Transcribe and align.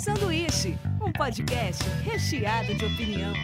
Sanduíche, 0.00 0.78
um 1.06 1.12
podcast 1.12 1.84
recheado 2.02 2.74
de 2.74 2.86
opinião. 2.86 3.34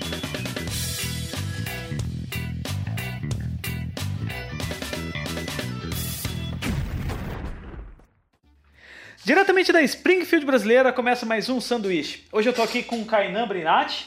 Diretamente 9.23 9.71
da 9.71 9.83
Springfield 9.83 10.47
brasileira, 10.47 10.95
começa 10.95 11.27
mais 11.27 11.51
um 11.51 11.61
sanduíche. 11.61 12.27
Hoje 12.33 12.49
eu 12.49 12.55
tô 12.55 12.63
aqui 12.63 12.83
com 12.83 13.05
Kainan 13.05 13.47
Brinatti, 13.47 14.07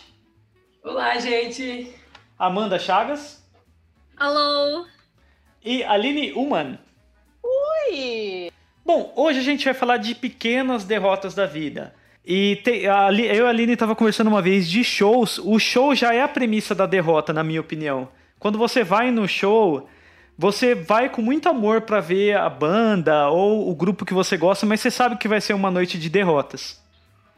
Olá, 0.84 1.20
gente! 1.20 1.93
Amanda 2.39 2.79
Chagas 2.79 3.47
Alô? 4.18 4.88
e 5.63 5.84
Aline 5.84 6.34
Uman. 6.34 6.79
Oi! 7.43 8.52
Bom, 8.84 9.13
hoje 9.16 9.38
a 9.38 9.44
gente 9.44 9.66
vai 9.66 9.75
falar 9.75 9.97
de 9.97 10.16
pequenas 10.16 10.84
derrotas 10.84 11.36
da 11.36 11.45
vida. 11.45 11.98
E 12.31 12.61
a 12.88 13.11
eu 13.11 13.45
e 13.45 13.47
a 13.47 13.49
Aline 13.49 13.75
tava 13.75 13.95
conversando 13.95 14.27
uma 14.27 14.39
vez 14.39 14.69
de 14.69 14.83
shows. 14.83 15.39
O 15.39 15.57
show 15.57 15.95
já 15.95 16.13
é 16.13 16.21
a 16.21 16.27
premissa 16.27 16.75
da 16.75 16.85
derrota, 16.85 17.33
na 17.33 17.43
minha 17.43 17.59
opinião. 17.59 18.07
Quando 18.38 18.55
você 18.55 18.83
vai 18.83 19.09
no 19.09 19.27
show, 19.27 19.89
você 20.38 20.75
vai 20.75 21.09
com 21.09 21.23
muito 21.23 21.49
amor 21.49 21.81
pra 21.81 21.99
ver 21.99 22.38
a 22.38 22.47
banda 22.47 23.29
ou 23.29 23.67
o 23.67 23.73
grupo 23.73 24.05
que 24.05 24.13
você 24.13 24.38
gosta, 24.38 24.63
mas 24.67 24.79
você 24.79 24.91
sabe 24.91 25.17
que 25.17 25.27
vai 25.27 25.41
ser 25.41 25.53
uma 25.53 25.71
noite 25.71 25.97
de 25.97 26.07
derrotas. 26.07 26.79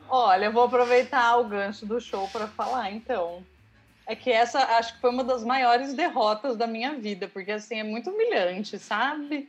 Olha, 0.09 0.47
eu 0.47 0.51
vou 0.51 0.63
aproveitar 0.63 1.37
o 1.37 1.45
gancho 1.45 1.85
do 1.85 2.01
show 2.01 2.27
para 2.27 2.47
falar, 2.47 2.91
então. 2.91 3.41
É 4.05 4.13
que 4.13 4.29
essa 4.29 4.59
acho 4.77 4.95
que 4.95 4.99
foi 4.99 5.09
uma 5.09 5.23
das 5.23 5.41
maiores 5.45 5.93
derrotas 5.93 6.57
da 6.57 6.67
minha 6.67 6.95
vida, 6.95 7.29
porque 7.29 7.53
assim 7.53 7.79
é 7.79 7.83
muito 7.83 8.09
humilhante, 8.09 8.77
sabe? 8.77 9.47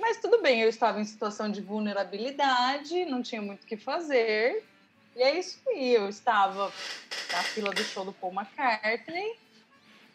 Mas 0.00 0.16
tudo 0.16 0.40
bem, 0.40 0.62
eu 0.62 0.68
estava 0.70 0.98
em 0.98 1.04
situação 1.04 1.50
de 1.50 1.60
vulnerabilidade, 1.60 3.04
não 3.04 3.20
tinha 3.20 3.42
muito 3.42 3.64
o 3.64 3.66
que 3.66 3.76
fazer. 3.76 4.64
E 5.18 5.22
é 5.22 5.36
isso 5.36 5.58
aí, 5.66 5.96
eu 5.96 6.08
estava 6.08 6.72
na 7.32 7.42
fila 7.42 7.72
do 7.72 7.82
show 7.82 8.04
do 8.04 8.12
Paul 8.12 8.32
McCartney. 8.32 9.36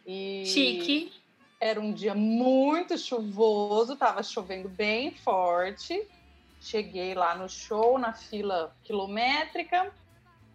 E 0.07 0.45
Chique. 0.45 1.11
Era 1.59 1.81
um 1.81 1.91
dia 1.91 2.15
muito 2.15 2.97
chuvoso, 2.97 3.93
estava 3.93 4.23
chovendo 4.23 4.69
bem 4.69 5.11
forte. 5.11 6.07
Cheguei 6.61 7.13
lá 7.15 7.35
no 7.35 7.49
show, 7.49 7.99
na 7.99 8.13
fila 8.13 8.73
quilométrica. 8.85 9.91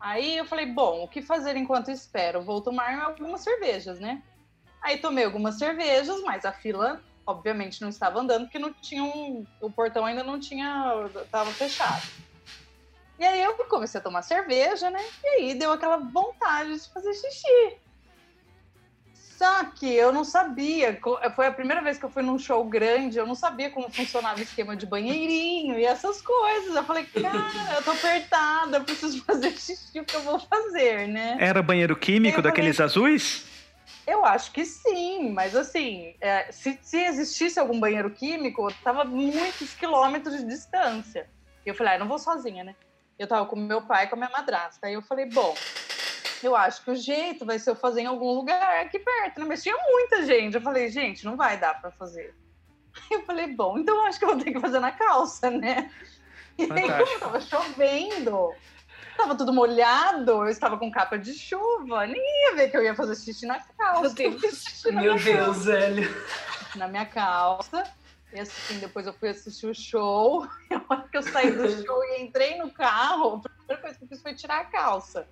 Aí 0.00 0.38
eu 0.38 0.46
falei, 0.46 0.64
bom, 0.64 1.04
o 1.04 1.08
que 1.08 1.20
fazer 1.20 1.54
enquanto 1.54 1.90
espero? 1.90 2.40
Vou 2.40 2.62
tomar 2.62 2.98
algumas 3.02 3.42
cervejas, 3.42 4.00
né? 4.00 4.22
Aí 4.80 4.96
tomei 4.96 5.26
algumas 5.26 5.58
cervejas, 5.58 6.22
mas 6.22 6.46
a 6.46 6.52
fila, 6.52 7.02
obviamente, 7.26 7.82
não 7.82 7.90
estava 7.90 8.18
andando, 8.18 8.44
porque 8.44 8.58
não 8.58 8.72
tinha 8.72 9.04
um, 9.04 9.46
o 9.60 9.70
portão 9.70 10.06
ainda 10.06 10.24
não 10.24 10.40
tinha, 10.40 10.94
estava 11.22 11.50
fechado. 11.50 12.27
E 13.18 13.24
aí 13.24 13.42
eu 13.42 13.54
comecei 13.68 13.98
a 14.00 14.02
tomar 14.02 14.22
cerveja, 14.22 14.90
né? 14.90 15.02
E 15.24 15.28
aí 15.28 15.54
deu 15.54 15.72
aquela 15.72 15.96
vontade 15.96 16.72
de 16.72 16.92
fazer 16.92 17.12
xixi. 17.14 17.78
Só 19.12 19.64
que 19.66 19.92
eu 19.92 20.12
não 20.12 20.24
sabia, 20.24 21.00
foi 21.36 21.46
a 21.46 21.52
primeira 21.52 21.80
vez 21.80 21.96
que 21.96 22.04
eu 22.04 22.10
fui 22.10 22.22
num 22.24 22.38
show 22.38 22.64
grande, 22.64 23.18
eu 23.18 23.26
não 23.26 23.36
sabia 23.36 23.70
como 23.70 23.88
funcionava 23.90 24.40
o 24.40 24.42
esquema 24.42 24.76
de 24.76 24.84
banheirinho 24.84 25.78
e 25.78 25.84
essas 25.84 26.20
coisas. 26.20 26.74
Eu 26.74 26.84
falei, 26.84 27.06
cara, 27.06 27.74
eu 27.76 27.82
tô 27.84 27.92
apertada, 27.92 28.78
eu 28.78 28.84
preciso 28.84 29.24
fazer 29.24 29.52
xixi, 29.52 30.00
o 30.00 30.04
que 30.04 30.16
eu 30.16 30.22
vou 30.22 30.40
fazer, 30.40 31.06
né? 31.06 31.36
Era 31.38 31.62
banheiro 31.62 31.94
químico 31.96 32.38
Eu 32.38 32.42
falei- 32.42 32.50
daqueles 32.50 32.80
azuis? 32.80 33.46
Eu 34.06 34.24
acho 34.24 34.50
que 34.52 34.64
sim, 34.64 35.30
mas 35.32 35.54
assim, 35.54 36.14
é, 36.20 36.50
se, 36.50 36.78
se 36.82 36.98
existisse 36.98 37.60
algum 37.60 37.78
banheiro 37.78 38.10
químico, 38.10 38.68
eu 38.68 38.74
tava 38.82 39.04
muitos 39.04 39.74
quilômetros 39.74 40.36
de 40.38 40.46
distância. 40.46 41.28
E 41.64 41.68
eu 41.68 41.74
falei, 41.74 41.92
ah, 41.92 41.96
eu 41.96 42.00
não 42.00 42.08
vou 42.08 42.18
sozinha, 42.18 42.64
né? 42.64 42.74
Eu 43.18 43.26
tava 43.26 43.46
com 43.46 43.56
meu 43.56 43.82
pai 43.82 44.04
e 44.04 44.08
com 44.08 44.14
a 44.14 44.18
minha 44.18 44.30
madrasta. 44.30 44.86
Aí 44.86 44.94
eu 44.94 45.02
falei, 45.02 45.26
bom, 45.26 45.54
eu 46.42 46.54
acho 46.54 46.84
que 46.84 46.90
o 46.90 46.94
jeito 46.94 47.44
vai 47.44 47.58
ser 47.58 47.70
eu 47.70 47.76
fazer 47.76 48.02
em 48.02 48.06
algum 48.06 48.32
lugar 48.32 48.80
aqui 48.80 48.98
perto, 48.98 49.40
né? 49.40 49.46
Mas 49.46 49.62
tinha 49.62 49.76
muita 49.90 50.24
gente. 50.24 50.54
Eu 50.54 50.60
falei, 50.60 50.88
gente, 50.88 51.24
não 51.24 51.36
vai 51.36 51.56
dar 51.56 51.80
pra 51.80 51.90
fazer. 51.90 52.34
Aí 52.94 53.02
eu 53.18 53.22
falei, 53.24 53.48
bom, 53.48 53.78
então 53.78 53.96
eu 53.96 54.02
acho 54.02 54.18
que 54.18 54.24
eu 54.24 54.30
vou 54.30 54.38
ter 54.38 54.52
que 54.52 54.60
fazer 54.60 54.80
na 54.80 54.92
calça, 54.92 55.50
né? 55.50 55.90
E 56.56 56.64
aí, 56.64 56.90
como 56.90 57.20
tava 57.20 57.40
chovendo, 57.40 58.52
tava 59.16 59.36
tudo 59.36 59.52
molhado, 59.52 60.32
eu 60.32 60.48
estava 60.48 60.76
com 60.76 60.90
capa 60.90 61.16
de 61.16 61.32
chuva, 61.32 62.06
ninguém 62.06 62.46
ia 62.46 62.56
ver 62.56 62.68
que 62.68 62.76
eu 62.76 62.82
ia 62.82 62.96
fazer 62.96 63.14
xixi 63.14 63.46
na 63.46 63.60
calça. 63.60 64.14
Meu 64.16 64.38
Deus. 64.38 64.84
Meu 64.90 65.16
Deus, 65.16 65.64
velho. 65.66 66.24
na 66.74 66.88
minha 66.88 67.06
calça. 67.06 67.84
E 68.32 68.40
assim, 68.40 68.78
depois 68.78 69.06
eu 69.06 69.12
fui 69.14 69.28
assistir 69.30 69.66
o 69.66 69.74
show. 69.74 70.46
E 70.70 70.74
a 70.74 70.82
hora 70.88 71.08
que 71.10 71.16
eu 71.16 71.22
saí 71.22 71.50
do 71.50 71.68
show 71.84 72.04
e 72.04 72.22
entrei 72.22 72.56
no 72.58 72.70
carro, 72.70 73.42
a 73.44 73.48
primeira 73.48 73.82
coisa 73.82 73.98
que 73.98 74.04
eu 74.04 74.08
fiz 74.08 74.20
foi 74.22 74.34
tirar 74.34 74.60
a 74.60 74.64
calça 74.64 75.26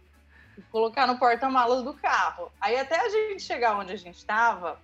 e 0.57 0.63
colocar 0.71 1.07
no 1.07 1.19
porta-malas 1.19 1.83
do 1.85 1.93
carro. 1.95 2.51
Aí 2.61 2.77
até 2.79 2.99
a 2.99 3.09
gente 3.11 3.43
chegar 3.43 3.77
onde 3.79 3.93
a 3.93 3.97
gente 3.97 4.17
estava, 4.17 4.81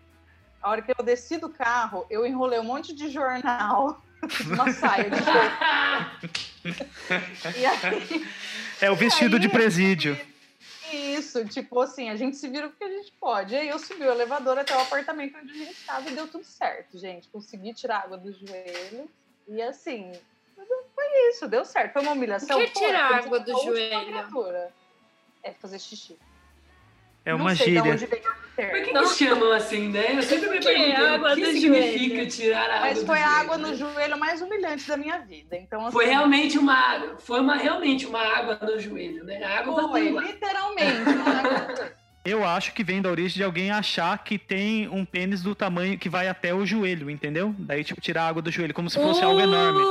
a 0.63 0.69
hora 0.71 0.83
que 0.83 0.93
eu 0.97 1.05
desci 1.05 1.39
do 1.39 1.49
carro, 1.49 2.07
eu 2.11 2.27
enrolei 2.27 2.59
um 2.61 2.65
monte 2.65 2.95
de 2.95 3.09
jornal, 3.11 4.03
uma 4.47 4.71
saia 4.73 5.09
de 5.11 5.17
show. 5.17 6.43
E 7.57 7.67
aí, 7.67 8.27
É 8.81 8.89
o 8.91 8.95
vestido 8.95 9.35
Aí- 9.37 9.41
de 9.43 9.49
presídio. 9.49 10.17
Isso, 10.93 11.45
tipo 11.47 11.81
assim, 11.81 12.11
a 12.11 12.17
gente 12.17 12.37
se 12.37 12.49
vira 12.49 12.69
porque 12.69 12.85
a 12.85 12.91
gente 12.91 13.13
pode. 13.13 13.55
E 13.55 13.59
aí 13.59 13.69
eu 13.69 13.79
subi 13.79 14.03
o 14.05 14.11
elevador 14.13 14.59
até 14.59 14.77
o 14.77 14.81
apartamento 14.81 15.39
onde 15.39 15.51
a 15.51 15.55
gente 15.55 15.73
estava 15.73 16.09
e 16.09 16.15
deu 16.15 16.29
tudo 16.29 16.45
certo, 16.45 16.99
gente. 16.99 17.29
Consegui 17.29 17.73
tirar 17.73 18.01
água 18.05 18.19
do 18.19 18.33
joelho. 18.33 19.09
E 19.49 19.63
assim, 19.63 20.13
foi 20.95 21.29
isso, 21.31 21.49
deu 21.49 21.65
certo. 21.65 21.93
Foi 21.95 22.03
uma 22.03 22.13
humilhação. 22.13 22.57
O 22.59 22.61
que 22.61 22.67
é 22.67 22.73
Foi, 22.73 22.87
tirar 22.87 23.15
água 23.15 23.41
do 23.41 23.57
a 23.57 23.63
joelho? 23.65 24.07
criatura. 24.07 24.73
É 25.43 25.53
fazer 25.53 25.79
xixi. 25.79 26.19
É 27.25 27.35
uma 27.35 27.51
Não 27.51 27.57
sei 27.57 27.67
de 27.67 27.73
gíria. 27.77 27.93
onde 27.93 28.07
veio 28.07 28.23
o 28.31 28.42
Por 28.55 28.83
que, 28.83 28.93
que 28.93 29.25
chamam 29.25 29.53
assim, 29.53 29.89
né? 29.89 30.15
Eu 30.17 30.23
sempre 30.23 30.51
me 30.51 30.59
é 30.59 30.61
perguntei 30.61 30.93
água 30.95 31.33
o 31.33 31.35
que 31.37 31.47
significa 31.53 32.15
joelho? 32.15 32.29
tirar 32.29 32.61
a 32.71 32.75
água 32.75 32.81
Mas 32.81 32.99
do 33.01 33.07
foi 33.07 33.19
a 33.19 33.23
joelho, 33.27 33.41
água 33.41 33.59
né? 33.59 33.69
no 33.69 33.77
joelho 33.77 34.19
mais 34.19 34.43
humilhante 34.43 34.89
da 34.89 34.97
minha 34.97 35.19
vida. 35.21 35.57
Então, 35.57 35.81
assim, 35.83 35.93
Foi 35.93 36.05
realmente 36.05 36.59
uma, 36.59 37.17
foi 37.19 37.41
uma 37.41 37.57
realmente 37.57 38.07
uma 38.07 38.21
água 38.21 38.59
no 38.63 38.79
joelho, 38.79 39.25
né? 39.25 39.43
A 39.43 39.61
água 39.61 39.89
Foi, 39.89 40.11
literalmente. 40.11 41.09
uma 41.09 41.31
água- 41.39 41.93
Eu 42.25 42.47
acho 42.47 42.73
que 42.73 42.85
vem 42.85 43.03
da 43.03 43.11
origem 43.11 43.35
de 43.39 43.43
alguém 43.43 43.73
achar 43.73 44.17
que 44.23 44.39
tem 44.39 44.89
um 44.89 45.05
pênis 45.05 45.43
do 45.43 45.57
tamanho 45.57 45.99
que 45.99 46.09
vai 46.09 46.29
até 46.29 46.55
o 46.55 46.65
joelho, 46.65 47.11
entendeu? 47.11 47.53
Daí, 47.59 47.83
tipo, 47.83 48.01
tirar 48.01 48.23
a 48.23 48.29
água 48.29 48.41
do 48.41 48.49
joelho, 48.49 48.73
como 48.73 48.89
se 48.89 48.97
fosse 48.97 49.25
algo 49.25 49.41
enorme. 49.41 49.83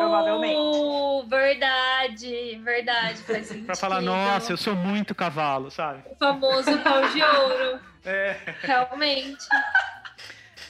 Provavelmente. 0.00 1.28
Verdade, 1.28 2.60
verdade. 2.62 3.22
Faz 3.22 3.46
sentido. 3.46 3.66
Pra 3.66 3.76
falar, 3.76 4.00
nossa, 4.00 4.52
eu 4.52 4.56
sou 4.56 4.74
muito 4.74 5.14
cavalo, 5.14 5.70
sabe? 5.70 6.02
O 6.10 6.16
famoso 6.16 6.78
pau 6.78 7.08
de 7.08 7.22
ouro. 7.22 7.80
É. 8.08 8.36
Realmente. 8.62 9.44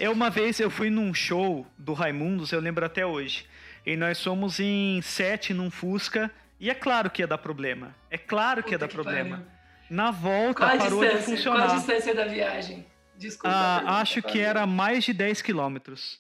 Eu, 0.00 0.10
uma 0.12 0.30
vez, 0.30 0.58
eu 0.58 0.70
fui 0.70 0.88
num 0.88 1.12
show 1.12 1.66
do 1.76 1.92
Raimundos, 1.92 2.50
eu 2.50 2.60
lembro 2.60 2.82
até 2.86 3.04
hoje. 3.04 3.46
E 3.84 3.94
nós 3.94 4.16
somos 4.16 4.58
em 4.58 5.02
sete 5.02 5.52
num 5.52 5.70
Fusca. 5.70 6.30
E 6.58 6.70
é 6.70 6.74
claro 6.74 7.10
que 7.10 7.20
ia 7.20 7.26
dar 7.26 7.36
problema. 7.36 7.94
É 8.10 8.16
claro 8.16 8.62
que 8.62 8.70
ia 8.70 8.78
dar 8.78 8.88
Puta 8.88 8.96
que 8.96 9.02
problema. 9.04 9.36
pariu. 9.36 9.50
Na 9.90 10.10
volta, 10.10 10.60
Qual 10.64 10.70
a 10.70 10.78
parou 10.78 11.00
de 11.04 11.10
distância? 11.10 11.42
Qual 11.44 11.56
a 11.56 11.60
funcionar. 11.60 11.76
distância 11.76 12.14
da 12.14 12.24
viagem? 12.24 12.86
Desculpa. 13.18 13.54
Ah, 13.54 14.00
acho 14.00 14.22
que 14.22 14.40
era 14.40 14.66
mais 14.66 15.04
de 15.04 15.12
10 15.12 15.42
quilômetros. 15.42 16.18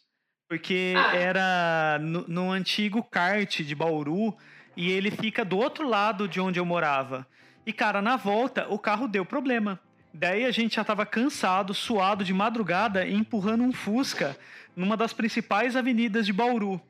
Porque 0.48 0.94
Ah. 0.96 1.16
era 1.16 1.98
no, 2.00 2.24
no 2.28 2.50
antigo 2.52 3.02
kart 3.02 3.60
de 3.62 3.74
Bauru 3.74 4.34
e 4.76 4.90
ele 4.90 5.10
fica 5.10 5.44
do 5.44 5.58
outro 5.58 5.88
lado 5.88 6.28
de 6.28 6.40
onde 6.40 6.58
eu 6.60 6.64
morava. 6.64 7.26
E, 7.64 7.72
cara, 7.72 8.00
na 8.00 8.16
volta, 8.16 8.66
o 8.68 8.78
carro 8.78 9.08
deu 9.08 9.24
problema. 9.24 9.80
Daí 10.14 10.44
a 10.44 10.50
gente 10.50 10.76
já 10.76 10.84
tava 10.84 11.04
cansado, 11.04 11.74
suado 11.74 12.24
de 12.24 12.32
madrugada, 12.32 13.06
empurrando 13.06 13.64
um 13.64 13.72
Fusca 13.72 14.36
numa 14.74 14.96
das 14.96 15.12
principais 15.12 15.74
avenidas 15.74 16.24
de 16.24 16.32
Bauru. 16.32 16.80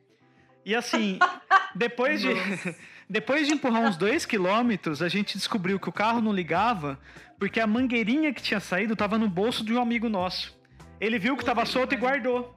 E 0.64 0.75
assim, 0.75 1.19
depois 1.75 2.20
de, 2.20 2.28
depois 3.08 3.46
de 3.46 3.54
empurrar 3.54 3.82
uns 3.82 3.96
dois 3.96 4.26
quilômetros, 4.26 5.00
a 5.00 5.08
gente 5.08 5.38
descobriu 5.38 5.80
que 5.80 5.88
o 5.88 5.92
carro 5.92 6.20
não 6.20 6.32
ligava 6.32 6.98
porque 7.38 7.58
a 7.60 7.66
mangueirinha 7.66 8.32
que 8.32 8.42
tinha 8.42 8.60
saído 8.60 8.94
tava 8.94 9.16
no 9.19 9.28
bolso 9.28 9.64
de 9.64 9.72
um 9.72 9.80
amigo 9.80 10.08
nosso. 10.08 10.54
Ele 11.00 11.19
viu 11.19 11.36
que 11.36 11.44
tava 11.44 11.64
solto 11.66 11.94
e 11.94 11.96
guardou. 11.96 12.55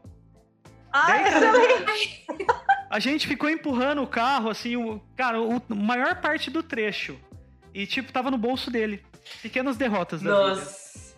Ah, 0.92 1.08
Daí, 1.08 1.28
excelente. 1.28 2.26
A 2.90 3.00
gente 3.00 3.28
ficou 3.28 3.50
empurrando 3.50 4.02
o 4.02 4.08
carro, 4.08 4.50
assim, 4.50 4.76
o, 4.76 5.00
cara, 5.16 5.40
o, 5.42 5.58
a 5.58 5.76
maior 5.76 6.20
parte 6.20 6.50
do 6.50 6.64
trecho. 6.64 7.20
E, 7.74 7.86
tipo, 7.86 8.12
tava 8.12 8.32
no 8.32 8.38
bolso 8.38 8.72
dele. 8.72 9.06
Pequenas 9.42 9.78
derrotas 9.78 10.22
da 10.22 10.32
vida. 10.32 10.56
Nossa. 10.56 11.16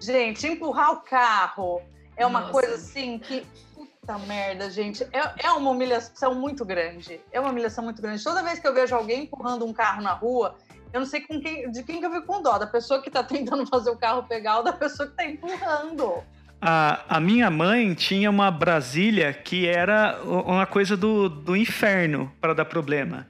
Gente, 0.00 0.46
empurrar 0.46 0.92
o 0.92 1.00
carro 1.02 1.82
é 2.16 2.26
uma 2.26 2.40
Nossa. 2.40 2.52
coisa 2.52 2.74
assim 2.74 3.18
que. 3.18 3.46
Puta 3.74 4.18
merda, 4.20 4.68
gente. 4.70 5.04
É, 5.12 5.46
é 5.46 5.52
uma 5.52 5.70
humilhação 5.70 6.34
muito 6.34 6.64
grande. 6.64 7.20
É 7.30 7.38
uma 7.38 7.50
humilhação 7.50 7.84
muito 7.84 8.02
grande. 8.02 8.24
Toda 8.24 8.42
vez 8.42 8.58
que 8.58 8.66
eu 8.66 8.74
vejo 8.74 8.96
alguém 8.96 9.24
empurrando 9.24 9.64
um 9.64 9.72
carro 9.72 10.02
na 10.02 10.12
rua, 10.12 10.56
eu 10.92 11.00
não 11.00 11.06
sei 11.06 11.20
com 11.20 11.40
quem, 11.40 11.70
de 11.70 11.82
quem 11.84 12.00
que 12.00 12.06
eu 12.06 12.10
fico 12.10 12.26
com 12.26 12.42
dó. 12.42 12.58
Da 12.58 12.66
pessoa 12.66 13.00
que 13.00 13.10
tá 13.10 13.22
tentando 13.22 13.64
fazer 13.70 13.90
o 13.90 13.96
carro 13.96 14.24
pegar 14.24 14.58
ou 14.58 14.64
da 14.64 14.72
pessoa 14.72 15.08
que 15.08 15.14
tá 15.14 15.24
empurrando. 15.24 16.22
A, 16.64 17.16
a 17.16 17.20
minha 17.20 17.50
mãe 17.50 17.92
tinha 17.92 18.30
uma 18.30 18.48
Brasília 18.48 19.32
que 19.32 19.66
era 19.66 20.20
uma 20.22 20.64
coisa 20.64 20.96
do, 20.96 21.28
do 21.28 21.56
inferno 21.56 22.32
para 22.40 22.54
dar 22.54 22.64
problema. 22.66 23.26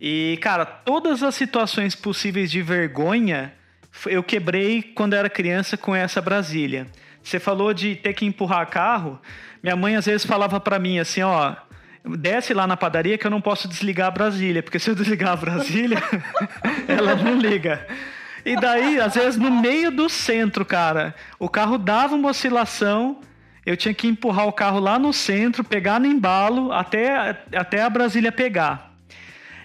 E, 0.00 0.38
cara, 0.40 0.64
todas 0.64 1.24
as 1.24 1.34
situações 1.34 1.96
possíveis 1.96 2.52
de 2.52 2.62
vergonha 2.62 3.52
eu 4.06 4.22
quebrei 4.22 4.80
quando 4.80 5.14
era 5.14 5.28
criança 5.28 5.76
com 5.76 5.92
essa 5.92 6.22
Brasília. 6.22 6.86
Você 7.20 7.40
falou 7.40 7.74
de 7.74 7.96
ter 7.96 8.12
que 8.12 8.24
empurrar 8.24 8.68
carro. 8.68 9.20
Minha 9.60 9.74
mãe 9.74 9.96
às 9.96 10.06
vezes 10.06 10.24
falava 10.24 10.60
para 10.60 10.78
mim 10.78 11.00
assim, 11.00 11.22
ó, 11.22 11.56
desce 12.16 12.54
lá 12.54 12.64
na 12.64 12.76
padaria 12.76 13.18
que 13.18 13.26
eu 13.26 13.30
não 13.30 13.40
posso 13.40 13.66
desligar 13.66 14.06
a 14.06 14.12
Brasília, 14.12 14.62
porque 14.62 14.78
se 14.78 14.88
eu 14.88 14.94
desligar 14.94 15.32
a 15.32 15.36
Brasília, 15.36 15.98
ela 16.86 17.16
não 17.16 17.36
liga. 17.38 17.84
E 18.48 18.56
daí, 18.56 18.98
às 18.98 19.14
vezes, 19.14 19.38
no 19.38 19.50
meio 19.50 19.90
do 19.90 20.08
centro, 20.08 20.64
cara, 20.64 21.14
o 21.38 21.50
carro 21.50 21.76
dava 21.76 22.14
uma 22.14 22.30
oscilação, 22.30 23.20
eu 23.66 23.76
tinha 23.76 23.92
que 23.92 24.08
empurrar 24.08 24.46
o 24.46 24.52
carro 24.52 24.80
lá 24.80 24.98
no 24.98 25.12
centro, 25.12 25.62
pegar 25.62 26.00
no 26.00 26.06
embalo, 26.06 26.72
até, 26.72 27.36
até 27.54 27.82
a 27.82 27.90
Brasília 27.90 28.32
pegar. 28.32 28.94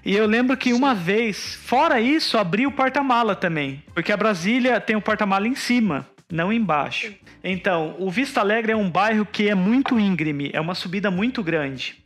E 0.05 0.13
eu 0.13 0.25
lembro 0.25 0.57
que 0.57 0.73
uma 0.73 0.93
vez, 0.93 1.55
fora 1.63 2.01
isso, 2.01 2.37
abri 2.37 2.67
o 2.67 2.71
porta-mala 2.73 3.37
também. 3.37 3.81
Porque 3.93 4.11
a 4.11 4.17
Brasília 4.17 4.81
tem 4.81 4.97
o 4.97 5.01
porta-mala 5.01 5.47
em 5.47 5.55
cima, 5.55 6.05
não 6.29 6.51
embaixo. 6.51 7.13
Então, 7.41 7.95
o 7.99 8.11
Vista 8.11 8.41
Alegre 8.41 8.73
é 8.73 8.75
um 8.75 8.89
bairro 8.89 9.25
que 9.25 9.47
é 9.47 9.55
muito 9.55 9.97
íngreme, 9.97 10.49
é 10.51 10.59
uma 10.59 10.75
subida 10.75 11.09
muito 11.09 11.41
grande. 11.41 12.03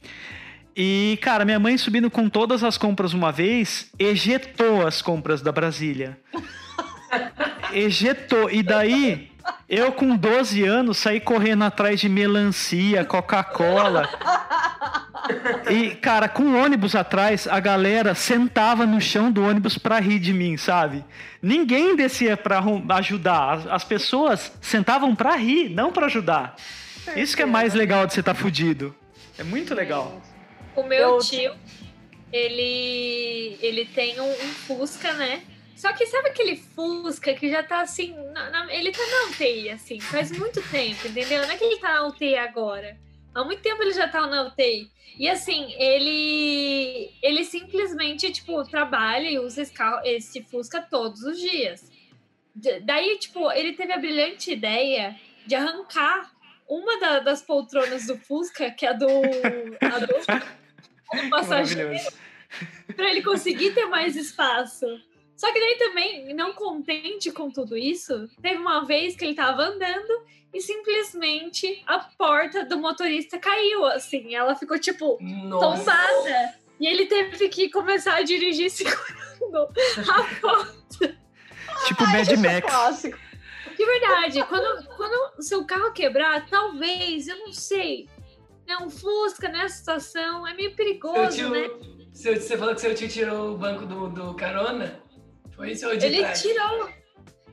E, 0.75 1.17
cara, 1.23 1.43
minha 1.43 1.57
mãe 1.57 1.75
subindo 1.75 2.11
com 2.11 2.29
todas 2.29 2.63
as 2.63 2.77
compras 2.77 3.15
uma 3.15 3.31
vez, 3.31 3.91
ejetou 3.97 4.85
as 4.85 5.01
compras 5.01 5.41
da 5.41 5.51
Brasília. 5.51 6.19
ejetou. 7.73 8.49
E 8.49 8.63
daí, 8.63 9.31
eu 9.69 9.91
com 9.91 10.15
12 10.15 10.63
anos 10.63 10.97
saí 10.97 11.19
correndo 11.19 11.63
atrás 11.63 11.99
de 11.99 12.09
melancia, 12.09 13.05
Coca-Cola. 13.05 14.09
E, 15.69 15.95
cara, 15.95 16.29
com 16.29 16.43
o 16.43 16.63
ônibus 16.63 16.95
atrás, 16.95 17.47
a 17.47 17.59
galera 17.59 18.15
sentava 18.15 18.85
no 18.85 19.01
chão 19.01 19.31
do 19.31 19.43
ônibus 19.43 19.77
pra 19.77 19.99
rir 19.99 20.19
de 20.19 20.33
mim, 20.33 20.55
sabe? 20.55 21.03
Ninguém 21.41 21.95
descia 21.95 22.37
pra 22.37 22.63
ajudar. 22.95 23.53
As, 23.53 23.67
as 23.67 23.83
pessoas 23.83 24.51
sentavam 24.61 25.15
pra 25.15 25.35
rir, 25.35 25.69
não 25.69 25.91
pra 25.91 26.05
ajudar. 26.05 26.55
Isso 27.15 27.35
que 27.35 27.43
é 27.43 27.45
mais 27.45 27.73
legal 27.73 28.05
de 28.05 28.13
você 28.13 28.21
estar 28.21 28.33
tá 28.33 28.39
fudido. 28.39 28.95
É 29.37 29.43
muito 29.43 29.73
legal. 29.75 30.21
O 30.75 30.83
meu 30.83 31.17
tio, 31.19 31.53
ele, 32.31 33.57
ele 33.61 33.85
tem 33.85 34.19
um, 34.19 34.29
um 34.29 34.53
Fusca, 34.65 35.13
né? 35.13 35.41
Só 35.77 35.93
que 35.93 36.07
sabe 36.07 36.29
aquele 36.29 36.55
Fusca 36.55 37.35
que 37.35 37.51
já 37.51 37.61
tá 37.61 37.81
assim. 37.81 38.15
Na, 38.33 38.49
na, 38.49 38.73
ele 38.73 38.91
tá 38.91 39.05
na 39.05 39.29
UTI, 39.29 39.69
assim, 39.69 39.99
faz 39.99 40.31
muito 40.31 40.59
tempo, 40.71 41.07
entendeu? 41.07 41.43
Não 41.43 41.51
é 41.51 41.55
que 41.55 41.63
ele 41.63 41.79
tá 41.79 41.93
na 41.93 42.07
UTI 42.07 42.35
agora. 42.35 42.97
Há 43.31 43.43
muito 43.43 43.61
tempo 43.61 43.83
ele 43.83 43.93
já 43.93 44.07
tá 44.07 44.25
na 44.25 44.47
UTI. 44.47 44.89
E 45.19 45.29
assim, 45.29 45.71
ele 45.77 47.11
ele 47.21 47.45
simplesmente, 47.45 48.31
tipo, 48.31 48.63
trabalha 48.67 49.29
e 49.29 49.37
usa 49.37 49.61
esse, 49.61 49.71
carro, 49.71 50.01
esse 50.03 50.41
Fusca 50.41 50.81
todos 50.81 51.21
os 51.21 51.39
dias. 51.39 51.91
Daí, 52.83 53.19
tipo, 53.19 53.51
ele 53.51 53.73
teve 53.73 53.93
a 53.93 53.99
brilhante 53.99 54.51
ideia 54.51 55.15
de 55.45 55.53
arrancar 55.53 56.31
uma 56.67 56.99
da, 56.99 57.19
das 57.19 57.43
poltronas 57.43 58.07
do 58.07 58.17
Fusca, 58.17 58.71
que 58.71 58.83
é 58.83 58.89
a 58.89 58.93
do, 58.93 59.07
a 59.79 59.99
do, 59.99 60.07
do 60.07 61.29
passageiro, 61.29 61.99
para 62.95 63.11
ele 63.11 63.21
conseguir 63.21 63.75
ter 63.75 63.85
mais 63.85 64.15
espaço. 64.15 64.87
Só 65.37 65.53
que 65.53 65.59
daí 65.59 65.75
também, 65.77 66.33
não 66.33 66.51
contente 66.51 67.31
com 67.31 67.51
tudo 67.51 67.77
isso, 67.77 68.27
teve 68.41 68.57
uma 68.57 68.83
vez 68.83 69.15
que 69.15 69.23
ele 69.23 69.35
tava 69.35 69.61
andando 69.61 70.25
e 70.51 70.59
simplesmente 70.59 71.83
a 71.85 71.99
porta 71.99 72.65
do 72.65 72.75
motorista 72.77 73.37
caiu, 73.37 73.85
assim. 73.85 74.33
Ela 74.33 74.55
ficou, 74.55 74.79
tipo, 74.79 75.19
Nossa. 75.21 75.77
tombada. 75.77 76.55
E 76.79 76.87
ele 76.87 77.05
teve 77.05 77.49
que 77.49 77.69
começar 77.69 78.15
a 78.15 78.23
dirigir 78.23 78.69
segurando 78.71 79.69
a 80.09 80.23
porta. 80.41 81.17
Tipo 81.85 82.03
Ai, 82.03 82.13
Mad 82.13 82.31
Max. 82.39 82.61
Clássico. 82.61 83.17
De 83.77 83.85
verdade, 83.85 84.43
quando, 84.45 84.87
quando 84.95 85.37
o 85.37 85.41
seu 85.43 85.63
carro 85.65 85.93
quebrar, 85.93 86.47
talvez, 86.49 87.27
eu 87.27 87.37
não 87.37 87.53
sei. 87.53 88.09
É 88.65 88.75
um 88.77 88.89
Fusca 88.89 89.47
nessa 89.49 89.77
situação, 89.77 90.47
é 90.47 90.55
meio 90.55 90.75
perigoso, 90.75 91.37
tio, 91.37 91.49
né? 91.51 91.69
Você 92.11 92.57
falou 92.57 92.73
que 92.73 92.81
seu 92.81 92.95
tio 92.95 93.07
tirou 93.07 93.53
o 93.53 93.57
banco 93.57 93.85
do, 93.85 94.09
do 94.09 94.33
carona? 94.33 94.99
Foi 95.57 95.71
isso 95.71 95.87
ou 95.87 95.97
de 95.97 96.05
Ele 96.05 96.19
trás? 96.19 96.41
tirou. 96.41 96.89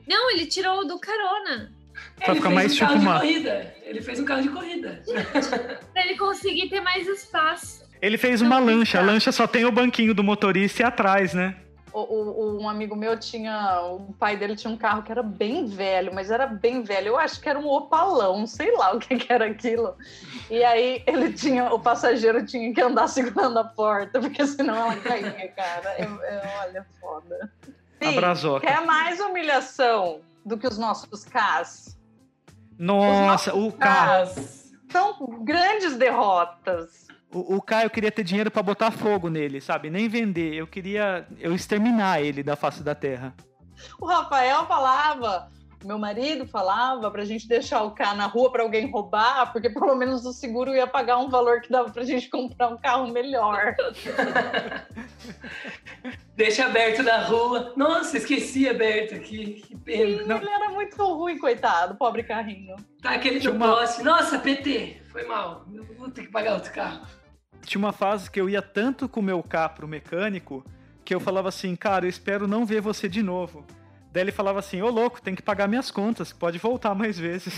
Não, 0.07 0.31
ele 0.31 0.45
tirou 0.45 0.87
do 0.87 0.99
carona. 0.99 1.71
Pra 2.17 2.27
ele 2.27 2.35
ficar 2.35 2.49
mais 2.51 2.71
um 2.71 2.75
tipo 2.75 2.93
uma. 2.93 3.25
Ele 3.25 4.01
fez 4.01 4.19
um 4.19 4.25
carro 4.25 4.43
de 4.43 4.49
corrida. 4.49 5.01
pra 5.91 6.05
ele 6.05 6.15
conseguir 6.15 6.69
ter 6.69 6.81
mais 6.81 7.07
espaço. 7.07 7.83
Ele 8.01 8.17
fez 8.17 8.41
uma 8.41 8.59
Não 8.59 8.67
lancha. 8.67 8.99
A 8.99 9.01
lancha 9.01 9.31
só 9.31 9.47
tem 9.47 9.65
o 9.65 9.71
banquinho 9.71 10.13
do 10.13 10.23
motorista 10.23 10.83
e 10.83 10.85
atrás, 10.85 11.33
né? 11.33 11.55
O, 11.91 11.99
o, 11.99 12.61
um 12.61 12.67
amigo 12.69 12.93
meu 12.95 13.17
tinha. 13.17 13.81
O 13.83 14.13
pai 14.13 14.35
dele 14.35 14.55
tinha 14.55 14.71
um 14.71 14.77
carro 14.77 15.01
que 15.01 15.11
era 15.11 15.23
bem 15.23 15.65
velho, 15.65 16.13
mas 16.13 16.29
era 16.29 16.45
bem 16.45 16.83
velho. 16.83 17.07
Eu 17.07 17.17
acho 17.17 17.39
que 17.39 17.47
era 17.47 17.57
um 17.57 17.67
opalão, 17.69 18.45
sei 18.45 18.71
lá 18.75 18.93
o 18.93 18.99
que, 18.99 19.15
que 19.15 19.31
era 19.31 19.45
aquilo. 19.45 19.95
E 20.51 20.61
aí 20.63 21.01
ele 21.07 21.31
tinha. 21.31 21.73
O 21.73 21.79
passageiro 21.79 22.45
tinha 22.45 22.71
que 22.73 22.81
andar 22.81 23.07
segurando 23.07 23.57
a 23.57 23.63
porta, 23.63 24.19
porque 24.19 24.45
senão 24.45 24.75
ela 24.75 24.95
caía, 24.97 25.47
cara. 25.55 25.95
Eu, 25.97 26.09
eu, 26.21 26.41
olha, 26.63 26.85
foda. 26.99 27.51
Sim, 28.59 28.59
quer 28.59 28.85
mais 28.85 29.19
humilhação 29.19 30.21
do 30.45 30.57
que 30.57 30.67
os 30.67 30.77
nossos 30.77 31.25
Cas? 31.25 31.97
Nossa, 32.77 33.55
o 33.55 33.71
Cas. 33.71 34.73
São 34.91 35.43
grandes 35.43 35.97
derrotas. 35.97 37.07
O, 37.31 37.57
o 37.57 37.61
Caio 37.61 37.89
queria 37.89 38.11
ter 38.11 38.23
dinheiro 38.23 38.51
para 38.51 38.63
botar 38.63 38.91
fogo 38.91 39.29
nele, 39.29 39.59
sabe? 39.59 39.89
Nem 39.89 40.07
vender. 40.07 40.53
Eu 40.53 40.67
queria 40.67 41.27
eu 41.39 41.53
exterminar 41.53 42.21
ele 42.21 42.43
da 42.43 42.55
face 42.55 42.81
da 42.81 42.95
terra. 42.95 43.33
O 43.99 44.05
Rafael 44.05 44.65
falava: 44.67 45.51
meu 45.85 45.97
marido 45.97 46.47
falava 46.47 47.09
pra 47.11 47.25
gente 47.25 47.47
deixar 47.47 47.83
o 47.83 47.91
carro 47.91 48.17
na 48.17 48.25
rua 48.25 48.51
para 48.51 48.63
alguém 48.63 48.89
roubar, 48.89 49.51
porque 49.51 49.69
pelo 49.69 49.95
menos 49.95 50.25
o 50.25 50.33
seguro 50.33 50.73
ia 50.73 50.87
pagar 50.87 51.17
um 51.17 51.29
valor 51.29 51.61
que 51.61 51.69
dava 51.69 51.91
pra 51.91 52.03
gente 52.03 52.29
comprar 52.29 52.69
um 52.69 52.77
carro 52.77 53.11
melhor. 53.11 53.75
Deixa 56.35 56.65
aberto 56.65 57.01
na 57.01 57.23
rua. 57.23 57.73
Nossa, 57.77 58.17
esqueci 58.17 58.67
aberto 58.67 59.15
aqui. 59.15 59.63
Que 59.65 59.75
pena. 59.77 60.23
Sim, 60.23 60.33
ele 60.33 60.49
era 60.49 60.69
muito 60.69 61.01
ruim, 61.01 61.37
coitado, 61.37 61.95
pobre 61.95 62.23
carrinho. 62.23 62.75
Tá 63.01 63.11
aquele 63.11 63.39
do 63.39 63.51
uma... 63.51 63.75
poste. 63.75 64.03
Nossa, 64.03 64.37
PT, 64.37 65.01
foi 65.11 65.25
mal. 65.25 65.65
vou 65.97 66.09
ter 66.09 66.23
que 66.23 66.31
pagar 66.31 66.55
outro 66.55 66.73
carro. 66.73 67.07
Tinha 67.61 67.79
uma 67.79 67.93
fase 67.93 68.29
que 68.29 68.39
eu 68.39 68.49
ia 68.49 68.61
tanto 68.61 69.07
com 69.07 69.21
o 69.21 69.23
meu 69.23 69.41
carro 69.41 69.75
pro 69.75 69.87
mecânico 69.87 70.63
que 71.05 71.13
eu 71.13 71.19
falava 71.19 71.49
assim, 71.49 71.75
cara, 71.75 72.05
eu 72.05 72.09
espero 72.09 72.47
não 72.47 72.65
ver 72.65 72.81
você 72.81 73.07
de 73.07 73.21
novo. 73.21 73.63
Daí 74.15 74.23
ele 74.23 74.31
falava 74.31 74.59
assim: 74.59 74.81
Ô 74.81 74.89
louco, 74.89 75.21
tem 75.21 75.35
que 75.35 75.41
pagar 75.41 75.67
minhas 75.67 75.91
contas, 75.91 76.31
pode 76.31 76.57
voltar 76.57 76.95
mais 76.95 77.19
vezes. 77.19 77.53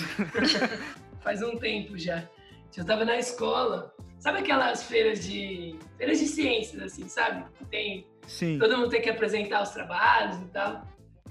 Faz 1.22 1.44
um 1.44 1.56
tempo 1.56 1.96
já. 2.00 2.28
Eu 2.76 2.84
tava 2.84 3.06
na 3.06 3.16
escola. 3.18 3.94
Sabe 4.18 4.40
aquelas 4.40 4.84
feiras 4.84 5.24
de. 5.24 5.78
feiras 6.00 6.18
de 6.18 6.26
ciências, 6.26 6.82
assim, 6.82 7.08
sabe? 7.08 7.46
Tem. 7.70 8.08
Sim. 8.26 8.58
Todo 8.58 8.76
mundo 8.76 8.90
tem 8.90 9.04
que 9.04 9.10
apresentar 9.10 9.62
os 9.62 9.70
trabalhos 9.70 10.42
e 10.42 10.46
tal. 10.46 10.82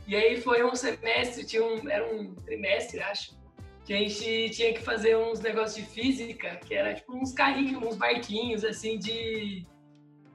E 0.06 0.14
aí 0.14 0.40
foi 0.40 0.64
um 0.64 0.76
semestre, 0.76 1.44
tinha 1.44 1.64
um, 1.64 1.90
era 1.90 2.06
um 2.14 2.32
trimestre, 2.36 3.00
acho, 3.00 3.36
que 3.84 3.92
a 3.92 3.96
gente 3.96 4.50
tinha 4.50 4.72
que 4.72 4.80
fazer 4.80 5.16
uns 5.16 5.40
negócios 5.40 5.74
de 5.74 5.90
física, 5.90 6.54
que 6.64 6.72
era 6.72 6.94
tipo 6.94 7.16
uns 7.16 7.32
carrinhos, 7.32 7.82
uns 7.82 7.96
barquinhos, 7.96 8.64
assim, 8.64 8.96
de. 8.96 9.66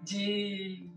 de 0.04 0.91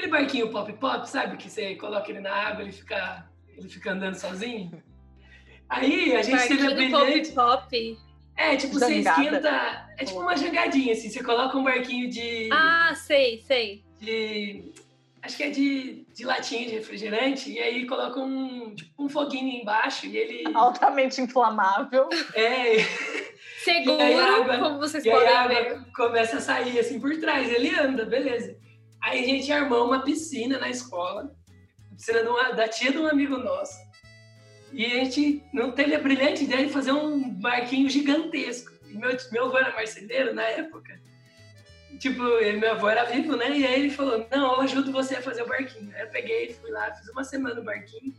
Aquele 0.00 0.12
barquinho 0.12 0.48
pop-pop, 0.48 1.06
sabe? 1.06 1.36
Que 1.36 1.50
você 1.50 1.74
coloca 1.74 2.10
ele 2.10 2.20
na 2.20 2.32
água, 2.32 2.62
ele 2.62 2.72
fica, 2.72 3.28
ele 3.54 3.68
fica 3.68 3.92
andando 3.92 4.14
sozinho. 4.14 4.82
Aí 5.68 6.16
a 6.16 6.22
gente 6.22 6.36
barquinho 6.38 6.58
teve 6.58 6.72
a 6.72 6.74
brilhante... 6.74 7.32
pop-pop. 7.32 7.98
É, 8.34 8.56
tipo, 8.56 8.78
Jangada. 8.78 8.94
você 8.94 8.98
esquenta... 8.98 9.88
É 9.98 10.04
tipo 10.06 10.20
uma 10.20 10.34
jangadinha, 10.34 10.94
assim. 10.94 11.10
Você 11.10 11.22
coloca 11.22 11.58
um 11.58 11.64
barquinho 11.64 12.08
de... 12.08 12.48
Ah, 12.50 12.94
sei, 12.94 13.42
sei. 13.42 13.84
De... 13.98 14.72
Acho 15.20 15.36
que 15.36 15.42
é 15.42 15.50
de, 15.50 16.06
de 16.14 16.24
latinha 16.24 16.66
de 16.66 16.76
refrigerante. 16.76 17.52
E 17.52 17.58
aí 17.58 17.86
coloca 17.86 18.18
um, 18.20 18.74
tipo, 18.74 19.04
um 19.04 19.08
foguinho 19.10 19.60
embaixo 19.60 20.06
e 20.06 20.16
ele... 20.16 20.44
Altamente 20.54 21.20
inflamável. 21.20 22.08
É... 22.34 22.76
Seguro, 23.62 24.18
água, 24.18 24.58
como 24.58 24.78
vocês 24.78 25.04
e 25.04 25.10
podem 25.10 25.28
a 25.28 25.40
água 25.42 25.62
ver. 25.62 25.92
começa 25.94 26.38
a 26.38 26.40
sair, 26.40 26.78
assim, 26.78 26.98
por 26.98 27.14
trás. 27.20 27.52
Ele 27.52 27.68
anda, 27.78 28.06
beleza. 28.06 28.58
Aí 29.02 29.24
a 29.24 29.26
gente 29.26 29.50
armou 29.50 29.86
uma 29.86 30.02
piscina 30.02 30.58
na 30.58 30.68
escola, 30.68 31.34
piscina 31.96 32.28
uma, 32.28 32.52
da 32.52 32.68
tia 32.68 32.92
de 32.92 32.98
um 32.98 33.06
amigo 33.06 33.36
nosso. 33.36 33.78
E 34.72 34.84
a 34.84 35.04
gente 35.04 35.42
não 35.52 35.72
teve 35.72 35.94
a 35.94 36.00
brilhante 36.00 36.44
ideia 36.44 36.66
de 36.66 36.72
fazer 36.72 36.92
um 36.92 37.28
barquinho 37.30 37.88
gigantesco. 37.88 38.72
E 38.88 38.94
meu, 38.94 39.16
meu 39.32 39.44
avô 39.46 39.58
era 39.58 39.74
marceneiro 39.74 40.34
na 40.34 40.42
época. 40.42 41.00
Tipo, 41.98 42.22
ele, 42.38 42.58
meu 42.58 42.72
avô 42.72 42.88
era 42.88 43.04
vivo, 43.04 43.36
né? 43.36 43.50
E 43.58 43.66
aí 43.66 43.80
ele 43.80 43.90
falou: 43.90 44.26
Não, 44.30 44.54
eu 44.54 44.60
ajudo 44.60 44.92
você 44.92 45.16
a 45.16 45.22
fazer 45.22 45.42
o 45.42 45.48
barquinho. 45.48 45.92
Aí 45.94 46.02
eu 46.02 46.08
peguei, 46.08 46.54
fui 46.54 46.70
lá, 46.70 46.92
fiz 46.94 47.08
uma 47.08 47.24
semana 47.24 47.56
no 47.56 47.64
barquinho. 47.64 48.14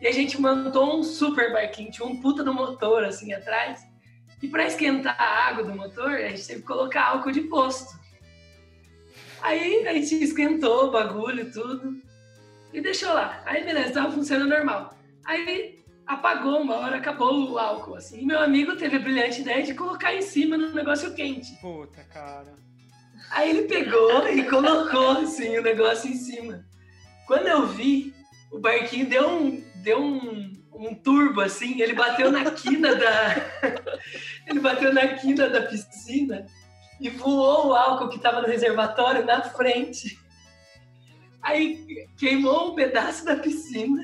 E 0.00 0.06
a 0.06 0.12
gente 0.12 0.40
montou 0.40 0.98
um 0.98 1.02
super 1.02 1.52
barquinho, 1.52 1.90
tinha 1.90 2.06
um 2.06 2.20
puta 2.20 2.42
no 2.42 2.54
motor 2.54 3.04
assim 3.04 3.32
atrás. 3.32 3.86
E 4.42 4.48
para 4.48 4.66
esquentar 4.66 5.14
a 5.20 5.48
água 5.48 5.64
do 5.64 5.74
motor, 5.74 6.12
a 6.12 6.28
gente 6.28 6.46
teve 6.46 6.60
que 6.60 6.66
colocar 6.66 7.08
álcool 7.08 7.32
de 7.32 7.42
posto. 7.42 7.99
Aí 9.42 9.86
a 9.86 9.92
gente 9.94 10.22
esquentou 10.22 10.86
o 10.86 10.90
bagulho 10.90 11.42
e 11.42 11.50
tudo. 11.50 12.00
E 12.72 12.80
deixou 12.80 13.12
lá. 13.12 13.42
Aí 13.44 13.64
beleza, 13.64 13.94
tava 13.94 14.12
funcionando 14.12 14.50
normal. 14.50 14.94
Aí 15.24 15.80
apagou 16.06 16.60
uma 16.60 16.76
hora, 16.76 16.96
acabou 16.96 17.50
o 17.50 17.58
álcool, 17.58 17.94
assim. 17.94 18.20
E 18.20 18.26
meu 18.26 18.40
amigo 18.40 18.76
teve 18.76 18.96
a 18.96 19.00
brilhante 19.00 19.40
ideia 19.40 19.62
de 19.62 19.74
colocar 19.74 20.14
em 20.14 20.22
cima 20.22 20.56
no 20.56 20.72
negócio 20.74 21.14
quente. 21.14 21.52
Puta, 21.60 22.02
cara. 22.04 22.54
Aí 23.30 23.50
ele 23.50 23.62
pegou 23.62 24.28
e 24.28 24.44
colocou, 24.44 25.10
assim, 25.18 25.56
o 25.58 25.62
negócio 25.62 26.10
em 26.10 26.16
cima. 26.16 26.64
Quando 27.26 27.46
eu 27.46 27.66
vi, 27.68 28.12
o 28.50 28.58
barquinho 28.58 29.08
deu 29.08 29.30
um, 29.30 29.64
deu 29.76 30.02
um, 30.02 30.52
um 30.72 30.94
turbo, 30.94 31.40
assim, 31.40 31.80
ele 31.80 31.92
bateu 31.92 32.32
na 32.32 32.50
quina 32.50 32.94
da... 32.96 33.36
ele 34.48 34.58
bateu 34.58 34.92
na 34.92 35.06
quina 35.08 35.48
da 35.48 35.62
piscina 35.62 36.46
e 37.00 37.08
voou 37.08 37.68
o 37.68 37.74
álcool 37.74 38.08
que 38.08 38.16
estava 38.16 38.40
no 38.42 38.46
reservatório 38.48 39.24
na 39.24 39.42
frente. 39.42 40.18
Aí 41.42 42.06
queimou 42.18 42.72
um 42.72 42.74
pedaço 42.74 43.24
da 43.24 43.36
piscina 43.36 44.02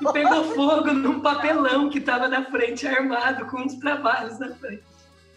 e 0.00 0.12
pegou 0.12 0.44
fogo 0.54 0.92
num 0.92 1.20
papelão 1.20 1.88
que 1.88 1.98
estava 1.98 2.26
na 2.28 2.44
frente, 2.44 2.86
armado, 2.86 3.46
com 3.46 3.58
uns 3.58 3.74
trabalhos 3.76 4.38
na 4.38 4.54
frente. 4.56 4.82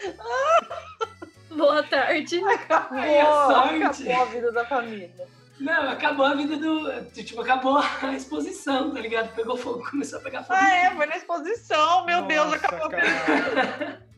Boa 1.52 1.84
tarde. 1.84 2.44
Acabou, 2.44 2.98
Aí 2.98 3.20
a 3.20 3.26
sorte- 3.26 4.10
acabou 4.10 4.22
a 4.22 4.26
vida 4.26 4.52
da 4.52 4.66
família. 4.66 5.12
Não, 5.60 5.90
acabou 5.92 6.26
a 6.26 6.34
vida 6.34 6.58
do. 6.58 7.06
Tipo, 7.12 7.42
acabou 7.42 7.78
a 7.78 8.14
exposição, 8.14 8.92
tá 8.92 9.00
ligado? 9.00 9.34
Pegou 9.36 9.56
fogo, 9.56 9.88
começou 9.88 10.18
a 10.18 10.22
pegar 10.24 10.42
fogo. 10.44 10.58
Ah, 10.60 10.74
é, 10.76 10.92
foi 10.96 11.06
na 11.06 11.16
exposição, 11.16 12.06
meu 12.06 12.24
Deus, 12.24 12.46
Nossa, 12.52 12.56
acabou 12.66 12.88
a 12.88 12.90
cara. 12.90 14.02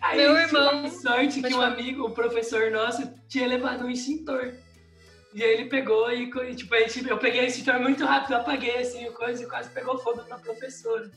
Aí 0.00 0.18
Meu 0.18 0.36
irmão- 0.36 0.90
sorte 0.90 1.42
que 1.42 1.54
um 1.54 1.60
amigo, 1.60 2.04
o 2.06 2.10
professor 2.10 2.70
nosso, 2.70 3.12
tinha 3.28 3.46
levado 3.46 3.84
um 3.86 3.90
extintor. 3.90 4.52
E 5.32 5.42
aí 5.42 5.50
ele 5.54 5.64
pegou 5.64 6.10
e, 6.12 6.26
tipo, 6.54 6.76
gente, 6.76 7.08
eu 7.08 7.18
peguei 7.18 7.40
o 7.42 7.46
extintor 7.46 7.80
muito 7.80 8.04
rápido, 8.04 8.34
apaguei 8.34 8.76
assim 8.78 9.06
o 9.08 9.12
coisa 9.12 9.42
e 9.42 9.46
quase 9.46 9.70
pegou 9.70 9.98
fogo 9.98 10.22
na 10.28 10.38
professora. 10.38 11.10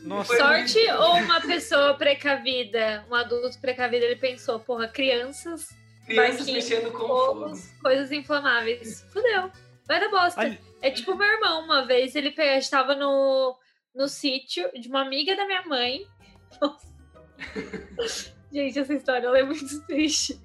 Nossa, 0.00 0.36
Sorte 0.36 0.78
muito- 0.78 0.94
ou 1.02 1.14
uma 1.18 1.40
pessoa 1.40 1.94
precavida, 1.94 3.06
um 3.08 3.14
adulto 3.14 3.60
precavido, 3.60 4.04
ele 4.04 4.16
pensou, 4.16 4.58
porra, 4.58 4.88
crianças, 4.88 5.68
Crianças 6.06 6.46
mexendo 6.48 6.90
com 6.90 7.06
fogo. 7.06 7.40
fogos, 7.42 7.70
coisas 7.80 8.10
inflamáveis. 8.10 9.06
Fudeu. 9.12 9.52
Vai 9.86 10.00
dar 10.00 10.08
bosta. 10.10 10.40
Ali- 10.40 10.58
É 10.80 10.90
tipo 10.90 11.14
meu 11.14 11.28
irmão, 11.28 11.62
uma 11.64 11.86
vez 11.86 12.16
ele 12.16 12.34
estava 12.58 12.96
no, 12.96 13.56
no 13.94 14.08
sítio 14.08 14.68
de 14.80 14.88
uma 14.88 15.02
amiga 15.02 15.36
da 15.36 15.46
minha 15.46 15.62
mãe. 15.62 16.04
Nossa. 16.60 16.91
Gente, 18.52 18.78
essa 18.78 18.92
história 18.92 19.26
é 19.28 19.42
muito 19.42 19.80
triste. 19.86 20.38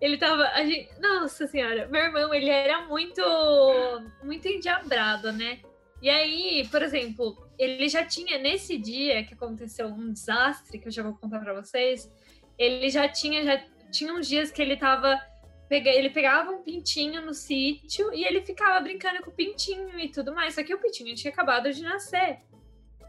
Ele 0.00 0.18
tava. 0.18 0.42
A 0.48 0.64
gente, 0.64 0.90
nossa 1.00 1.46
senhora, 1.46 1.86
meu 1.86 2.02
irmão, 2.02 2.34
ele 2.34 2.50
era 2.50 2.86
muito. 2.86 3.22
muito 4.22 4.48
endiabrado, 4.48 5.32
né? 5.32 5.60
E 6.02 6.10
aí, 6.10 6.68
por 6.68 6.82
exemplo, 6.82 7.48
ele 7.58 7.88
já 7.88 8.04
tinha, 8.04 8.38
nesse 8.38 8.76
dia 8.76 9.24
que 9.24 9.34
aconteceu 9.34 9.86
um 9.86 10.12
desastre, 10.12 10.78
que 10.78 10.88
eu 10.88 10.92
já 10.92 11.02
vou 11.02 11.14
contar 11.14 11.38
pra 11.38 11.54
vocês, 11.54 12.12
ele 12.58 12.90
já 12.90 13.08
tinha, 13.08 13.42
já 13.44 13.64
tinha 13.90 14.12
uns 14.12 14.26
dias 14.26 14.50
que 14.50 14.60
ele 14.60 14.76
tava. 14.76 15.18
Ele 15.70 16.10
pegava 16.10 16.50
um 16.50 16.62
pintinho 16.62 17.24
no 17.24 17.32
sítio 17.32 18.12
e 18.12 18.22
ele 18.24 18.42
ficava 18.42 18.78
brincando 18.80 19.22
com 19.22 19.30
o 19.30 19.34
pintinho 19.34 19.98
e 19.98 20.08
tudo 20.08 20.34
mais. 20.34 20.54
Só 20.54 20.62
que 20.62 20.74
o 20.74 20.78
pintinho 20.78 21.14
tinha 21.14 21.32
acabado 21.32 21.72
de 21.72 21.82
nascer. 21.82 22.40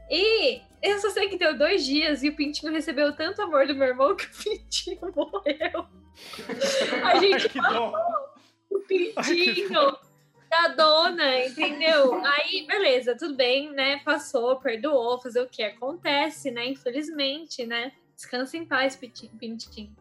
E 0.09 0.61
eu 0.81 0.99
só 0.99 1.09
sei 1.09 1.27
que 1.27 1.37
deu 1.37 1.57
dois 1.57 1.85
dias 1.85 2.21
e 2.21 2.29
o 2.29 2.35
pintinho 2.35 2.71
recebeu 2.71 3.15
tanto 3.15 3.41
amor 3.41 3.65
do 3.67 3.75
meu 3.75 3.87
irmão 3.87 4.15
que 4.15 4.25
o 4.25 4.43
pintinho 4.43 5.13
morreu. 5.15 5.87
A 7.03 7.19
gente 7.19 7.49
que 7.49 7.59
dó. 7.59 7.93
o 8.69 8.79
pintinho 8.81 9.97
da 10.49 10.67
dona, 10.69 11.45
entendeu? 11.45 12.13
Aí, 12.23 12.65
beleza, 12.67 13.17
tudo 13.17 13.35
bem, 13.35 13.71
né? 13.71 13.99
Passou, 14.05 14.57
perdoou, 14.57 15.19
fazer 15.19 15.41
o 15.41 15.49
que 15.49 15.63
acontece, 15.63 16.51
né? 16.51 16.67
Infelizmente, 16.67 17.65
né? 17.65 17.91
Descansa 18.15 18.55
em 18.55 18.65
paz, 18.65 18.95
pintinho. 18.95 19.31
pintinho. 19.37 19.95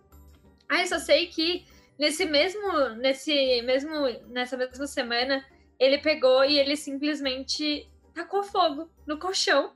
Aí 0.68 0.86
só 0.86 0.98
sei 0.98 1.26
que 1.26 1.64
nesse 1.98 2.26
mesmo, 2.26 2.90
nesse 2.90 3.62
mesmo, 3.62 3.90
nessa 4.28 4.56
mesma 4.56 4.86
semana, 4.86 5.44
ele 5.78 5.98
pegou 5.98 6.44
e 6.44 6.58
ele 6.58 6.76
simplesmente 6.76 7.88
tacou 8.14 8.42
fogo 8.42 8.88
no 9.06 9.18
colchão 9.18 9.72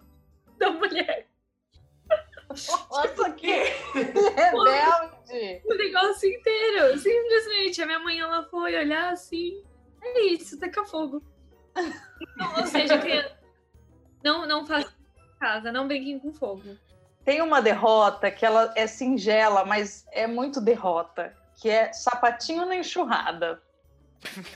da 0.58 0.70
mulher. 0.70 1.28
Nossa, 2.48 3.30
que 3.32 3.52
rebelde! 3.94 5.62
O 5.66 5.74
negócio 5.74 6.28
inteiro. 6.28 6.98
Simplesmente. 6.98 7.82
A 7.82 7.86
minha 7.86 7.98
mãe 7.98 8.18
ela 8.18 8.42
foi 8.44 8.74
olhar 8.76 9.12
assim. 9.12 9.62
É 10.02 10.26
isso, 10.26 10.58
taca 10.58 10.84
fogo. 10.84 11.22
Então, 11.76 12.54
ou 12.56 12.66
seja, 12.66 12.98
criança, 12.98 13.38
não, 14.24 14.46
não 14.46 14.66
façam 14.66 14.90
em 14.90 15.38
casa, 15.38 15.70
não 15.70 15.86
brinquem 15.86 16.18
com 16.18 16.32
fogo. 16.32 16.76
Tem 17.24 17.42
uma 17.42 17.60
derrota 17.60 18.30
que 18.30 18.44
ela 18.44 18.72
é 18.74 18.86
singela, 18.86 19.64
mas 19.64 20.06
é 20.12 20.26
muito 20.26 20.60
derrota, 20.60 21.36
que 21.60 21.68
é 21.68 21.92
sapatinho 21.92 22.64
na 22.64 22.76
enxurrada. 22.76 23.62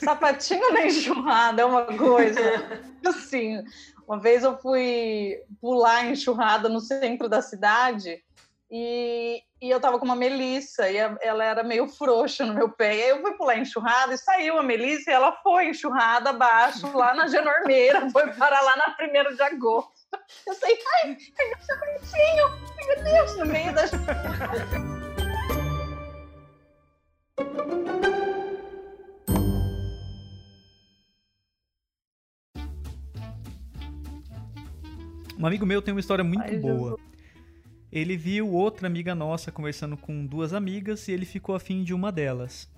Sapatinho 0.03 0.73
na 0.73 0.85
enxurrada 0.85 1.61
é 1.61 1.65
uma 1.65 1.85
coisa 1.85 2.41
assim. 3.05 3.63
Uma 4.07 4.19
vez 4.19 4.43
eu 4.43 4.57
fui 4.57 5.37
pular 5.61 6.05
enxurrada 6.05 6.67
no 6.69 6.79
centro 6.79 7.29
da 7.29 7.41
cidade 7.41 8.21
e, 8.69 9.41
e 9.61 9.69
eu 9.69 9.79
tava 9.79 9.97
com 9.99 10.05
uma 10.05 10.15
Melissa 10.15 10.89
e 10.89 10.99
a- 10.99 11.15
ela 11.21 11.43
era 11.43 11.63
meio 11.63 11.87
frouxa 11.87 12.45
no 12.45 12.53
meu 12.53 12.69
pé. 12.69 12.95
E 12.95 13.03
aí 13.03 13.09
eu 13.09 13.21
fui 13.21 13.33
pular 13.37 13.57
enxurrada 13.57 14.13
e 14.13 14.17
saiu 14.17 14.57
a 14.57 14.63
Melissa 14.63 15.09
e 15.09 15.13
ela 15.13 15.31
foi 15.43 15.69
enxurrada 15.69 16.31
abaixo, 16.31 16.91
lá 16.97 17.13
na 17.13 17.27
Genormeira, 17.27 18.09
foi 18.11 18.33
parar 18.33 18.61
lá 18.61 18.75
na 18.75 18.95
1 19.31 19.35
de 19.35 19.41
agosto. 19.43 19.91
Eu 20.45 20.53
sei, 20.53 20.77
ai, 21.03 21.09
meu 21.09 21.59
sapatinho, 21.59 22.45
ai, 22.77 22.87
meu 22.87 23.03
Deus, 23.03 23.37
no 23.37 23.45
meio 23.45 23.73
da 23.73 23.83
Um 35.43 35.47
amigo 35.47 35.65
meu 35.65 35.81
tem 35.81 35.93
uma 35.93 35.99
história 35.99 36.23
muito 36.23 36.41
Ai, 36.41 36.55
boa. 36.55 36.97
Ele 37.91 38.15
viu 38.15 38.47
outra 38.47 38.87
amiga 38.87 39.13
nossa 39.13 39.51
conversando 39.51 39.97
com 39.97 40.25
duas 40.25 40.53
amigas 40.53 41.09
e 41.09 41.11
ele 41.11 41.25
ficou 41.25 41.53
afim 41.53 41.83
de 41.83 41.93
uma 41.93 42.13
delas. 42.13 42.71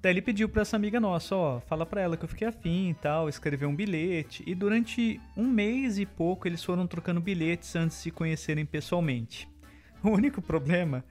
Daí 0.00 0.12
ele 0.12 0.22
pediu 0.22 0.48
pra 0.48 0.62
essa 0.62 0.76
amiga 0.76 1.00
nossa, 1.00 1.34
ó, 1.34 1.58
fala 1.58 1.84
pra 1.84 2.00
ela 2.00 2.16
que 2.16 2.24
eu 2.24 2.28
fiquei 2.28 2.46
afim 2.46 2.90
e 2.90 2.94
tal, 2.94 3.28
escreveu 3.28 3.68
um 3.68 3.74
bilhete. 3.74 4.44
E 4.46 4.54
durante 4.54 5.20
um 5.36 5.48
mês 5.48 5.98
e 5.98 6.06
pouco 6.06 6.46
eles 6.46 6.62
foram 6.62 6.86
trocando 6.86 7.20
bilhetes 7.20 7.74
antes 7.74 7.96
de 7.96 8.02
se 8.04 8.10
conhecerem 8.12 8.64
pessoalmente. 8.64 9.48
O 10.04 10.10
único 10.10 10.40
problema 10.40 11.04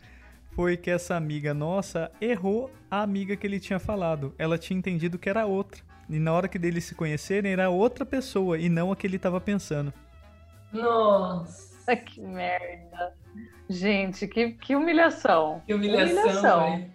foi 0.51 0.77
que 0.77 0.89
essa 0.89 1.17
amiga 1.17 1.53
nossa 1.53 2.09
errou 2.21 2.71
a 2.89 3.01
amiga 3.01 3.35
que 3.35 3.45
ele 3.45 3.59
tinha 3.59 3.77
falado. 3.77 4.33
Ela 4.37 4.57
tinha 4.57 4.79
entendido 4.79 5.19
que 5.19 5.29
era 5.29 5.45
outra. 5.45 5.81
E 6.09 6.17
na 6.17 6.31
hora 6.31 6.47
que 6.47 6.57
deles 6.57 6.85
se 6.85 6.95
conhecerem 6.95 7.51
era 7.51 7.69
outra 7.69 8.05
pessoa 8.05 8.57
e 8.57 8.69
não 8.69 8.89
a 8.89 8.95
que 8.95 9.05
ele 9.05 9.19
tava 9.19 9.41
pensando. 9.41 9.93
Nossa, 10.73 11.95
Que 12.05 12.21
merda. 12.21 13.13
Gente, 13.69 14.27
que, 14.27 14.51
que 14.51 14.75
humilhação. 14.75 15.61
que 15.65 15.73
humilhação, 15.73 16.23
Humilhação. 16.23 16.71
velho. 16.71 16.93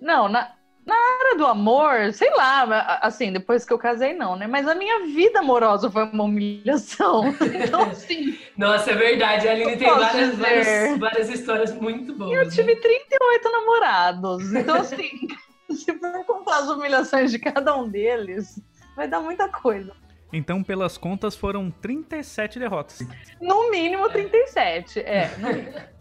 Não, 0.00 0.28
na, 0.28 0.52
na 0.86 0.94
área 0.94 1.36
do 1.36 1.46
amor, 1.46 2.12
sei 2.12 2.30
lá, 2.34 2.98
assim, 3.02 3.32
depois 3.32 3.64
que 3.64 3.72
eu 3.72 3.78
casei, 3.78 4.12
não, 4.14 4.36
né? 4.36 4.46
Mas 4.46 4.68
a 4.68 4.74
minha 4.74 5.06
vida 5.06 5.40
amorosa 5.40 5.90
foi 5.90 6.04
uma 6.04 6.24
humilhação. 6.24 7.34
Então, 7.54 7.82
assim, 7.90 8.38
Nossa, 8.56 8.90
é 8.92 8.94
verdade. 8.94 9.48
A 9.48 9.52
Aline 9.52 9.76
tem 9.76 9.88
várias, 9.88 10.34
várias, 10.36 10.98
várias 10.98 11.28
histórias 11.30 11.74
muito 11.74 12.14
boas. 12.14 12.32
eu 12.32 12.44
né? 12.44 12.50
tive 12.50 12.76
38 12.76 13.50
namorados. 13.52 14.52
Então, 14.54 14.76
assim, 14.76 15.10
se 15.72 15.92
for 15.98 16.24
contar 16.24 16.58
as 16.58 16.68
humilhações 16.68 17.30
de 17.30 17.38
cada 17.38 17.76
um 17.76 17.88
deles, 17.88 18.60
vai 18.96 19.08
dar 19.08 19.20
muita 19.20 19.48
coisa. 19.48 19.92
Então, 20.32 20.62
pelas 20.62 20.98
contas, 20.98 21.34
foram 21.34 21.70
37 21.70 22.58
derrotas. 22.58 23.00
No 23.40 23.70
mínimo 23.70 24.08
37. 24.10 25.00
É, 25.00 25.36
no 25.38 25.48
mínimo. 25.48 25.98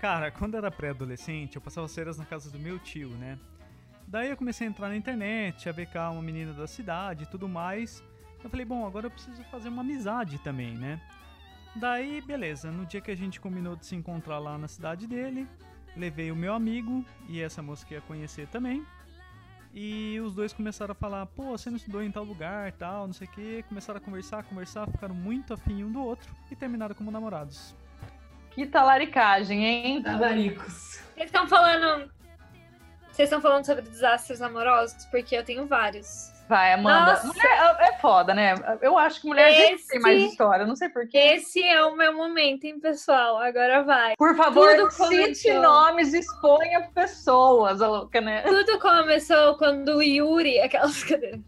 Cara, 0.00 0.30
quando 0.30 0.54
eu 0.54 0.58
era 0.58 0.70
pré-adolescente, 0.70 1.56
eu 1.56 1.62
passava 1.62 1.84
as 1.84 1.94
férias 1.94 2.18
na 2.18 2.24
casa 2.24 2.50
do 2.50 2.58
meu 2.58 2.78
tio, 2.78 3.08
né? 3.10 3.38
Daí 4.06 4.30
eu 4.30 4.36
comecei 4.36 4.66
a 4.66 4.70
entrar 4.70 4.88
na 4.88 4.96
internet, 4.96 5.68
a 5.68 5.72
becar 5.72 6.12
uma 6.12 6.22
menina 6.22 6.52
da 6.52 6.66
cidade 6.66 7.24
e 7.24 7.26
tudo 7.26 7.48
mais. 7.48 8.02
Eu 8.42 8.48
falei, 8.48 8.64
bom, 8.64 8.86
agora 8.86 9.06
eu 9.06 9.10
preciso 9.10 9.42
fazer 9.44 9.68
uma 9.68 9.82
amizade 9.82 10.38
também, 10.38 10.74
né? 10.76 11.00
Daí, 11.74 12.20
beleza, 12.20 12.70
no 12.70 12.86
dia 12.86 13.00
que 13.00 13.10
a 13.10 13.16
gente 13.16 13.40
combinou 13.40 13.76
de 13.76 13.86
se 13.86 13.94
encontrar 13.94 14.38
lá 14.38 14.56
na 14.56 14.68
cidade 14.68 15.06
dele, 15.06 15.46
levei 15.96 16.30
o 16.30 16.36
meu 16.36 16.54
amigo 16.54 17.04
e 17.28 17.40
essa 17.40 17.60
moça 17.60 17.84
que 17.84 17.94
ia 17.94 18.00
conhecer 18.00 18.46
também. 18.48 18.86
E 19.72 20.18
os 20.20 20.34
dois 20.34 20.52
começaram 20.52 20.92
a 20.92 20.94
falar, 20.94 21.26
pô, 21.26 21.56
você 21.56 21.70
não 21.70 21.76
estudou 21.76 22.02
em 22.02 22.10
tal 22.10 22.24
lugar, 22.24 22.72
tal, 22.72 23.06
não 23.06 23.12
sei 23.12 23.26
o 23.26 23.30
que. 23.30 23.62
Começaram 23.68 23.98
a 23.98 24.00
conversar, 24.00 24.42
conversar, 24.44 24.90
ficaram 24.90 25.14
muito 25.14 25.54
afim 25.54 25.84
um 25.84 25.92
do 25.92 26.02
outro 26.02 26.34
e 26.50 26.56
terminaram 26.56 26.94
como 26.94 27.10
namorados. 27.10 27.74
Que 28.50 28.66
talaricagem, 28.66 29.64
hein? 29.64 30.02
Talaricos. 30.02 31.00
Eles 31.16 31.26
estão 31.26 31.46
falando. 31.46 32.10
Vocês 33.12 33.28
estão 33.28 33.40
falando 33.40 33.64
sobre 33.64 33.82
desastres 33.82 34.40
amorosos? 34.40 35.04
Porque 35.06 35.36
eu 35.36 35.44
tenho 35.44 35.66
vários. 35.66 36.32
Vai, 36.48 36.72
Amanda. 36.72 37.20
Mulher 37.24 37.76
é 37.80 37.88
é 37.88 37.92
foda, 37.98 38.32
né? 38.32 38.54
Eu 38.80 38.96
acho 38.96 39.20
que 39.20 39.26
mulher 39.26 39.50
Esse- 39.72 39.88
tem 39.88 40.00
mais 40.00 40.22
história, 40.22 40.64
não 40.66 40.74
sei 40.76 40.88
porquê. 40.88 41.18
Esse 41.18 41.62
é 41.62 41.84
o 41.84 41.94
meu 41.96 42.14
momento, 42.16 42.64
hein, 42.64 42.78
pessoal? 42.80 43.38
Agora 43.38 43.82
vai. 43.82 44.14
Por 44.16 44.34
favor, 44.36 44.68
Tudo 44.76 44.90
cite 44.90 45.48
começou. 45.48 45.62
nomes, 45.62 46.14
exponha 46.14 46.88
pessoas, 46.94 47.82
a 47.82 47.88
louca, 47.88 48.20
né? 48.20 48.42
Tudo 48.42 48.78
começou 48.78 49.56
quando 49.56 49.96
o 49.96 50.02
Yuri. 50.02 50.60
Aquelas 50.60 51.02
cadeiras. 51.04 51.40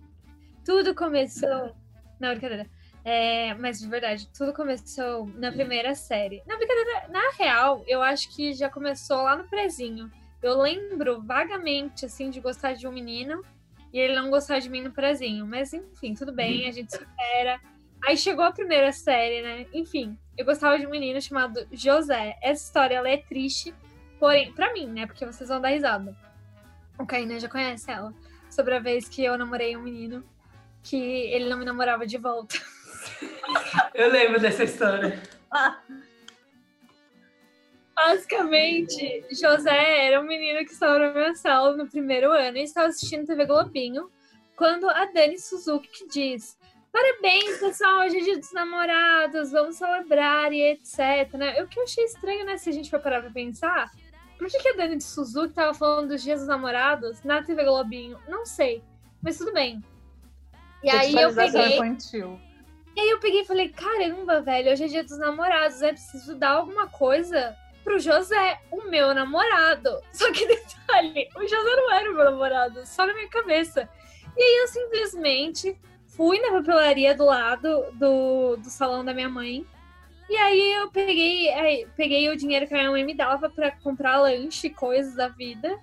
Tudo 0.64 0.94
começou. 0.94 1.74
Não, 2.20 2.30
brincadeira. 2.30 2.66
É, 3.02 3.54
mas 3.54 3.78
de 3.80 3.88
verdade, 3.88 4.28
tudo 4.36 4.52
começou 4.52 5.26
na 5.34 5.50
primeira 5.50 5.94
série. 5.94 6.42
Na 6.46 6.56
brincadeira, 6.56 7.08
na 7.08 7.30
real, 7.38 7.82
eu 7.86 8.02
acho 8.02 8.28
que 8.34 8.52
já 8.52 8.68
começou 8.68 9.22
lá 9.22 9.34
no 9.36 9.44
prezinho. 9.48 10.10
Eu 10.42 10.60
lembro 10.60 11.22
vagamente, 11.22 12.04
assim, 12.04 12.28
de 12.28 12.40
gostar 12.40 12.74
de 12.74 12.86
um 12.86 12.92
menino 12.92 13.42
e 13.92 13.98
ele 13.98 14.14
não 14.14 14.30
gostar 14.30 14.58
de 14.58 14.68
mim 14.68 14.82
no 14.82 14.92
prezinho. 14.92 15.46
Mas 15.46 15.72
enfim, 15.72 16.14
tudo 16.14 16.32
bem, 16.32 16.68
a 16.68 16.72
gente 16.72 16.92
supera. 16.92 17.60
Aí 18.04 18.16
chegou 18.16 18.44
a 18.44 18.52
primeira 18.52 18.92
série, 18.92 19.42
né? 19.42 19.66
Enfim, 19.72 20.18
eu 20.36 20.44
gostava 20.44 20.78
de 20.78 20.86
um 20.86 20.90
menino 20.90 21.20
chamado 21.20 21.66
José. 21.72 22.36
Essa 22.42 22.64
história, 22.64 22.96
ela 22.96 23.08
é 23.08 23.18
triste, 23.18 23.74
porém, 24.18 24.52
pra 24.52 24.72
mim, 24.72 24.86
né? 24.86 25.06
Porque 25.06 25.26
vocês 25.26 25.48
vão 25.48 25.60
dar 25.60 25.68
risada. 25.68 26.16
O 26.98 27.06
Kainan 27.06 27.38
já 27.38 27.48
conhece 27.48 27.90
ela. 27.90 28.12
Sobre 28.48 28.74
a 28.74 28.80
vez 28.80 29.08
que 29.08 29.22
eu 29.22 29.36
namorei 29.36 29.76
um 29.76 29.82
menino 29.82 30.24
que 30.82 30.96
ele 30.96 31.48
não 31.48 31.58
me 31.58 31.64
namorava 31.64 32.06
de 32.06 32.16
volta. 32.16 32.56
Eu 33.94 34.10
lembro 34.10 34.40
dessa 34.40 34.64
história. 34.64 35.20
Basicamente, 38.06 39.26
José 39.30 40.06
era 40.06 40.20
um 40.20 40.24
menino 40.24 40.64
que 40.64 40.72
estava 40.72 40.98
na 40.98 41.12
minha 41.12 41.34
sala 41.34 41.76
no 41.76 41.86
primeiro 41.86 42.32
ano 42.32 42.56
e 42.56 42.62
estava 42.62 42.88
assistindo 42.88 43.26
TV 43.26 43.44
Globinho 43.44 44.10
quando 44.56 44.88
a 44.88 45.04
Dani 45.04 45.38
Suzuki 45.38 46.08
diz: 46.10 46.56
Parabéns, 46.90 47.58
pessoal, 47.58 48.06
hoje 48.06 48.16
é 48.16 48.20
dia 48.22 48.38
dos 48.38 48.52
namorados, 48.52 49.52
vamos 49.52 49.76
celebrar 49.76 50.50
e 50.50 50.62
etc. 50.62 51.34
Né? 51.34 51.62
O 51.62 51.68
que 51.68 51.78
eu 51.78 51.84
achei 51.84 52.04
estranho, 52.04 52.46
né? 52.46 52.56
Se 52.56 52.70
a 52.70 52.72
gente 52.72 52.88
for 52.88 53.00
parar 53.00 53.20
pra 53.20 53.30
pensar, 53.30 53.90
por 54.38 54.48
que, 54.48 54.58
que 54.58 54.68
a 54.68 54.76
Dani 54.76 54.98
Suzuki 54.98 55.52
tava 55.52 55.74
falando 55.74 56.08
dos 56.08 56.22
dias 56.22 56.40
dos 56.40 56.48
namorados 56.48 57.22
na 57.22 57.42
TV 57.42 57.64
Globinho? 57.64 58.18
Não 58.26 58.46
sei, 58.46 58.82
mas 59.22 59.36
tudo 59.36 59.52
bem. 59.52 59.84
E 60.82 60.88
aí 60.88 61.14
eu 61.14 61.34
peguei. 61.34 61.74
infantil. 61.74 62.40
E 62.96 63.00
aí 63.00 63.10
eu 63.10 63.20
peguei 63.20 63.42
e 63.42 63.46
falei, 63.46 63.68
caramba, 63.68 64.40
velho, 64.40 64.72
hoje 64.72 64.84
é 64.84 64.88
dia 64.88 65.04
dos 65.04 65.18
namorados, 65.18 65.82
é 65.82 65.92
preciso 65.92 66.34
dar 66.34 66.52
alguma 66.52 66.88
coisa 66.88 67.54
pro 67.90 67.98
José, 67.98 68.60
o 68.70 68.88
meu 68.88 69.12
namorado. 69.12 70.00
Só 70.12 70.30
que 70.32 70.46
detalhe, 70.46 71.28
o 71.34 71.42
José 71.42 71.76
não 71.76 71.92
era 71.92 72.10
o 72.10 72.14
meu 72.14 72.24
namorado, 72.24 72.86
só 72.86 73.04
na 73.04 73.12
minha 73.12 73.28
cabeça. 73.28 73.88
E 74.36 74.42
aí 74.42 74.56
eu 74.62 74.68
simplesmente 74.68 75.76
fui 76.06 76.38
na 76.38 76.52
papelaria 76.52 77.14
do 77.14 77.24
lado 77.24 77.86
do, 77.94 78.56
do 78.56 78.70
salão 78.70 79.04
da 79.04 79.12
minha 79.12 79.28
mãe. 79.28 79.66
E 80.28 80.36
aí 80.36 80.72
eu 80.74 80.88
peguei, 80.92 81.48
aí, 81.50 81.88
peguei 81.96 82.28
o 82.28 82.36
dinheiro 82.36 82.68
que 82.68 82.74
a 82.74 82.76
minha 82.78 82.90
mãe 82.90 83.04
me 83.04 83.14
dava 83.14 83.50
pra 83.50 83.72
comprar 83.72 84.20
lanche 84.20 84.68
e 84.68 84.70
coisas 84.70 85.16
da 85.16 85.26
vida. 85.26 85.76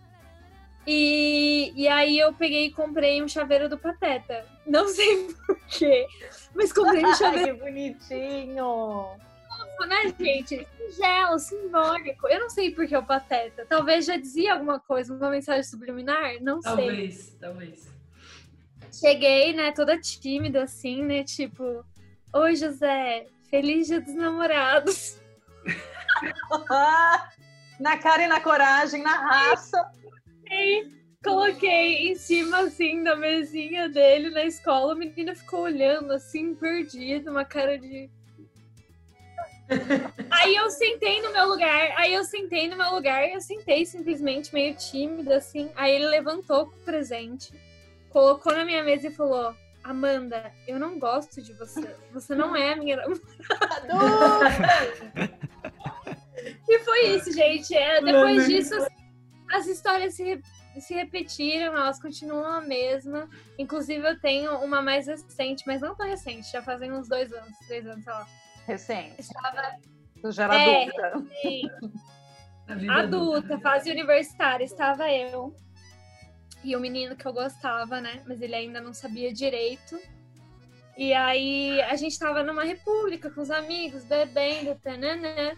E, 0.85 1.73
e 1.75 1.85
aí 1.89 2.17
eu 2.17 2.31
peguei 2.31 2.67
e 2.67 2.71
comprei 2.71 3.21
um 3.21 3.27
chaveiro 3.27 3.67
do 3.67 3.77
Pateta. 3.77 4.45
Não 4.65 4.87
sei 4.87 5.27
porquê, 5.45 6.07
mas 6.55 6.71
comprei 6.71 7.05
um 7.05 7.13
chaveiro 7.13 7.59
Ai, 7.61 7.71
que 7.71 7.71
bonitinho. 7.97 9.26
Né, 9.85 10.13
gente? 10.19 10.67
Singelo, 10.77 11.39
simbólico. 11.39 12.27
Eu 12.27 12.39
não 12.39 12.49
sei 12.49 12.71
por 12.71 12.87
que 12.87 12.95
o 12.95 13.03
pateta. 13.03 13.65
Talvez 13.65 14.05
já 14.05 14.17
dizia 14.17 14.53
alguma 14.53 14.79
coisa, 14.79 15.13
uma 15.13 15.29
mensagem 15.29 15.63
subliminar? 15.63 16.41
Não 16.41 16.61
sei. 16.61 16.71
Talvez, 16.71 17.37
talvez. 17.39 17.87
Cheguei, 18.91 19.53
né, 19.53 19.71
toda 19.71 19.99
tímida, 19.99 20.63
assim, 20.63 21.03
né? 21.03 21.23
Tipo, 21.23 21.85
oi, 22.33 22.55
José, 22.55 23.27
feliz 23.49 23.87
dia 23.87 24.01
dos 24.01 24.15
namorados. 24.15 25.17
na 27.79 27.97
cara 27.97 28.23
e 28.23 28.27
na 28.27 28.39
coragem, 28.39 29.03
na 29.03 29.15
raça. 29.15 29.91
E 30.49 30.87
coloquei 31.23 32.09
em 32.09 32.15
cima, 32.15 32.59
assim, 32.59 33.03
da 33.03 33.15
mesinha 33.15 33.89
dele 33.89 34.29
na 34.29 34.43
escola. 34.43 34.93
O 34.93 34.97
menino 34.97 35.35
ficou 35.35 35.61
olhando, 35.61 36.13
assim, 36.13 36.55
perdido, 36.55 37.31
uma 37.31 37.45
cara 37.45 37.77
de. 37.77 38.09
Aí 40.31 40.55
eu 40.55 40.69
sentei 40.69 41.21
no 41.21 41.31
meu 41.31 41.47
lugar, 41.47 41.93
aí 41.97 42.13
eu 42.13 42.23
sentei 42.23 42.67
no 42.69 42.77
meu 42.77 42.93
lugar, 42.93 43.27
eu 43.29 43.41
sentei 43.41 43.85
simplesmente 43.85 44.53
meio 44.53 44.75
tímida, 44.75 45.37
assim. 45.37 45.69
Aí 45.75 45.95
ele 45.95 46.07
levantou 46.07 46.67
com 46.67 46.75
o 46.75 46.83
presente, 46.83 47.51
colocou 48.09 48.53
na 48.53 48.63
minha 48.63 48.83
mesa 48.83 49.07
e 49.07 49.11
falou: 49.11 49.55
Amanda, 49.83 50.51
eu 50.67 50.79
não 50.79 50.99
gosto 50.99 51.41
de 51.41 51.53
você. 51.53 51.95
Você 52.13 52.35
não 52.35 52.55
é 52.55 52.73
a 52.73 52.75
minha 52.75 52.97
namorada. 52.97 53.87
E 56.67 56.79
foi 56.79 57.15
isso, 57.15 57.31
gente. 57.31 57.75
É, 57.75 58.01
depois 58.01 58.35
Mano. 58.35 58.47
disso, 58.47 58.75
as 59.51 59.65
histórias 59.65 60.13
se, 60.13 60.41
se 60.79 60.93
repetiram, 60.93 61.75
elas 61.75 62.01
continuam 62.01 62.45
a 62.45 62.61
mesma. 62.61 63.29
Inclusive, 63.57 64.07
eu 64.07 64.19
tenho 64.19 64.51
uma 64.59 64.81
mais 64.81 65.07
recente, 65.07 65.63
mas 65.65 65.81
não 65.81 65.95
tão 65.95 66.05
recente, 66.05 66.51
já 66.51 66.61
fazem 66.61 66.91
uns 66.91 67.07
dois 67.07 67.31
anos, 67.33 67.57
três 67.67 67.85
anos, 67.87 68.03
sei 68.03 68.13
lá. 68.13 68.27
Recente. 68.67 69.21
Estava 69.21 69.77
Tu 70.21 70.31
já 70.31 70.43
era 70.43 70.59
É. 70.59 70.83
adulta. 70.83 71.27
vida 72.75 72.93
adulta, 72.93 73.59
fase 73.59 73.89
universitária, 73.89 74.63
estava 74.65 75.09
eu 75.09 75.55
e 76.63 76.75
o 76.75 76.79
menino 76.79 77.15
que 77.15 77.25
eu 77.25 77.31
gostava, 77.31 78.01
né? 78.01 78.21
Mas 78.27 78.41
ele 78.41 78.55
ainda 78.55 78.81
não 78.81 78.93
sabia 78.93 79.31
direito. 79.33 79.97
E 80.97 81.13
aí 81.13 81.79
a 81.83 81.95
gente 81.95 82.19
tava 82.19 82.43
numa 82.43 82.63
república 82.63 83.29
com 83.29 83.39
os 83.41 83.51
amigos, 83.51 84.03
bebendo, 84.03 84.75
tananã. 84.83 85.53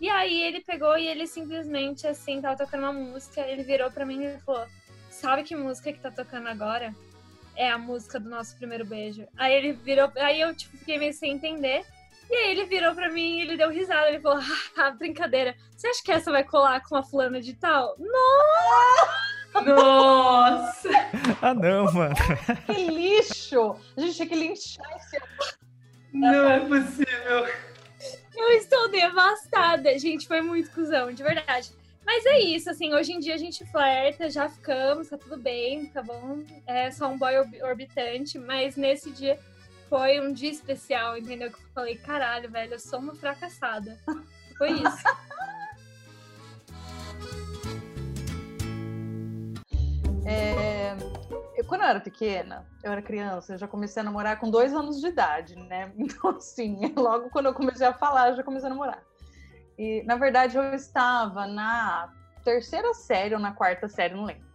E 0.00 0.08
aí 0.08 0.42
ele 0.42 0.60
pegou 0.60 0.96
e 0.96 1.06
ele 1.06 1.26
simplesmente, 1.26 2.06
assim, 2.06 2.40
tava 2.40 2.56
tocando 2.56 2.84
uma 2.84 2.92
música, 2.92 3.40
ele 3.42 3.62
virou 3.62 3.90
pra 3.90 4.06
mim 4.06 4.24
e 4.24 4.38
falou: 4.38 4.66
Sabe 5.10 5.42
que 5.42 5.54
música 5.56 5.92
que 5.92 6.00
tá 6.00 6.10
tocando 6.10 6.48
agora? 6.48 6.94
É 7.56 7.70
a 7.70 7.76
música 7.78 8.18
do 8.18 8.28
nosso 8.30 8.56
primeiro 8.56 8.86
beijo. 8.86 9.26
Aí 9.36 9.52
ele 9.52 9.72
virou, 9.72 10.10
aí 10.16 10.40
eu 10.40 10.54
tipo, 10.54 10.76
fiquei 10.78 10.98
meio 10.98 11.12
sem 11.12 11.32
entender. 11.32 11.84
E 12.30 12.34
aí 12.34 12.50
ele 12.52 12.64
virou 12.64 12.94
pra 12.94 13.10
mim 13.10 13.38
e 13.38 13.42
ele 13.42 13.56
deu 13.56 13.70
risada. 13.70 14.08
Ele 14.08 14.20
falou: 14.20 14.42
Ah, 14.76 14.90
brincadeira. 14.90 15.54
Você 15.76 15.88
acha 15.88 16.02
que 16.02 16.12
essa 16.12 16.30
vai 16.30 16.44
colar 16.44 16.80
com 16.88 16.96
a 16.96 17.02
fulana 17.02 17.40
de 17.40 17.54
tal? 17.54 17.94
Nossa! 19.64 20.88
Ah, 21.40 21.54
não, 21.54 21.84
mano. 21.92 22.14
Que 22.66 22.86
lixo! 22.88 23.76
A 23.96 24.00
gente 24.00 24.16
tinha 24.16 24.28
que 24.28 24.34
linchar 24.34 24.86
esse 24.96 25.18
Não 26.12 26.50
é 26.50 26.60
possível. 26.60 27.46
Eu 28.36 28.50
estou 28.52 28.88
devastada. 28.90 29.96
Gente, 29.98 30.26
foi 30.26 30.40
muito 30.40 30.70
cuzão, 30.70 31.12
de 31.12 31.22
verdade. 31.22 31.70
Mas 32.04 32.26
é 32.26 32.38
isso, 32.40 32.68
assim, 32.68 32.92
hoje 32.92 33.12
em 33.12 33.18
dia 33.18 33.34
a 33.34 33.38
gente 33.38 33.64
flerta, 33.70 34.28
já 34.28 34.46
ficamos, 34.48 35.08
tá 35.08 35.16
tudo 35.16 35.38
bem, 35.38 35.86
tá 35.86 36.02
bom? 36.02 36.42
É 36.66 36.90
só 36.90 37.08
um 37.08 37.16
boy 37.16 37.34
orbi- 37.38 37.62
orbitante, 37.62 38.38
mas 38.38 38.76
nesse 38.76 39.10
dia 39.10 39.38
foi 39.94 40.18
um 40.18 40.32
dia 40.32 40.50
especial, 40.50 41.16
entendeu? 41.16 41.52
Que 41.52 41.56
eu 41.56 41.68
falei, 41.72 41.96
caralho, 41.96 42.50
velho, 42.50 42.72
eu 42.72 42.80
sou 42.80 42.98
uma 42.98 43.14
fracassada. 43.14 43.96
Foi 44.58 44.72
isso. 44.72 45.04
É, 50.26 50.96
eu, 51.54 51.66
quando 51.66 51.82
eu 51.82 51.86
era 51.86 52.00
pequena, 52.00 52.66
eu 52.82 52.90
era 52.90 53.02
criança, 53.02 53.52
eu 53.52 53.58
já 53.58 53.68
comecei 53.68 54.00
a 54.00 54.04
namorar 54.04 54.40
com 54.40 54.50
dois 54.50 54.72
anos 54.72 54.98
de 54.98 55.08
idade, 55.08 55.54
né? 55.54 55.92
Então, 55.98 56.30
assim, 56.30 56.94
logo 56.96 57.28
quando 57.28 57.46
eu 57.46 57.54
comecei 57.54 57.86
a 57.86 57.92
falar, 57.92 58.30
eu 58.30 58.36
já 58.36 58.42
comecei 58.42 58.66
a 58.66 58.70
namorar. 58.70 59.02
E, 59.78 60.02
na 60.04 60.16
verdade, 60.16 60.56
eu 60.56 60.74
estava 60.74 61.46
na 61.46 62.10
terceira 62.42 62.94
série 62.94 63.34
ou 63.34 63.40
na 63.40 63.52
quarta 63.52 63.86
série, 63.86 64.14
não 64.14 64.24
lembro. 64.24 64.46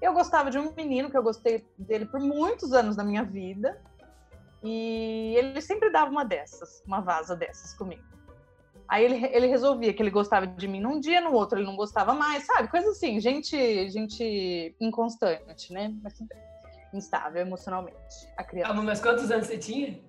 Eu 0.00 0.12
gostava 0.12 0.48
de 0.48 0.58
um 0.58 0.72
menino 0.76 1.10
que 1.10 1.18
eu 1.18 1.24
gostei 1.24 1.66
dele 1.76 2.06
por 2.06 2.20
muitos 2.20 2.72
anos 2.72 2.94
da 2.94 3.02
minha 3.02 3.24
vida. 3.24 3.76
E 4.68 5.36
ele 5.36 5.60
sempre 5.60 5.90
dava 5.90 6.10
uma 6.10 6.24
dessas, 6.24 6.82
uma 6.84 7.00
vaza 7.00 7.36
dessas 7.36 7.72
comigo. 7.72 8.02
Aí 8.88 9.04
ele, 9.04 9.24
ele 9.26 9.46
resolvia 9.46 9.92
que 9.94 10.02
ele 10.02 10.10
gostava 10.10 10.44
de 10.44 10.66
mim 10.66 10.80
num 10.80 10.98
dia, 10.98 11.20
no 11.20 11.32
outro 11.32 11.56
ele 11.56 11.66
não 11.66 11.76
gostava 11.76 12.14
mais, 12.14 12.44
sabe? 12.44 12.68
Coisa 12.68 12.90
assim, 12.90 13.20
gente, 13.20 13.88
gente 13.88 14.74
inconstante, 14.80 15.72
né? 15.72 15.94
Mas 16.02 16.14
instável 16.92 17.42
emocionalmente, 17.42 17.96
a 18.36 18.42
criança. 18.42 18.72
Ah, 18.72 18.74
mas 18.74 19.00
quantos 19.00 19.30
anos 19.30 19.46
você 19.46 19.56
tinha? 19.56 20.00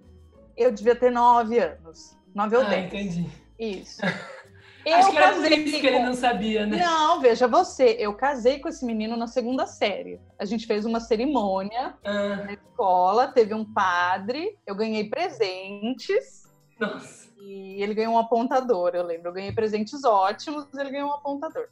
Eu 0.55 0.71
devia 0.71 0.95
ter 0.95 1.11
nove 1.11 1.59
anos, 1.59 2.17
nove 2.33 2.55
ou 2.55 2.63
ah, 2.63 2.69
dez. 2.69 2.85
entendi. 2.87 3.29
Isso. 3.59 4.01
Acho 4.93 5.11
que 5.11 5.17
era 5.17 5.33
por 5.35 5.51
isso 5.51 5.79
que 5.81 5.87
ele 5.87 5.99
não 5.99 6.13
sabia, 6.13 6.65
né? 6.65 6.77
Não, 6.77 7.19
veja 7.19 7.47
você, 7.47 7.95
eu 7.99 8.13
casei 8.13 8.59
com 8.59 8.67
esse 8.67 8.85
menino 8.85 9.15
na 9.17 9.27
segunda 9.27 9.65
série. 9.65 10.19
A 10.39 10.45
gente 10.45 10.65
fez 10.67 10.85
uma 10.85 10.99
cerimônia 10.99 11.95
Ah, 12.03 12.35
na 12.45 12.53
escola, 12.53 13.27
teve 13.27 13.53
um 13.53 13.65
padre, 13.65 14.57
eu 14.65 14.75
ganhei 14.75 15.09
presentes 15.09 16.43
nossa. 16.79 17.29
e 17.39 17.81
ele 17.81 17.93
ganhou 17.93 18.13
um 18.13 18.19
apontador, 18.19 18.91
eu 18.93 19.03
lembro. 19.03 19.29
Eu 19.29 19.33
ganhei 19.33 19.51
presentes 19.51 20.03
ótimos, 20.03 20.67
ele 20.77 20.91
ganhou 20.91 21.09
um 21.09 21.13
apontador. 21.13 21.67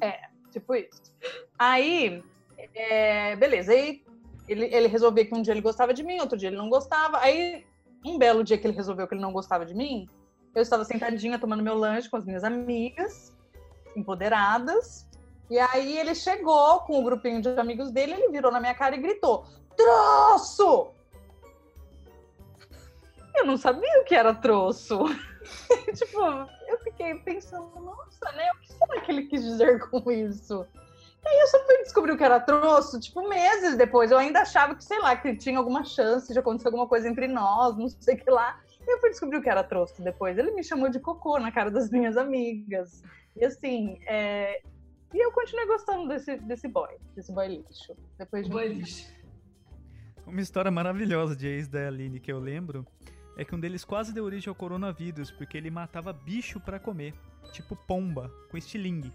É, 0.00 0.20
Tipo 0.56 0.74
isso. 0.74 1.02
Aí, 1.58 2.22
é, 2.74 3.36
beleza. 3.36 3.72
Aí 3.72 4.02
ele, 4.48 4.64
ele 4.74 4.88
resolveu 4.88 5.26
que 5.26 5.34
um 5.34 5.42
dia 5.42 5.52
ele 5.52 5.60
gostava 5.60 5.92
de 5.92 6.02
mim, 6.02 6.18
outro 6.18 6.38
dia 6.38 6.48
ele 6.48 6.56
não 6.56 6.70
gostava. 6.70 7.18
Aí, 7.18 7.66
um 8.02 8.16
belo 8.16 8.42
dia 8.42 8.56
que 8.56 8.66
ele 8.66 8.74
resolveu 8.76 9.06
que 9.06 9.14
ele 9.14 9.20
não 9.20 9.32
gostava 9.32 9.66
de 9.66 9.74
mim, 9.74 10.08
eu 10.56 10.62
estava 10.62 10.86
sentadinha 10.86 11.38
tomando 11.38 11.62
meu 11.62 11.74
lanche 11.74 12.08
com 12.08 12.16
as 12.16 12.24
minhas 12.24 12.42
amigas, 12.42 13.30
empoderadas. 13.94 15.06
E 15.50 15.58
aí 15.58 15.98
ele 15.98 16.14
chegou 16.14 16.80
com 16.80 16.98
o 16.98 17.04
grupinho 17.04 17.42
de 17.42 17.48
amigos 17.60 17.90
dele, 17.90 18.14
ele 18.14 18.30
virou 18.30 18.50
na 18.50 18.58
minha 18.58 18.74
cara 18.74 18.96
e 18.96 19.00
gritou: 19.00 19.44
Troço! 19.76 20.92
Eu 23.34 23.44
não 23.44 23.58
sabia 23.58 24.00
o 24.00 24.04
que 24.04 24.14
era 24.14 24.34
troço. 24.34 25.04
tipo, 25.94 26.20
eu 26.66 26.78
fiquei 26.78 27.14
pensando, 27.16 27.70
nossa, 27.78 28.32
né? 28.32 28.50
O 28.52 28.60
que 28.60 28.72
será 28.72 29.00
que 29.02 29.12
ele 29.12 29.26
quis 29.26 29.44
dizer 29.44 29.78
com 29.90 30.10
isso? 30.10 30.66
E 31.22 31.28
aí 31.28 31.38
eu 31.38 31.46
só 31.48 31.58
fui 31.66 31.76
descobrir 31.82 32.12
o 32.12 32.16
que 32.16 32.24
era 32.24 32.40
troço, 32.40 32.98
tipo, 32.98 33.28
meses 33.28 33.76
depois. 33.76 34.10
Eu 34.10 34.16
ainda 34.16 34.40
achava 34.40 34.74
que, 34.74 34.82
sei 34.82 34.98
lá, 35.00 35.14
que 35.14 35.36
tinha 35.36 35.58
alguma 35.58 35.84
chance 35.84 36.32
de 36.32 36.38
acontecer 36.38 36.68
alguma 36.68 36.88
coisa 36.88 37.06
entre 37.06 37.28
nós, 37.28 37.76
não 37.76 37.90
sei 37.90 38.14
o 38.14 38.18
que 38.18 38.30
lá. 38.30 38.58
E 38.86 38.94
eu 38.94 39.00
fui 39.00 39.10
descobrir 39.10 39.38
o 39.38 39.42
que 39.42 39.50
era 39.50 39.64
troço 39.64 40.00
depois. 40.02 40.38
Ele 40.38 40.52
me 40.52 40.62
chamou 40.62 40.88
de 40.88 41.00
cocô 41.00 41.38
na 41.38 41.50
cara 41.50 41.70
das 41.70 41.90
minhas 41.90 42.16
amigas. 42.16 43.02
E 43.34 43.44
assim, 43.44 43.98
é... 44.06 44.62
e 45.12 45.18
eu 45.18 45.32
continuei 45.32 45.66
gostando 45.66 46.08
desse, 46.08 46.36
desse 46.36 46.68
boy, 46.68 46.96
desse 47.14 47.32
boy 47.32 47.48
lixo. 47.48 47.96
Depois 48.16 48.46
de 48.46 48.52
Boy 48.52 48.68
lixo. 48.68 49.12
Uma 50.26 50.40
história 50.40 50.70
maravilhosa 50.70 51.36
de 51.36 51.46
ex 51.46 51.68
da 51.68 51.86
Aline 51.86 52.20
que 52.20 52.32
eu 52.32 52.38
lembro 52.38 52.86
é 53.36 53.44
que 53.44 53.54
um 53.54 53.60
deles 53.60 53.84
quase 53.84 54.14
deu 54.14 54.24
origem 54.24 54.48
ao 54.48 54.54
coronavírus 54.54 55.30
porque 55.30 55.56
ele 55.56 55.70
matava 55.70 56.12
bicho 56.12 56.58
pra 56.58 56.78
comer, 56.78 57.14
tipo 57.52 57.76
pomba, 57.76 58.32
com 58.50 58.56
estilingue. 58.56 59.12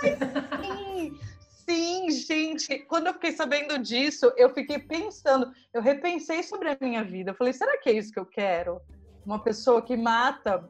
Sim, 0.00 1.18
sim, 1.66 2.10
gente. 2.10 2.78
Quando 2.80 3.08
eu 3.08 3.14
fiquei 3.14 3.32
sabendo 3.32 3.78
disso, 3.78 4.32
eu 4.36 4.54
fiquei 4.54 4.78
pensando, 4.78 5.52
eu 5.74 5.82
repensei 5.82 6.42
sobre 6.42 6.68
a 6.68 6.78
minha 6.80 7.02
vida. 7.02 7.32
Eu 7.32 7.34
falei, 7.34 7.52
será 7.52 7.76
que 7.78 7.90
é 7.90 7.92
isso 7.94 8.12
que 8.12 8.20
eu 8.20 8.26
quero? 8.26 8.80
Uma 9.26 9.40
pessoa 9.40 9.82
que 9.82 9.96
mata 9.96 10.64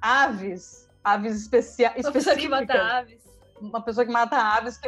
aves, 0.00 0.90
aves 1.04 1.36
especiais, 1.42 2.04
Uma 2.04 2.12
pessoa 2.12 2.36
que 2.36 2.48
mata 2.48 2.74
aves. 2.74 3.22
uma 3.60 3.80
pessoa 3.80 4.04
que 4.04 4.10
mata 4.12 4.36
aves 4.36 4.80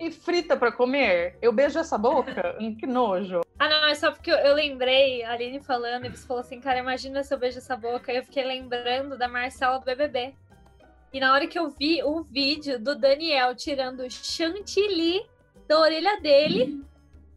e 0.00 0.10
frita 0.10 0.56
pra 0.56 0.72
comer. 0.72 1.36
Eu 1.42 1.52
beijo 1.52 1.78
essa 1.78 1.98
boca? 1.98 2.56
Hum, 2.58 2.74
que 2.74 2.86
nojo. 2.86 3.42
Ah, 3.58 3.68
não, 3.68 3.86
é 3.86 3.94
só 3.94 4.10
porque 4.10 4.30
eu, 4.30 4.36
eu 4.36 4.54
lembrei, 4.54 5.22
a 5.22 5.32
Aline 5.32 5.60
falando, 5.60 6.06
e 6.06 6.10
você 6.10 6.26
falou 6.26 6.40
assim, 6.40 6.60
cara, 6.60 6.78
imagina 6.78 7.22
se 7.22 7.32
eu 7.34 7.38
beijo 7.38 7.58
essa 7.58 7.76
boca. 7.76 8.12
Eu 8.12 8.24
fiquei 8.24 8.44
lembrando 8.44 9.18
da 9.18 9.28
Marcela 9.28 9.78
do 9.78 9.84
BBB. 9.84 10.34
E 11.12 11.20
na 11.20 11.32
hora 11.32 11.46
que 11.46 11.58
eu 11.58 11.70
vi 11.70 12.02
o 12.02 12.22
vídeo 12.22 12.78
do 12.78 12.94
Daniel 12.96 13.54
tirando 13.54 14.08
chantilly 14.10 15.24
da 15.68 15.78
orelha 15.78 16.20
dele 16.20 16.82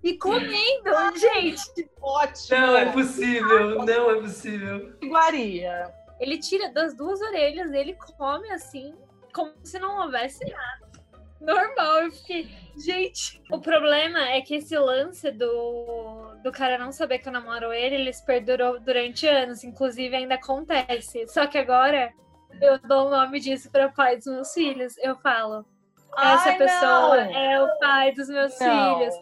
e 0.07 0.17
comendo, 0.17 1.17
gente. 1.17 1.89
Ótimo. 2.01 2.59
Não 2.59 2.77
é 2.77 2.91
possível, 2.91 3.85
não 3.85 4.11
é 4.11 4.21
possível. 4.21 4.95
Iguaria. 5.01 5.93
Ele 6.19 6.37
tira 6.37 6.71
das 6.71 6.95
duas 6.95 7.21
orelhas, 7.21 7.71
ele 7.73 7.93
come 8.17 8.49
assim, 8.51 8.95
como 9.33 9.53
se 9.63 9.77
não 9.77 10.01
houvesse 10.01 10.43
nada. 10.45 10.87
Normal, 11.39 12.03
eu 12.03 12.11
fiquei. 12.11 12.49
Gente, 12.77 13.41
o 13.51 13.59
problema 13.59 14.29
é 14.29 14.41
que 14.41 14.55
esse 14.55 14.77
lance 14.77 15.29
do, 15.31 16.33
do 16.43 16.51
cara 16.51 16.77
não 16.77 16.91
saber 16.91 17.19
que 17.19 17.27
eu 17.27 17.31
namoro 17.31 17.71
ele, 17.71 17.95
eles 17.95 18.21
perdurou 18.21 18.79
durante 18.79 19.27
anos, 19.27 19.63
inclusive 19.63 20.15
ainda 20.15 20.35
acontece. 20.35 21.27
Só 21.27 21.45
que 21.45 21.57
agora 21.57 22.11
eu 22.59 22.79
dou 22.79 23.07
o 23.07 23.09
nome 23.11 23.39
disso 23.39 23.69
para 23.69 23.89
pai 23.89 24.17
dos 24.17 24.25
meus 24.25 24.53
filhos. 24.53 24.97
Eu 24.97 25.15
falo, 25.17 25.63
essa 26.15 26.49
Ai, 26.49 26.57
pessoa 26.57 27.25
não. 27.25 27.35
é 27.35 27.63
o 27.63 27.79
pai 27.79 28.11
dos 28.13 28.27
meus 28.27 28.59
Não, 28.59 28.99
filhos. 28.99 29.15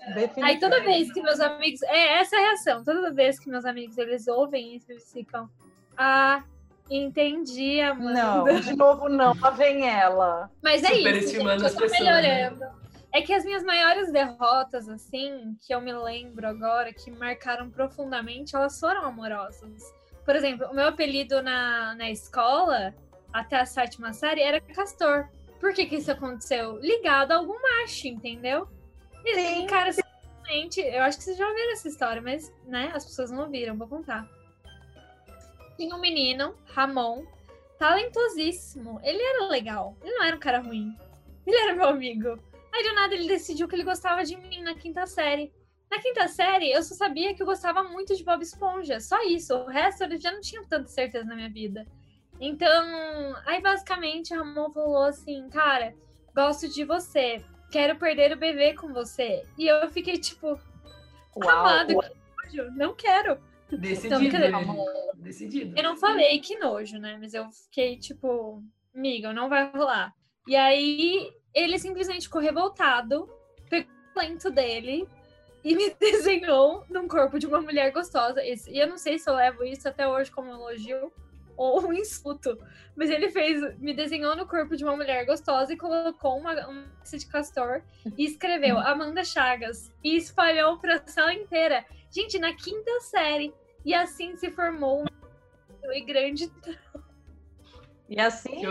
Aí 0.43 0.60
toda 0.60 0.82
vez 0.82 1.12
que 1.12 1.21
meus 1.21 1.39
amigos. 1.39 1.82
É 1.84 2.19
essa 2.19 2.36
a 2.38 2.39
reação. 2.39 2.84
Toda 2.84 3.12
vez 3.12 3.39
que 3.39 3.50
meus 3.50 3.65
amigos 3.65 3.98
eles 3.98 4.28
ouvem 4.28 4.76
isso, 4.76 4.91
eles 4.91 5.12
ficam. 5.12 5.50
Ah, 5.98 6.43
entendi, 6.89 7.82
Amanda. 7.82 8.13
Não, 8.13 8.60
de 8.60 8.76
novo 8.76 9.10
não. 9.10 9.34
Lá 9.39 9.50
vem 9.50 9.88
ela. 9.88 10.50
Mas 10.62 10.84
é 10.84 10.93
isso. 10.93 11.32
Gente, 11.32 11.45
eu 11.45 11.58
tô 11.58 11.63
pessoas, 11.63 11.91
né? 11.91 12.00
melhorando. 12.00 12.65
É 13.13 13.21
que 13.21 13.34
as 13.34 13.45
minhas 13.45 13.63
maiores 13.63 14.12
derrotas, 14.12 14.89
assim, 14.89 15.56
que 15.65 15.74
eu 15.74 15.80
me 15.80 15.93
lembro 15.93 16.48
agora, 16.48 16.93
que 16.93 17.10
marcaram 17.12 17.69
profundamente, 17.69 18.56
elas 18.56 18.78
foram 18.78 19.06
amorosas. 19.06 19.93
Por 20.26 20.36
exemplo, 20.36 20.67
o 20.67 20.74
meu 20.74 20.88
apelido 20.88 21.41
na, 21.41 21.95
na 21.95 22.10
escola, 22.10 22.93
até 23.32 23.58
a 23.60 23.65
sétima 23.65 24.12
série, 24.12 24.41
era 24.41 24.60
Castor. 24.60 25.30
Por 25.60 25.74
que 25.74 25.86
que 25.86 25.96
isso 25.96 26.12
aconteceu? 26.12 26.78
Ligado 26.80 27.32
a 27.32 27.38
algum 27.38 27.60
macho, 27.62 28.08
entendeu? 28.08 28.68
E, 29.24 29.36
Sim. 29.36 29.68
cara, 29.68 29.91
simplesmente, 29.91 30.80
eu 30.82 31.02
acho 31.04 31.18
que 31.18 31.24
vocês 31.24 31.38
já 31.38 31.48
ouviram 31.48 31.72
essa 31.72 31.88
história, 31.88 32.22
mas, 32.22 32.54
né, 32.65 32.91
as 32.94 33.06
pessoas 33.06 33.32
não 33.32 33.44
ouviram, 33.44 33.78
vou 33.78 33.88
contar. 33.88 34.30
Tinha 35.76 35.96
um 35.96 36.00
menino, 36.00 36.56
Ramon, 36.68 37.26
talentosíssimo. 37.78 39.00
Ele 39.04 39.22
era 39.22 39.48
legal, 39.48 39.98
ele 40.04 40.13
não 40.13 40.24
era 40.24 40.36
um 40.36 40.39
cara 40.39 40.60
ruim. 40.60 40.96
Ele 41.46 41.58
era 41.58 41.76
meu 41.76 41.88
amigo. 41.88 42.39
Aí 42.74 42.84
do 42.84 42.94
nada 42.94 43.13
ele 43.13 43.28
decidiu 43.28 43.68
que 43.68 43.76
ele 43.76 43.84
gostava 43.84 44.24
de 44.24 44.36
mim 44.36 44.62
na 44.62 44.76
quinta 44.76 45.06
série. 45.06 45.54
Na 45.89 46.02
quinta 46.02 46.28
série, 46.28 46.72
eu 46.72 46.84
só 46.84 46.96
sabia 46.96 47.34
que 47.34 47.41
eu 47.41 47.46
gostava 47.46 47.84
muito 47.84 48.15
de 48.15 48.24
Bob 48.24 48.41
Esponja. 48.41 49.00
Só 49.00 49.22
isso. 49.24 49.56
O 49.56 49.68
resto 49.68 50.04
eu 50.04 50.20
já 50.20 50.32
não 50.32 50.41
tinha 50.41 50.63
tanta 50.68 50.88
certeza 50.88 51.26
na 51.26 51.36
minha 51.36 51.50
vida. 51.50 51.86
Então, 52.39 53.36
aí 53.45 53.62
basicamente 53.62 54.34
o 54.34 54.38
Ramon 54.38 54.71
falou 54.71 55.04
assim, 55.04 55.50
cara, 55.50 55.95
gosto 56.36 56.67
de 56.67 56.84
você. 56.84 57.43
Quero 57.71 57.98
perder 57.98 58.34
o 58.34 58.38
bebê 58.38 58.74
com 58.74 58.93
você. 58.93 59.45
E 59.58 59.67
eu 59.67 59.89
fiquei 59.89 60.17
tipo, 60.17 60.60
Uau. 61.36 61.50
amado, 61.50 61.88
que 61.88 62.58
nojo, 62.58 62.71
não 62.76 62.93
quero. 62.93 63.39
Decidido. 63.69 64.08
Então, 64.08 64.21
dizer, 64.21 64.43
ele- 64.43 65.15
Decidido. 65.15 65.78
Eu 65.78 65.84
não 65.84 65.98
falei 65.98 66.39
que 66.39 66.58
nojo, 66.58 67.00
né? 67.00 67.17
Mas 67.19 67.34
eu 67.34 67.50
fiquei 67.52 67.98
tipo, 67.98 68.63
amiga, 68.95 69.34
não 69.34 69.50
vai 69.50 69.71
rolar. 69.71 70.13
E 70.48 70.56
aí 70.56 71.32
ele 71.54 71.80
simplesmente 71.80 72.24
ficou 72.28 72.41
revoltado, 72.41 73.28
pegou 73.69 73.91
o 74.15 74.19
lento 74.19 74.52
dele 74.52 75.08
e 75.63 75.76
me 75.76 75.89
desenhou 76.00 76.86
num 76.89 77.08
corpo 77.08 77.39
de 77.39 77.48
uma 77.48 77.60
mulher 77.60 77.91
gostosa. 77.91 78.43
E 78.43 78.56
eu 78.78 78.88
não 78.88 78.98
sei 78.98 79.17
se 79.17 79.28
eu 79.30 79.34
levo 79.36 79.63
isso 79.63 79.88
até 79.88 80.08
hoje 80.08 80.30
como 80.32 80.52
elogio 80.52 81.12
ou 81.58 81.88
um 81.88 81.94
insulto. 81.94 82.58
Mas 82.96 83.10
ele 83.10 83.30
fez, 83.30 83.78
me 83.80 83.94
desenhou 83.94 84.36
no 84.36 84.48
corpo 84.48 84.76
de 84.76 84.84
uma 84.84 84.96
mulher 84.96 85.26
gostosa 85.26 85.74
e 85.74 85.78
colocou 85.78 86.38
uma, 86.38 86.56
peça 87.00 87.18
de 87.18 87.26
castor 87.28 87.82
e 88.18 88.26
escreveu 88.26 88.78
Amanda 88.80 89.24
Chagas 89.24 89.91
e 90.04 90.15
espalhou 90.15 90.78
pra 90.80 91.06
sala 91.06 91.34
inteira. 91.34 91.86
Gente, 92.10 92.39
na 92.39 92.54
quinta 92.54 93.00
série. 93.02 93.54
E 93.84 93.94
assim 93.94 94.36
se 94.36 94.50
formou 94.50 95.04
um 95.04 95.91
e 95.91 96.02
grande 96.02 96.52
E 98.08 98.20
assim, 98.20 98.62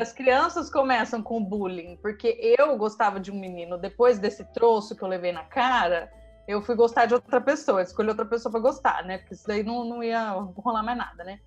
as 0.00 0.12
crianças 0.12 0.70
começam 0.70 1.20
com 1.20 1.42
bullying, 1.42 1.96
porque 1.96 2.38
eu 2.56 2.76
gostava 2.76 3.18
de 3.18 3.32
um 3.32 3.38
menino, 3.38 3.76
depois 3.76 4.18
desse 4.20 4.44
troço 4.52 4.94
que 4.94 5.02
eu 5.02 5.08
levei 5.08 5.32
na 5.32 5.42
cara, 5.42 6.08
eu 6.46 6.62
fui 6.62 6.76
gostar 6.76 7.06
de 7.06 7.14
outra 7.14 7.40
pessoa, 7.40 7.82
escolhi 7.82 8.10
outra 8.10 8.24
pessoa 8.24 8.52
para 8.52 8.60
gostar, 8.60 9.04
né? 9.04 9.18
Porque 9.18 9.34
isso 9.34 9.46
daí 9.46 9.64
não, 9.64 9.84
não 9.84 10.02
ia 10.02 10.30
rolar 10.30 10.84
mais 10.84 10.96
nada, 10.96 11.24
né? 11.24 11.40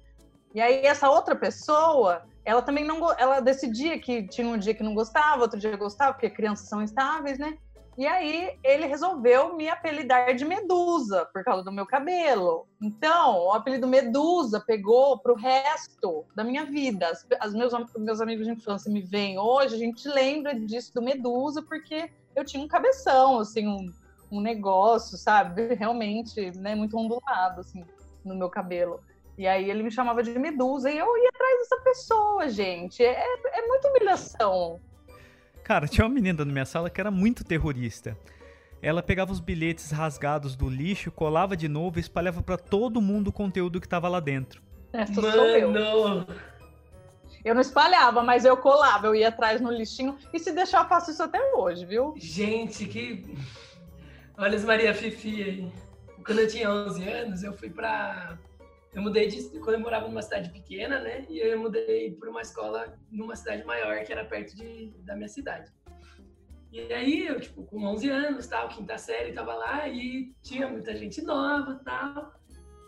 E 0.54 0.62
aí 0.62 0.86
essa 0.86 1.10
outra 1.10 1.36
pessoa, 1.36 2.24
ela 2.44 2.62
também 2.62 2.84
não, 2.84 3.12
ela 3.18 3.40
decidia 3.40 4.00
que 4.00 4.28
tinha 4.28 4.48
um 4.48 4.58
dia 4.58 4.74
que 4.74 4.84
não 4.84 4.96
gostava, 4.96 5.42
outro 5.42 5.60
dia 5.60 5.76
gostava, 5.78 6.14
porque 6.14 6.30
crianças 6.30 6.68
são 6.68 6.82
instáveis, 6.82 7.38
né? 7.38 7.58
E 8.00 8.08
aí 8.08 8.58
ele 8.64 8.86
resolveu 8.86 9.58
me 9.58 9.68
apelidar 9.68 10.34
de 10.34 10.46
Medusa 10.46 11.28
por 11.34 11.44
causa 11.44 11.66
do 11.66 11.72
meu 11.72 11.86
cabelo. 11.86 12.66
Então, 12.82 13.48
o 13.48 13.52
apelido 13.52 13.86
Medusa 13.86 14.64
pegou 14.66 15.20
pro 15.20 15.36
resto 15.36 16.26
da 16.34 16.42
minha 16.42 16.64
vida. 16.64 17.10
As, 17.10 17.28
as 17.42 17.54
meus, 17.54 17.74
meus 17.98 18.22
amigos 18.22 18.46
de 18.46 18.54
infância 18.54 18.90
me 18.90 19.02
veem 19.02 19.38
hoje, 19.38 19.76
a 19.76 19.78
gente 19.78 20.08
lembra 20.08 20.58
disso 20.58 20.94
do 20.94 21.02
Medusa 21.02 21.62
porque 21.62 22.10
eu 22.34 22.46
tinha 22.46 22.64
um 22.64 22.70
cabeção, 22.70 23.40
assim, 23.40 23.68
um, 23.68 23.92
um 24.32 24.40
negócio, 24.40 25.18
sabe? 25.18 25.74
Realmente, 25.76 26.58
né, 26.58 26.76
muito 26.76 26.98
ondulado, 26.98 27.60
assim, 27.60 27.84
no 28.24 28.34
meu 28.34 28.50
cabelo. 28.50 29.02
E 29.40 29.48
aí 29.48 29.70
ele 29.72 29.82
me 29.84 29.90
chamava 29.90 30.22
de 30.22 30.38
Medusa 30.38 30.92
e 30.92 30.98
eu 30.98 31.18
ia 31.18 31.30
atrás 31.30 31.60
dessa 31.60 31.78
pessoa, 31.78 32.50
gente. 32.50 33.02
É, 33.02 33.24
é 33.58 33.66
muita 33.66 33.88
humilhação. 33.88 34.82
Cara, 35.64 35.88
tinha 35.88 36.06
uma 36.06 36.14
menina 36.14 36.44
na 36.44 36.52
minha 36.52 36.66
sala 36.66 36.90
que 36.90 37.00
era 37.00 37.10
muito 37.10 37.46
terrorista. 37.46 38.18
Ela 38.82 39.02
pegava 39.02 39.32
os 39.32 39.40
bilhetes 39.40 39.92
rasgados 39.92 40.58
do 40.58 40.68
lixo, 40.68 41.10
colava 41.10 41.56
de 41.56 41.70
novo 41.70 42.00
e 42.00 42.02
espalhava 42.02 42.44
pra 42.44 42.58
todo 42.58 43.02
mundo 43.02 43.30
o 43.30 43.32
conteúdo 43.32 43.80
que 43.80 43.88
tava 43.88 44.10
lá 44.10 44.20
dentro. 44.20 44.62
Essa 44.92 45.14
sou 45.14 45.24
eu. 45.24 45.72
Mano, 45.72 46.28
Eu 47.46 47.56
não 47.56 47.62
espalhava, 47.62 48.22
mas 48.22 48.44
eu 48.44 48.58
colava, 48.58 49.08
eu 49.08 49.16
ia 49.16 49.30
atrás 49.30 49.62
no 49.62 49.72
lixinho. 49.72 50.18
E 50.34 50.40
se 50.40 50.52
deixar, 50.52 50.84
eu 50.84 50.90
faço 50.90 51.12
isso 51.12 51.24
até 51.24 51.40
hoje, 51.56 51.86
viu? 51.86 52.14
gente, 52.18 52.86
que. 52.86 53.38
Olha 54.38 54.58
as 54.58 54.66
Maria 54.66 54.94
Fifi 54.94 55.44
aí. 55.44 55.72
Quando 56.26 56.40
eu 56.40 56.48
tinha 56.50 56.70
11 56.70 57.08
anos, 57.08 57.42
eu 57.42 57.54
fui 57.54 57.70
pra. 57.70 58.38
Eu 58.94 59.02
mudei 59.02 59.28
de. 59.28 59.60
Quando 59.60 59.76
eu 59.76 59.80
morava 59.80 60.08
numa 60.08 60.22
cidade 60.22 60.50
pequena, 60.50 61.00
né? 61.00 61.26
E 61.30 61.40
eu 61.40 61.60
mudei 61.60 62.12
para 62.16 62.30
uma 62.30 62.42
escola 62.42 62.98
numa 63.12 63.36
cidade 63.36 63.64
maior, 63.64 64.04
que 64.04 64.12
era 64.12 64.26
perto 64.26 64.56
de, 64.56 64.92
da 65.04 65.16
minha 65.16 65.28
cidade. 65.28 65.72
E 66.72 66.82
aí, 66.94 67.28
eu, 67.28 67.40
tipo, 67.40 67.64
com 67.64 67.84
11 67.84 68.10
anos, 68.10 68.48
tal, 68.48 68.70
quinta 68.70 68.98
série, 68.98 69.34
tava 69.34 69.56
lá 69.56 69.88
e 69.88 70.34
tinha 70.44 70.68
muita 70.68 70.96
gente 70.96 71.22
nova, 71.22 71.82
tal. 71.84 72.34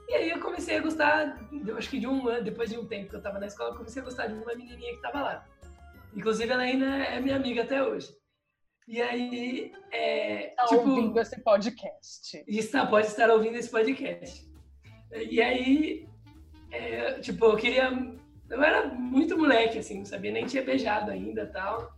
E 0.08 0.14
aí 0.14 0.30
eu 0.30 0.40
comecei 0.40 0.78
a 0.78 0.82
gostar, 0.82 1.40
eu 1.66 1.78
acho 1.78 1.90
que 1.90 2.00
de 2.00 2.06
um 2.06 2.28
ano, 2.28 2.44
depois 2.44 2.70
de 2.70 2.78
um 2.78 2.86
tempo 2.86 3.10
que 3.10 3.16
eu 3.16 3.22
tava 3.22 3.40
na 3.40 3.48
escola, 3.48 3.72
eu 3.72 3.78
comecei 3.78 4.02
a 4.02 4.06
gostar 4.06 4.28
de 4.28 4.34
uma 4.34 4.46
menininha 4.46 4.94
que 4.96 5.02
tava 5.02 5.22
lá. 5.22 5.48
Inclusive, 6.16 6.52
ela 6.52 6.64
ainda 6.64 6.86
é 6.86 7.20
minha 7.20 7.38
amiga 7.38 7.64
até 7.64 7.82
hoje. 7.82 8.14
E 8.88 9.02
aí, 9.02 9.72
é, 9.92 10.48
Tá 10.50 10.66
tipo, 10.66 10.82
ouvindo 10.82 11.20
esse 11.20 11.42
podcast. 11.42 12.44
está, 12.48 12.86
pode 12.86 13.08
estar 13.08 13.32
ouvindo 13.32 13.56
esse 13.56 13.70
podcast. 13.70 14.51
E 15.14 15.42
aí, 15.42 16.08
é, 16.72 17.14
tipo, 17.20 17.46
eu 17.46 17.58
queria. 17.58 17.92
Eu 18.50 18.62
era 18.62 18.86
muito 18.88 19.38
moleque, 19.38 19.80
assim, 19.80 20.00
não 20.00 20.06
sabia, 20.06 20.32
nem 20.32 20.46
tinha 20.46 20.64
beijado 20.64 21.10
ainda 21.12 21.46
tal. 21.46 21.94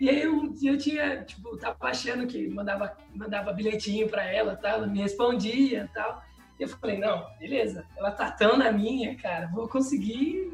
E 0.00 0.10
aí 0.10 0.28
um 0.28 0.52
dia 0.52 0.72
eu 0.72 0.78
tinha, 0.78 1.22
tipo, 1.24 1.56
tava 1.56 1.76
achando 1.82 2.26
que 2.26 2.48
mandava, 2.48 2.96
mandava 3.14 3.52
bilhetinho 3.52 4.08
pra 4.08 4.24
ela, 4.24 4.56
tal, 4.56 4.72
ela 4.78 4.86
me 4.88 5.00
respondia 5.00 5.88
tal. 5.94 6.22
E 6.58 6.62
eu 6.64 6.68
falei, 6.68 6.98
não, 6.98 7.26
beleza, 7.38 7.84
ela 7.96 8.10
tá 8.10 8.30
tão 8.30 8.56
na 8.56 8.70
minha, 8.72 9.16
cara, 9.16 9.48
vou 9.52 9.68
conseguir 9.68 10.52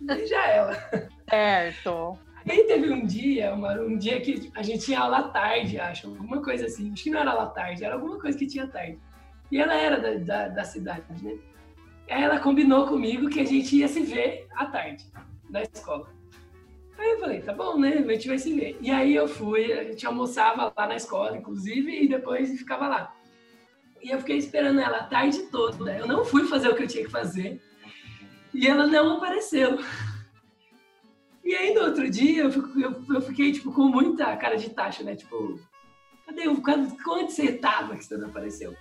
beijar 0.00 0.48
ela. 0.50 0.74
Certo. 1.28 2.18
Aí 2.48 2.64
teve 2.64 2.90
um 2.92 3.04
dia, 3.06 3.54
uma- 3.54 3.74
um 3.74 3.96
dia 3.96 4.20
que 4.20 4.50
a 4.54 4.62
gente 4.62 4.84
tinha 4.86 5.00
aula 5.00 5.18
à 5.18 5.28
tarde, 5.28 5.78
acho, 5.78 6.08
alguma 6.08 6.42
coisa 6.42 6.66
assim. 6.66 6.92
Acho 6.92 7.04
que 7.04 7.10
não 7.10 7.20
era 7.20 7.30
aula 7.30 7.44
à 7.44 7.50
tarde, 7.50 7.84
era 7.84 7.94
alguma 7.94 8.18
coisa 8.18 8.36
que 8.36 8.46
tinha 8.46 8.64
à 8.64 8.68
tarde. 8.68 8.98
E 9.50 9.58
ela 9.58 9.74
era 9.74 9.98
da, 9.98 10.14
da, 10.14 10.48
da 10.48 10.64
cidade, 10.64 11.04
né? 11.22 11.36
Aí 12.08 12.22
ela 12.22 12.40
combinou 12.40 12.86
comigo 12.86 13.28
que 13.28 13.40
a 13.40 13.44
gente 13.46 13.76
ia 13.76 13.88
se 13.88 14.00
ver 14.00 14.46
à 14.54 14.66
tarde, 14.66 15.04
na 15.48 15.62
escola. 15.62 16.08
Aí 16.98 17.10
eu 17.12 17.20
falei, 17.20 17.40
tá 17.40 17.52
bom, 17.52 17.78
né? 17.78 17.94
A 18.06 18.12
gente 18.12 18.28
vai 18.28 18.38
se 18.38 18.52
ver. 18.52 18.76
E 18.80 18.90
aí 18.90 19.14
eu 19.14 19.26
fui, 19.28 19.72
a 19.72 19.84
gente 19.84 20.06
almoçava 20.06 20.72
lá 20.76 20.86
na 20.86 20.96
escola, 20.96 21.36
inclusive, 21.36 22.04
e 22.04 22.08
depois 22.08 22.50
ficava 22.58 22.88
lá. 22.88 23.14
E 24.02 24.10
eu 24.10 24.18
fiquei 24.18 24.36
esperando 24.38 24.80
ela 24.80 24.98
a 24.98 25.04
tarde 25.04 25.42
toda. 25.50 25.96
Eu 25.96 26.06
não 26.06 26.24
fui 26.24 26.46
fazer 26.46 26.68
o 26.68 26.74
que 26.74 26.82
eu 26.82 26.88
tinha 26.88 27.04
que 27.04 27.10
fazer. 27.10 27.60
E 28.52 28.66
ela 28.66 28.86
não 28.86 29.16
apareceu. 29.16 29.78
E 31.42 31.54
aí, 31.54 31.74
no 31.74 31.80
outro 31.80 32.08
dia, 32.08 32.42
eu, 32.44 32.50
eu- 32.78 33.04
eu 33.14 33.20
fiquei, 33.22 33.50
tipo, 33.50 33.72
com 33.72 33.84
muita 33.88 34.36
cara 34.36 34.56
de 34.56 34.70
taxa, 34.70 35.02
né? 35.02 35.16
Tipo, 35.16 35.58
cadê? 36.26 36.46
o- 36.46 36.60
Quando, 36.62 36.94
você 37.28 37.54
tava 37.54 37.96
que 37.96 38.04
você 38.04 38.16
não 38.16 38.28
apareceu? 38.28 38.76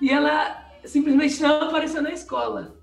E 0.00 0.10
ela 0.10 0.70
simplesmente 0.84 1.40
não 1.42 1.62
apareceu 1.62 2.02
na 2.02 2.10
escola. 2.10 2.76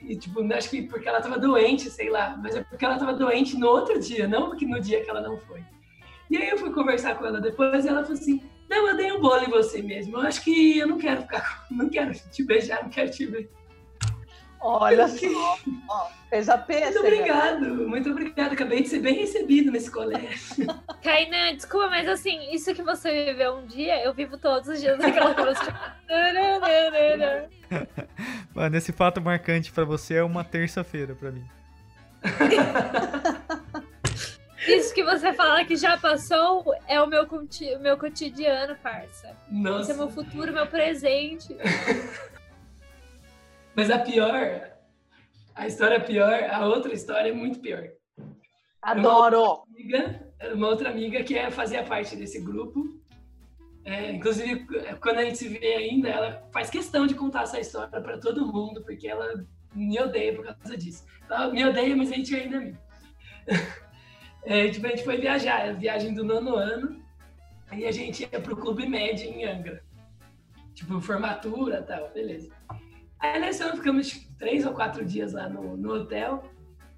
E, 0.00 0.16
tipo, 0.16 0.40
acho 0.52 0.70
que 0.70 0.82
porque 0.82 1.08
ela 1.08 1.20
tava 1.20 1.38
doente, 1.38 1.90
sei 1.90 2.10
lá. 2.10 2.36
Mas 2.40 2.54
é 2.54 2.62
porque 2.62 2.84
ela 2.84 2.98
tava 2.98 3.14
doente 3.14 3.56
no 3.56 3.66
outro 3.66 3.98
dia, 3.98 4.28
não 4.28 4.48
porque 4.48 4.66
no 4.66 4.80
dia 4.80 5.02
que 5.02 5.10
ela 5.10 5.20
não 5.20 5.38
foi. 5.38 5.64
E 6.30 6.36
aí 6.36 6.48
eu 6.48 6.58
fui 6.58 6.72
conversar 6.72 7.16
com 7.16 7.26
ela 7.26 7.40
depois 7.40 7.84
e 7.84 7.88
ela 7.88 8.02
falou 8.02 8.18
assim, 8.18 8.42
não, 8.68 8.88
eu 8.88 8.96
dei 8.96 9.12
um 9.12 9.20
bolo 9.20 9.44
em 9.44 9.50
você 9.50 9.80
mesmo. 9.82 10.16
Eu 10.16 10.22
acho 10.22 10.42
que 10.42 10.78
eu 10.78 10.86
não 10.86 10.98
quero 10.98 11.22
ficar. 11.22 11.66
Não 11.70 11.88
quero 11.88 12.12
te 12.12 12.42
beijar, 12.42 12.82
não 12.82 12.90
quero 12.90 13.10
te 13.10 13.26
ver. 13.26 13.50
Olha 14.68 15.06
só. 15.08 15.58
Ó, 15.88 16.08
fez 16.28 16.48
a 16.48 16.56
Muito 16.56 16.66
pêssega. 16.66 17.00
obrigado, 17.00 17.88
muito 17.88 18.10
obrigado. 18.10 18.52
Acabei 18.52 18.82
de 18.82 18.88
ser 18.88 18.98
bem 18.98 19.14
recebido 19.14 19.70
nesse 19.70 19.90
colégio. 19.90 20.66
Kainan, 21.02 21.54
desculpa, 21.54 21.88
mas 21.88 22.08
assim, 22.08 22.52
isso 22.52 22.74
que 22.74 22.82
você 22.82 23.26
viveu 23.26 23.56
um 23.58 23.66
dia, 23.66 24.02
eu 24.04 24.12
vivo 24.12 24.36
todos 24.36 24.68
os 24.68 24.80
dias 24.80 24.98
naquela 24.98 25.34
música. 25.34 25.96
Mano, 28.54 28.76
esse 28.76 28.92
fato 28.92 29.20
marcante 29.20 29.70
pra 29.72 29.84
você 29.84 30.14
é 30.14 30.22
uma 30.24 30.44
terça-feira 30.44 31.14
pra 31.14 31.30
mim. 31.30 31.44
Isso 34.66 34.92
que 34.94 35.04
você 35.04 35.32
fala 35.32 35.64
que 35.64 35.76
já 35.76 35.96
passou 35.96 36.64
é 36.88 37.00
o 37.00 37.06
meu, 37.06 37.26
meu 37.80 37.96
cotidiano, 37.96 38.74
parça. 38.82 39.28
Esse 39.28 39.50
é 39.50 39.52
Nossa. 39.52 39.94
meu 39.94 40.10
futuro, 40.10 40.52
meu 40.52 40.66
presente. 40.66 41.56
Mas 43.76 43.90
a 43.90 43.98
pior, 43.98 44.72
a 45.54 45.66
história 45.66 46.00
pior, 46.00 46.44
a 46.50 46.66
outra 46.66 46.94
história 46.94 47.28
é 47.28 47.32
muito 47.32 47.60
pior. 47.60 47.86
Adoro. 48.80 49.64
Amiga, 49.68 50.32
era 50.38 50.54
uma 50.54 50.68
outra 50.68 50.88
amiga 50.88 51.22
que 51.22 51.36
é, 51.36 51.50
fazia 51.50 51.84
parte 51.84 52.16
desse 52.16 52.40
grupo. 52.40 52.98
É, 53.84 54.12
inclusive, 54.12 54.66
quando 55.00 55.18
a 55.18 55.24
gente 55.24 55.36
se 55.36 55.48
vê 55.48 55.74
ainda, 55.74 56.08
ela 56.08 56.48
faz 56.50 56.70
questão 56.70 57.06
de 57.06 57.14
contar 57.14 57.42
essa 57.42 57.60
história 57.60 58.00
para 58.00 58.18
todo 58.18 58.50
mundo, 58.50 58.82
porque 58.82 59.06
ela 59.06 59.44
me 59.74 60.00
odeia 60.00 60.34
por 60.34 60.46
causa 60.46 60.74
disso. 60.74 61.04
Ela 61.28 61.50
me 61.52 61.62
odeia, 61.62 61.94
mas 61.94 62.10
a 62.10 62.14
gente 62.14 62.34
ainda 62.34 62.56
é 62.56 62.58
amigo. 62.58 62.78
É, 64.48 64.70
tipo, 64.70 64.86
a 64.86 64.90
gente 64.90 65.02
foi 65.02 65.16
viajar, 65.16 65.62
era 65.62 65.72
a 65.72 65.74
viagem 65.74 66.14
do 66.14 66.22
nono 66.22 66.54
ano, 66.54 67.02
e 67.72 67.84
a 67.84 67.90
gente 67.90 68.22
ia 68.22 68.40
pro 68.40 68.56
Clube 68.56 68.88
Med 68.88 69.20
em 69.26 69.44
Angra. 69.44 69.82
Tipo, 70.72 71.00
formatura 71.00 71.80
e 71.80 71.82
tal, 71.82 72.08
beleza. 72.12 72.55
Aí 73.18 73.40
nesse 73.40 73.62
ano 73.62 73.76
ficamos 73.76 74.26
três 74.38 74.66
ou 74.66 74.72
quatro 74.74 75.04
dias 75.04 75.32
lá 75.32 75.48
no, 75.48 75.76
no 75.76 75.94
hotel. 75.94 76.44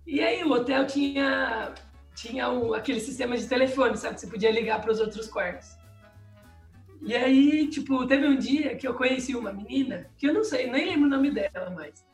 E 0.06 0.20
aí 0.20 0.42
o 0.42 0.50
hotel 0.50 0.86
tinha, 0.86 1.72
tinha 2.14 2.50
um, 2.50 2.74
aquele 2.74 3.00
sistema 3.00 3.36
de 3.36 3.46
telefone, 3.48 3.96
sabe? 3.96 4.14
Que 4.14 4.22
você 4.22 4.26
podia 4.26 4.50
ligar 4.50 4.80
para 4.80 4.90
os 4.92 5.00
outros 5.00 5.28
quartos. 5.28 5.76
E 7.02 7.14
aí, 7.14 7.68
tipo, 7.68 8.06
teve 8.06 8.26
um 8.26 8.36
dia 8.36 8.74
que 8.74 8.86
eu 8.86 8.94
conheci 8.94 9.36
uma 9.36 9.52
menina, 9.52 10.10
que 10.16 10.26
eu 10.26 10.34
não 10.34 10.42
sei, 10.42 10.68
nem 10.68 10.86
lembro 10.86 11.06
o 11.06 11.10
nome 11.10 11.30
dela 11.30 11.70
mais. 11.70 12.04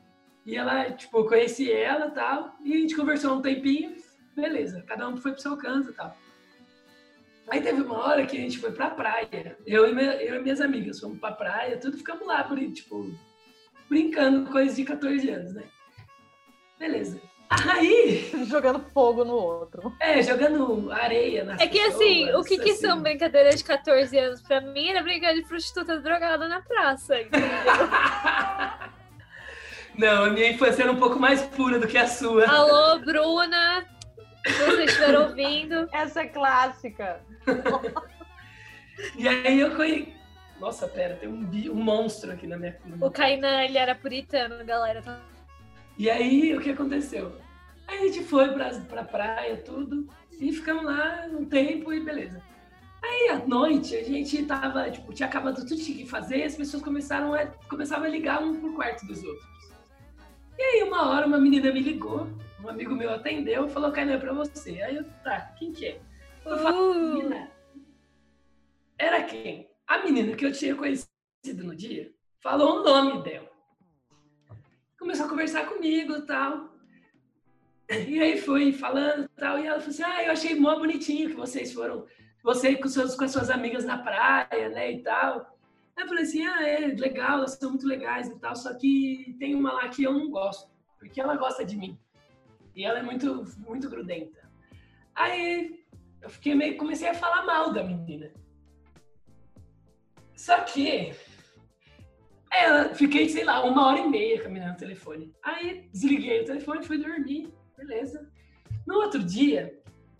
E 0.45 0.57
ela, 0.57 0.91
tipo, 0.93 1.19
eu 1.21 1.27
conheci 1.27 1.73
ela 1.73 2.09
e 2.09 2.11
tal, 2.11 2.55
e 2.63 2.75
a 2.75 2.77
gente 2.77 2.95
conversou 2.95 3.35
um 3.35 3.41
tempinho, 3.41 3.97
beleza, 4.37 4.83
cada 4.87 5.09
um 5.09 5.17
foi 5.17 5.33
pro 5.33 5.41
seu 5.41 5.57
canto 5.57 5.91
e 5.91 5.95
tal. 5.95 6.15
Aí 7.49 7.63
teve 7.63 7.81
uma 7.81 7.97
hora 7.99 8.27
que 8.27 8.37
a 8.37 8.41
gente 8.41 8.59
foi 8.59 8.73
pra 8.73 8.91
praia, 8.91 9.57
eu 9.67 9.89
e, 9.89 9.95
minha- 9.95 10.17
eu 10.23 10.37
e 10.37 10.43
minhas 10.43 10.61
amigas 10.61 11.01
fomos 11.01 11.19
pra 11.19 11.33
praia, 11.33 11.79
tudo 11.79 11.97
ficamos 11.97 12.27
lá, 12.27 12.45
por, 12.45 12.59
tipo, 12.73 13.11
brincando, 13.89 14.51
coisa 14.51 14.75
de 14.75 14.85
14 14.85 15.31
anos, 15.31 15.55
né? 15.55 15.65
Beleza. 16.79 17.21
Aí, 17.51 18.31
Jogando 18.49 18.81
fogo 18.93 19.25
no 19.25 19.35
outro. 19.35 19.93
é, 20.01 20.21
jogando 20.23 20.91
areia 20.91 21.45
nas 21.45 21.61
É 21.61 21.67
que 21.69 21.79
assim, 21.79 22.27
pessoas, 22.27 22.45
o 22.45 22.49
que, 22.49 22.59
que 22.59 22.71
assim. 22.71 22.81
são 22.81 23.01
brincadeiras 23.03 23.57
de 23.57 23.65
14 23.65 24.19
anos 24.19 24.43
pra 24.43 24.61
mim 24.61 24.89
era 24.89 25.03
brincar 25.03 25.35
de 25.35 25.43
prostituta 25.43 26.01
drogada 26.01 26.49
na 26.49 26.61
praça. 26.63 27.15
Não, 29.97 30.25
a 30.25 30.31
minha 30.31 30.51
infância 30.51 30.83
era 30.83 30.91
um 30.91 30.97
pouco 30.99 31.21
mais 31.21 31.43
pura 31.43 31.79
do 31.79 31.87
que 31.87 31.97
a 31.97 32.09
sua. 32.09 32.45
Alô, 32.49 32.99
Bruna, 32.99 33.87
se 34.45 34.53
você 34.65 34.85
estiver 34.85 35.17
ouvindo. 35.19 35.89
Essa 35.93 36.23
é 36.23 36.27
clássica. 36.27 37.21
E 39.19 39.27
aí 39.27 39.59
eu 39.59 39.75
conheci. 39.75 40.14
Nossa, 40.65 40.89
pera, 40.89 41.15
tem 41.17 41.29
um, 41.29 41.45
bi- 41.45 41.69
um 41.69 41.75
monstro 41.75 42.33
aqui 42.33 42.47
na 42.47 42.57
minha. 42.57 42.75
O 42.99 43.11
Kainan, 43.11 43.65
ele 43.65 43.77
era 43.77 43.95
puritano, 43.95 44.65
galera. 44.65 45.03
tá? 45.03 45.21
E 45.99 46.09
aí, 46.09 46.57
o 46.57 46.61
que 46.63 46.71
aconteceu? 46.71 47.37
Aí 47.87 47.99
a 47.99 48.01
gente 48.07 48.25
foi 48.25 48.51
pra, 48.55 48.71
pra 48.81 49.05
praia, 49.05 49.59
tudo, 49.59 50.09
e 50.41 50.51
ficamos 50.55 50.85
lá 50.87 51.27
um 51.31 51.45
tempo 51.45 51.93
e 51.93 52.01
beleza. 52.03 52.43
Aí, 53.03 53.29
à 53.29 53.47
noite, 53.47 53.95
a 53.95 54.03
gente 54.03 54.43
tava, 54.47 54.91
tipo, 54.91 55.13
tinha 55.13 55.29
acabado 55.29 55.57
tudo 55.57 55.69
que 55.69 55.85
tinha 55.85 55.99
que 55.99 56.07
fazer 56.07 56.39
e 56.39 56.45
as 56.45 56.57
pessoas 56.57 56.83
começaram 56.83 57.35
a, 57.35 57.45
começavam 57.69 58.07
a 58.07 58.09
ligar 58.09 58.43
um 58.43 58.59
pro 58.59 58.73
quarto 58.73 59.07
dos 59.07 59.23
outros. 59.23 59.47
E 60.59 60.63
aí, 60.63 60.83
uma 60.83 61.11
hora, 61.11 61.27
uma 61.27 61.39
menina 61.39 61.71
me 61.71 61.81
ligou, 61.81 62.27
um 62.65 62.69
amigo 62.71 62.95
meu 62.95 63.11
atendeu 63.13 63.67
e 63.67 63.71
falou, 63.71 63.93
Kainan, 63.93 64.15
é 64.15 64.17
pra 64.19 64.33
você. 64.33 64.81
Aí 64.81 64.97
eu, 64.97 65.05
tá, 65.23 65.41
quem 65.59 65.73
que 65.73 65.85
é? 65.89 66.01
Eu 66.47 66.57
falei, 66.59 66.81
Uh, 66.81 66.95
menina. 67.17 67.51
Era 68.99 69.23
quem? 69.25 69.69
A 69.87 69.99
menina 70.03 70.35
que 70.35 70.45
eu 70.45 70.53
tinha 70.53 70.75
conhecido 70.75 71.09
no 71.63 71.75
dia 71.75 72.13
falou 72.43 72.81
o 72.81 72.83
nome 72.83 73.23
dela. 73.23 73.51
Começou 74.99 75.27
a 75.27 75.29
conversar 75.29 75.67
comigo 75.67 76.23
tal. 76.23 76.73
E 77.91 78.21
aí 78.21 78.41
foi 78.41 78.73
falando 78.73 79.29
tal. 79.37 79.59
E 79.59 79.67
ela 79.67 79.79
falou 79.79 79.91
assim: 79.91 80.03
Ah, 80.03 80.25
eu 80.25 80.33
achei 80.33 80.55
mó 80.55 80.79
bonitinho 80.79 81.29
que 81.29 81.37
vocês 81.37 81.73
foram. 81.73 82.07
Você 82.43 82.77
com, 82.77 82.89
seus, 82.89 83.15
com 83.15 83.25
as 83.25 83.31
suas 83.31 83.51
amigas 83.51 83.85
na 83.85 83.99
praia, 83.99 84.71
né? 84.71 84.93
E 84.93 85.03
tal. 85.03 85.59
Aí 85.97 86.05
eu 86.05 86.09
falei 86.09 86.25
assim: 86.25 86.47
Ah, 86.47 86.67
é 86.67 86.87
legal, 86.87 87.39
elas 87.39 87.53
são 87.53 87.71
muito 87.71 87.87
legais 87.87 88.29
e 88.29 88.39
tal. 88.39 88.57
Só 88.57 88.73
que 88.75 89.37
tem 89.39 89.55
uma 89.55 89.73
lá 89.73 89.89
que 89.89 90.03
eu 90.03 90.13
não 90.13 90.31
gosto. 90.31 90.71
Porque 90.99 91.21
ela 91.21 91.37
gosta 91.37 91.65
de 91.65 91.77
mim. 91.77 91.99
E 92.75 92.85
ela 92.85 92.99
é 92.99 93.03
muito, 93.03 93.45
muito 93.59 93.91
grudenta. 93.91 94.49
Aí 95.15 95.85
eu 96.23 96.31
fiquei 96.31 96.55
meio, 96.55 96.79
comecei 96.79 97.09
a 97.09 97.15
falar 97.15 97.45
mal 97.45 97.73
da 97.73 97.85
menina. 97.85 98.33
Só 100.45 100.61
que 100.61 101.11
é, 102.53 102.69
eu 102.69 102.95
fiquei, 102.95 103.31
sei 103.31 103.45
lá, 103.45 103.65
uma 103.65 103.87
hora 103.87 104.01
e 104.01 104.09
meia 104.09 104.47
menina 104.47 104.73
no 104.73 104.77
telefone. 104.77 105.33
Aí 105.43 105.89
desliguei 105.91 106.43
o 106.43 106.45
telefone, 106.45 106.85
fui 106.85 106.99
dormir, 106.99 107.51
beleza. 107.79 108.31
No 108.87 108.97
outro 108.97 109.25
dia, 109.25 109.75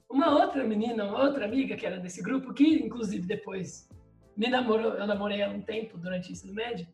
uma 0.09 0.31
outra 0.31 0.65
menina, 0.65 1.05
uma 1.05 1.25
outra 1.25 1.45
amiga 1.45 1.77
que 1.77 1.85
era 1.85 1.99
desse 1.99 2.23
grupo, 2.23 2.55
que 2.55 2.65
inclusive 2.65 3.27
depois 3.27 3.87
me 4.35 4.49
namorou, 4.49 4.95
eu 4.95 5.07
namorei 5.07 5.43
ela 5.43 5.53
um 5.53 5.61
tempo 5.61 5.99
durante 5.99 6.31
o 6.31 6.33
ensino 6.33 6.55
médio, 6.55 6.89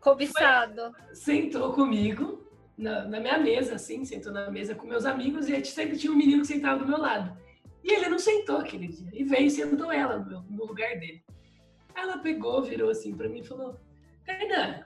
cobiçado. 0.00 0.92
sentou 1.12 1.72
comigo 1.72 2.44
na, 2.76 3.04
na 3.04 3.20
minha 3.20 3.38
mesa, 3.38 3.76
assim, 3.76 4.04
sentou 4.04 4.32
na 4.32 4.50
mesa 4.50 4.74
com 4.74 4.88
meus 4.88 5.06
amigos, 5.06 5.48
e 5.48 5.52
a 5.52 5.56
gente 5.56 5.68
sempre 5.68 5.96
tinha 5.96 6.12
um 6.12 6.16
menino 6.16 6.40
que 6.40 6.48
sentava 6.48 6.80
do 6.80 6.88
meu 6.88 6.98
lado. 6.98 7.38
E 7.84 7.92
ele 7.92 8.08
não 8.08 8.18
sentou 8.18 8.56
aquele 8.56 8.88
dia. 8.88 9.08
E 9.12 9.22
veio 9.22 9.46
e 9.46 9.50
sentou 9.52 9.92
ela 9.92 10.18
no, 10.18 10.42
no 10.50 10.64
lugar 10.64 10.98
dele. 10.98 11.22
Ela 11.96 12.18
pegou, 12.18 12.62
virou 12.62 12.90
assim 12.90 13.16
pra 13.16 13.28
mim 13.28 13.40
e 13.40 13.46
falou: 13.46 13.80
Kainan, 14.24 14.84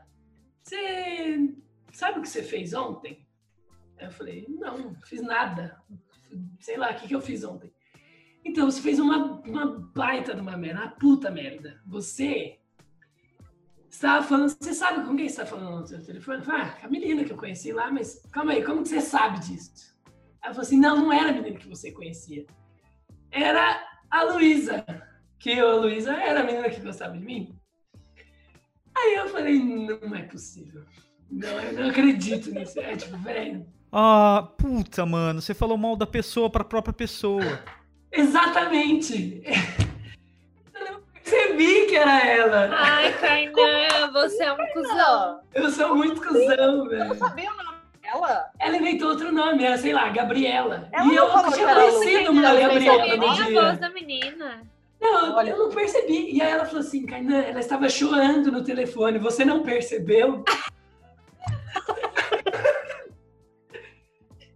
você 0.63 1.55
sabe 1.93 2.19
o 2.19 2.23
que 2.23 2.29
você 2.29 2.43
fez 2.43 2.73
ontem? 2.73 3.27
Eu 3.99 4.11
falei: 4.13 4.47
Não, 4.49 4.95
fiz 5.05 5.21
nada. 5.21 5.83
Sei 6.61 6.77
lá, 6.77 6.93
o 6.93 6.95
que, 6.95 7.09
que 7.09 7.15
eu 7.15 7.21
fiz 7.21 7.43
ontem? 7.45 7.73
Então, 8.45 8.71
você 8.71 8.81
fez 8.81 8.99
uma, 8.99 9.41
uma 9.43 9.67
baita 9.95 10.35
de 10.35 10.41
uma 10.41 10.57
merda, 10.57 10.81
uma 10.81 10.91
puta 10.91 11.31
merda. 11.31 11.81
Você 11.87 12.59
estava 13.91 14.25
falando, 14.25 14.49
você 14.49 14.73
sabe 14.73 15.05
com 15.05 15.17
quem 15.17 15.27
está 15.27 15.45
falando 15.45 15.81
no 15.81 15.87
seu 15.87 16.03
telefone? 16.03 16.43
Ah, 16.47 16.79
a 16.83 16.89
menina 16.89 17.25
que 17.25 17.33
eu 17.33 17.37
conheci 17.37 17.73
lá, 17.73 17.91
mas 17.91 18.23
calma 18.33 18.53
aí, 18.53 18.65
como 18.65 18.83
que 18.83 18.89
você 18.89 19.01
sabe 19.01 19.41
disso? 19.41 19.99
Ela 20.43 20.55
falou 20.55 20.63
assim, 20.63 20.81
não, 20.81 20.97
não 20.97 21.13
era 21.13 21.31
a 21.31 21.33
menina 21.33 21.59
que 21.59 21.69
você 21.69 21.93
conhecia. 21.93 22.47
Era 23.31 23.85
a 24.11 24.23
Luísa, 24.23 24.85
que 25.41 25.59
a 25.59 25.75
Luísa 25.75 26.13
era 26.13 26.41
a 26.41 26.45
menina 26.45 26.69
que 26.69 26.81
gostava 26.81 27.17
de 27.17 27.25
mim. 27.25 27.57
Aí 28.95 29.15
eu 29.15 29.29
falei, 29.29 29.59
não 29.59 30.15
é 30.15 30.23
possível. 30.25 30.85
Não, 31.31 31.49
eu 31.61 31.73
não 31.73 31.89
acredito 31.89 32.51
nisso. 32.51 32.79
É 32.79 32.95
tipo, 32.95 33.17
velho. 33.17 33.67
Ah, 33.91 34.49
puta, 34.59 35.07
mano, 35.07 35.41
você 35.41 35.55
falou 35.55 35.79
mal 35.79 35.97
da 35.97 36.07
pessoa 36.07 36.51
pra 36.51 36.63
própria 36.63 36.93
pessoa. 36.93 37.61
Exatamente. 38.13 39.43
Eu 40.75 40.93
não 40.93 41.01
percebi 41.01 41.87
que 41.87 41.97
era 41.97 42.21
ela. 42.27 42.71
Ai, 42.73 43.13
Kainan, 43.19 44.13
você 44.13 44.43
é 44.43 44.53
um 44.53 44.67
cuzão. 44.73 45.41
Eu 45.55 45.71
sou 45.71 45.97
muito 45.97 46.21
cuzão, 46.21 46.51
Eu 46.51 46.77
não 46.77 46.87
velho. 46.89 47.15
sabia 47.15 47.51
o 47.51 47.57
nome 47.57 47.79
dela. 48.03 48.51
Ela 48.59 48.77
inventou 48.77 49.09
outro 49.09 49.33
nome, 49.33 49.65
era, 49.65 49.79
sei 49.79 49.95
lá, 49.95 50.09
Gabriela. 50.11 50.89
Ela 50.93 51.05
e 51.07 51.15
não 51.15 51.45
eu 51.47 51.53
tinha 51.53 51.75
conhecido 51.75 52.33
uma 52.33 52.47
ela 52.47 52.61
Gabriela 52.61 53.07
inventou 53.07 53.17
no 53.17 53.35
nem 53.47 53.59
a 53.59 53.63
voz 53.63 53.79
da 53.79 53.91
menina. 53.91 54.63
Não, 55.01 55.35
Olha. 55.37 55.51
eu 55.51 55.59
não 55.59 55.71
percebi. 55.71 56.31
E 56.33 56.43
aí 56.43 56.51
ela 56.51 56.65
falou 56.67 56.81
assim, 56.81 57.07
Kainan, 57.07 57.41
ela 57.43 57.61
estava 57.61 57.89
chorando 57.89 58.53
no 58.53 58.63
telefone, 58.63 59.19
você 59.19 59.45
não 59.45 59.63
percebeu? 59.63 60.45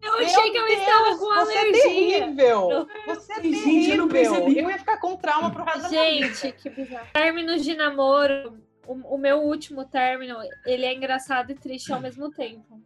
Eu 0.03 0.13
achei 0.27 0.51
que 0.51 0.57
eu 0.59 0.65
Meu 0.67 0.79
estava 0.79 1.05
Deus, 1.07 1.19
com 1.19 1.27
você 1.35 1.55
é 1.55 1.61
alergia. 1.61 1.83
terrível. 1.83 2.89
Você 3.07 3.33
é 3.33 3.43
Gente, 3.43 3.91
eu 3.91 3.97
não 3.97 4.09
terrível. 4.09 4.35
percebi. 4.35 4.59
Eu 4.59 4.71
ia 4.71 4.79
ficar 4.79 4.99
com 4.99 5.17
trauma 5.17 5.51
pro 5.51 5.65
resto 5.65 5.83
da 5.83 5.89
minha 5.89 6.13
vida. 6.13 6.35
Gente, 6.35 6.53
que 6.53 6.71
bizarro. 6.71 7.07
Términos 7.13 7.65
de 7.65 7.75
namoro. 7.75 8.59
O, 8.87 9.15
o 9.15 9.19
meu 9.19 9.39
último 9.39 9.87
término, 9.87 10.37
ele 10.67 10.85
é 10.85 10.95
engraçado 10.95 11.51
e 11.51 11.55
triste 11.55 11.91
ao 11.93 12.01
mesmo 12.01 12.31
tempo. 12.31 12.81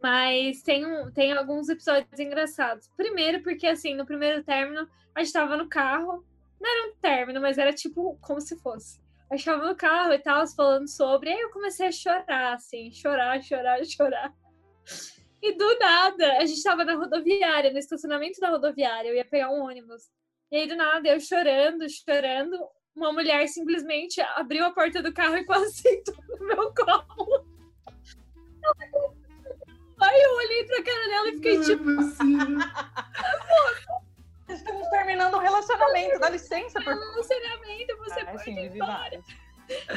Mas 0.00 0.62
tem, 0.62 0.86
um, 0.86 1.10
tem 1.10 1.32
alguns 1.32 1.68
episódios 1.68 2.18
engraçados. 2.20 2.88
Primeiro, 2.96 3.42
porque 3.42 3.66
assim, 3.66 3.94
no 3.94 4.06
primeiro 4.06 4.44
término, 4.44 4.88
a 5.14 5.20
gente 5.22 5.32
tava 5.32 5.56
no 5.56 5.68
carro. 5.68 6.24
Não 6.60 6.70
era 6.70 6.88
um 6.88 6.96
término, 6.96 7.40
mas 7.40 7.58
era 7.58 7.72
tipo 7.72 8.18
como 8.20 8.40
se 8.40 8.56
fosse. 8.60 9.00
A 9.30 9.36
gente 9.36 9.44
tava 9.44 9.66
no 9.66 9.76
carro 9.76 10.12
e 10.12 10.18
tal, 10.18 10.46
falando 10.48 10.88
sobre. 10.88 11.30
Aí 11.30 11.40
eu 11.40 11.50
comecei 11.50 11.86
a 11.86 11.92
chorar, 11.92 12.54
assim, 12.54 12.90
chorar, 12.92 13.42
chorar, 13.42 13.84
chorar. 13.86 14.34
E 15.40 15.52
do 15.52 15.78
nada, 15.78 16.38
a 16.38 16.46
gente 16.46 16.62
tava 16.62 16.84
na 16.84 16.94
rodoviária, 16.94 17.70
no 17.70 17.78
estacionamento 17.78 18.40
da 18.40 18.50
rodoviária, 18.50 19.08
eu 19.08 19.14
ia 19.14 19.24
pegar 19.24 19.50
um 19.50 19.62
ônibus. 19.62 20.10
E 20.50 20.56
aí, 20.56 20.66
do 20.66 20.74
nada, 20.74 21.08
eu 21.08 21.20
chorando, 21.20 21.86
chorando, 21.88 22.58
uma 22.96 23.12
mulher 23.12 23.46
simplesmente 23.48 24.20
abriu 24.20 24.64
a 24.64 24.72
porta 24.72 25.02
do 25.02 25.12
carro 25.12 25.36
e 25.36 25.44
quase 25.44 25.72
sentou 25.74 26.16
no 26.40 26.46
meu 26.46 26.74
colo. 26.74 27.46
Aí 30.00 30.22
eu 30.22 30.34
olhei 30.36 30.64
pra 30.64 30.82
cara 30.82 31.08
dela 31.08 31.28
e 31.28 31.32
fiquei 31.32 31.60
tipo, 31.60 31.84
Estamos 34.48 34.88
terminando 34.88 35.34
um 35.34 35.38
relacionamento. 35.40 36.18
Dá 36.18 36.30
licença, 36.30 36.80
por 36.80 36.94
relacionamento, 36.94 37.96
você 37.98 38.20
Ah, 38.20 38.26
pode 38.26 38.44
sim, 38.44 38.58
ir 38.58 38.74
embora. 38.74 39.20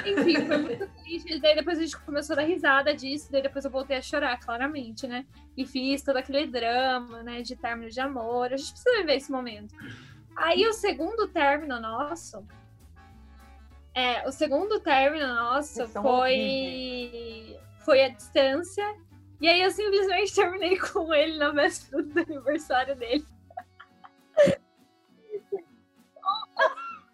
Enfim, 0.06 0.46
foi 0.46 0.58
muito 0.58 0.88
triste. 1.02 1.40
Daí 1.40 1.56
depois 1.56 1.78
a 1.78 1.82
gente 1.82 1.98
começou 2.00 2.34
a 2.34 2.38
dar 2.38 2.44
risada 2.46 2.94
disso, 2.94 3.32
daí 3.32 3.42
depois 3.42 3.64
eu 3.64 3.72
voltei 3.72 3.98
a 3.98 4.02
chorar, 4.02 4.38
claramente, 4.40 5.08
né? 5.08 5.26
E 5.56 5.66
fiz 5.66 6.04
todo 6.04 6.18
aquele 6.18 6.46
drama, 6.48 7.24
né, 7.24 7.42
de 7.42 7.56
término 7.56 7.90
de 7.90 8.00
amor. 8.00 8.54
A 8.54 8.58
gente 8.58 8.72
precisa 8.72 8.98
viver 8.98 9.16
esse 9.16 9.32
momento. 9.32 9.74
Aí 10.36 10.68
o 10.68 10.74
segundo 10.74 11.28
término 11.30 11.80
nosso. 11.80 12.46
É, 13.94 14.28
o 14.28 14.32
segundo 14.32 14.80
término 14.80 15.28
nosso 15.28 15.88
foi. 15.88 17.58
Foi 17.86 18.04
a 18.04 18.10
distância. 18.10 18.86
E 19.40 19.48
aí 19.48 19.62
eu 19.62 19.72
simplesmente 19.72 20.36
terminei 20.36 20.78
com 20.78 21.14
ele 21.14 21.38
na 21.38 21.50
véspera 21.52 22.04
do 22.04 22.20
aniversário 22.20 22.96
dele. 22.96 23.26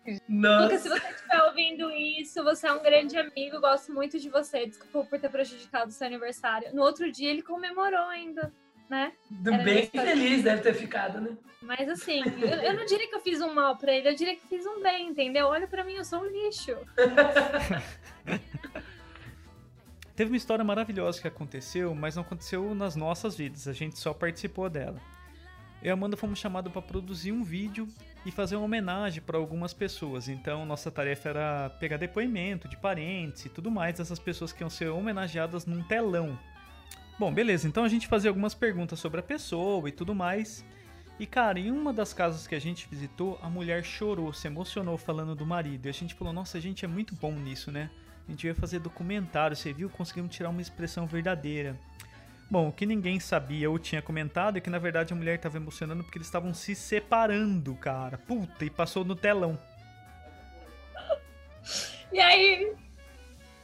Lucas, 0.07 0.21
se 0.21 0.23
Nossa. 0.29 0.79
você 0.79 1.09
estiver 1.09 1.43
ouvindo 1.43 1.91
isso, 1.91 2.41
você 2.43 2.67
é 2.67 2.73
um 2.73 2.81
grande 2.81 3.17
amigo, 3.17 3.59
gosto 3.59 3.93
muito 3.93 4.17
de 4.17 4.29
você. 4.29 4.65
Desculpa 4.65 5.09
por 5.09 5.19
ter 5.19 5.29
prejudicado 5.29 5.89
o 5.89 5.91
seu 5.93 6.07
aniversário. 6.07 6.73
No 6.73 6.81
outro 6.81 7.11
dia 7.11 7.29
ele 7.29 7.41
comemorou 7.41 8.05
ainda, 8.05 8.53
né? 8.89 9.11
Do 9.29 9.53
Era 9.53 9.63
bem 9.63 9.85
feliz 9.87 10.43
deve 10.43 10.61
ter 10.61 10.73
ficado, 10.73 11.19
né? 11.19 11.37
Mas 11.61 11.89
assim, 11.89 12.21
eu, 12.41 12.47
eu 12.47 12.73
não 12.73 12.85
diria 12.85 13.09
que 13.09 13.15
eu 13.15 13.21
fiz 13.21 13.41
um 13.41 13.53
mal 13.53 13.75
pra 13.75 13.91
ele, 13.91 14.07
eu 14.09 14.15
diria 14.15 14.37
que 14.37 14.47
fiz 14.47 14.65
um 14.65 14.81
bem, 14.81 15.09
entendeu? 15.09 15.47
Olha 15.47 15.67
pra 15.67 15.83
mim, 15.83 15.95
eu 15.95 16.05
sou 16.05 16.21
um 16.21 16.27
lixo. 16.27 16.77
Teve 20.15 20.31
uma 20.31 20.37
história 20.37 20.63
maravilhosa 20.63 21.21
que 21.21 21.27
aconteceu, 21.27 21.93
mas 21.93 22.15
não 22.15 22.23
aconteceu 22.23 22.73
nas 22.73 22.95
nossas 22.95 23.35
vidas, 23.35 23.67
a 23.67 23.73
gente 23.73 23.99
só 23.99 24.13
participou 24.13 24.69
dela. 24.69 24.99
Eu 25.81 25.87
e 25.87 25.89
a 25.91 25.93
Amanda 25.93 26.17
fomos 26.17 26.39
chamados 26.39 26.71
para 26.71 26.81
produzir 26.81 27.31
um 27.31 27.43
vídeo 27.43 27.87
e 28.27 28.31
fazer 28.31 28.57
uma 28.57 28.65
homenagem 28.65 29.21
para 29.21 29.37
algumas 29.37 29.73
pessoas. 29.73 30.27
Então, 30.27 30.65
nossa 30.65 30.91
tarefa 30.91 31.29
era 31.29 31.69
pegar 31.79 31.95
depoimento 31.95 32.67
de 32.67 32.75
parentes 32.75 33.45
e 33.45 33.49
tudo 33.49 33.71
mais 33.71 33.95
dessas 33.97 34.19
pessoas 34.19 34.51
que 34.51 34.61
iam 34.61 34.69
ser 34.69 34.89
homenageadas 34.89 35.65
num 35.65 35.81
telão. 35.81 36.37
Bom, 37.17 37.33
beleza, 37.33 37.69
então 37.69 37.85
a 37.85 37.87
gente 37.87 38.05
fazia 38.05 38.29
algumas 38.29 38.53
perguntas 38.53 38.99
sobre 38.99 39.21
a 39.21 39.23
pessoa 39.23 39.87
e 39.87 39.93
tudo 39.93 40.13
mais. 40.13 40.65
E 41.17 41.25
cara, 41.25 41.57
em 41.57 41.71
uma 41.71 41.93
das 41.93 42.13
casas 42.13 42.45
que 42.45 42.53
a 42.53 42.59
gente 42.59 42.85
visitou, 42.91 43.39
a 43.41 43.49
mulher 43.49 43.81
chorou, 43.85 44.33
se 44.33 44.45
emocionou 44.45 44.97
falando 44.97 45.33
do 45.33 45.45
marido. 45.45 45.85
E 45.85 45.89
a 45.89 45.93
gente 45.93 46.13
falou: 46.13 46.33
Nossa, 46.33 46.57
a 46.57 46.61
gente 46.61 46.83
é 46.83 46.87
muito 46.87 47.15
bom 47.15 47.31
nisso, 47.31 47.71
né? 47.71 47.89
A 48.27 48.31
gente 48.31 48.45
ia 48.45 48.53
fazer 48.53 48.79
documentário, 48.79 49.55
você 49.55 49.71
viu? 49.71 49.89
Conseguimos 49.89 50.35
tirar 50.35 50.49
uma 50.49 50.61
expressão 50.61 51.07
verdadeira. 51.07 51.79
Bom, 52.49 52.69
o 52.69 52.71
que 52.71 52.85
ninguém 52.85 53.19
sabia 53.19 53.69
ou 53.69 53.77
tinha 53.77 54.01
comentado 54.01 54.57
é 54.57 54.61
que 54.61 54.69
na 54.69 54.79
verdade 54.79 55.11
a 55.11 55.15
mulher 55.15 55.35
estava 55.35 55.57
emocionando 55.57 56.03
porque 56.03 56.17
eles 56.17 56.27
estavam 56.27 56.53
se 56.53 56.73
separando, 56.75 57.75
cara. 57.75 58.17
Puta, 58.17 58.63
e 58.63 58.69
passou 58.69 59.03
no 59.03 59.15
telão. 59.15 59.59
E 62.11 62.19
aí. 62.19 62.73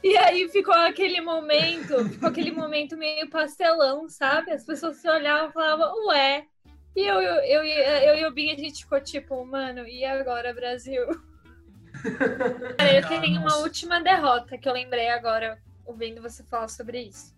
E 0.02 0.18
aí 0.18 0.46
ficou 0.50 0.74
aquele 0.74 1.22
momento, 1.22 2.06
ficou 2.10 2.28
aquele 2.28 2.52
momento 2.52 2.94
meio 2.94 3.30
pastelão, 3.30 4.06
sabe? 4.06 4.52
As 4.52 4.62
pessoas 4.62 4.98
se 4.98 5.08
olhavam 5.08 5.48
e 5.48 5.52
falavam, 5.52 6.08
ué. 6.08 6.46
E 6.94 7.00
eu, 7.00 7.22
eu, 7.22 7.64
eu, 7.64 7.64
eu 7.64 8.14
e 8.16 8.26
o 8.26 8.30
Binho, 8.30 8.54
a 8.54 8.58
gente 8.58 8.84
ficou 8.84 9.00
tipo, 9.00 9.44
mano, 9.46 9.88
e 9.88 10.04
agora, 10.04 10.52
Brasil? 10.52 11.06
Cara, 12.76 12.92
eu 12.92 13.08
tenho 13.08 13.40
uma 13.40 13.56
última 13.56 14.00
derrota 14.02 14.58
que 14.58 14.68
eu 14.68 14.74
lembrei 14.74 15.08
agora, 15.08 15.58
ouvindo 15.86 16.20
você 16.20 16.44
falar 16.44 16.68
sobre 16.68 17.00
isso. 17.00 17.34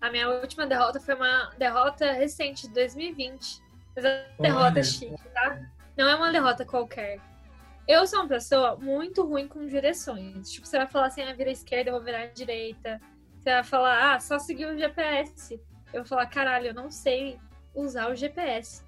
A 0.00 0.10
minha 0.10 0.28
última 0.30 0.66
derrota 0.66 0.98
foi 0.98 1.14
uma 1.14 1.50
derrota 1.58 2.10
recente, 2.12 2.66
de 2.66 2.74
2020. 2.74 3.62
Mas 3.94 4.04
é 4.04 4.26
uma 4.38 4.48
derrota 4.48 4.82
chique, 4.82 5.28
tá? 5.34 5.60
Não 5.96 6.08
é 6.08 6.14
uma 6.14 6.32
derrota 6.32 6.64
qualquer. 6.64 7.20
Eu 7.86 8.06
sou 8.06 8.20
uma 8.20 8.28
pessoa 8.28 8.76
muito 8.76 9.22
ruim 9.26 9.46
com 9.46 9.66
direções. 9.66 10.50
Tipo, 10.50 10.66
você 10.66 10.78
vai 10.78 10.86
falar 10.86 11.06
assim, 11.06 11.22
ah, 11.22 11.34
vira 11.34 11.50
esquerda, 11.50 11.90
eu 11.90 11.94
vou 11.94 12.02
virar 12.02 12.26
direita. 12.26 13.00
Você 13.38 13.50
vai 13.50 13.64
falar, 13.64 14.14
ah, 14.14 14.20
só 14.20 14.38
seguir 14.38 14.66
o 14.66 14.78
GPS. 14.78 15.60
Eu 15.92 16.02
vou 16.02 16.04
falar, 16.06 16.26
caralho, 16.26 16.68
eu 16.68 16.74
não 16.74 16.90
sei 16.90 17.38
usar 17.74 18.08
o 18.10 18.14
GPS. 18.14 18.82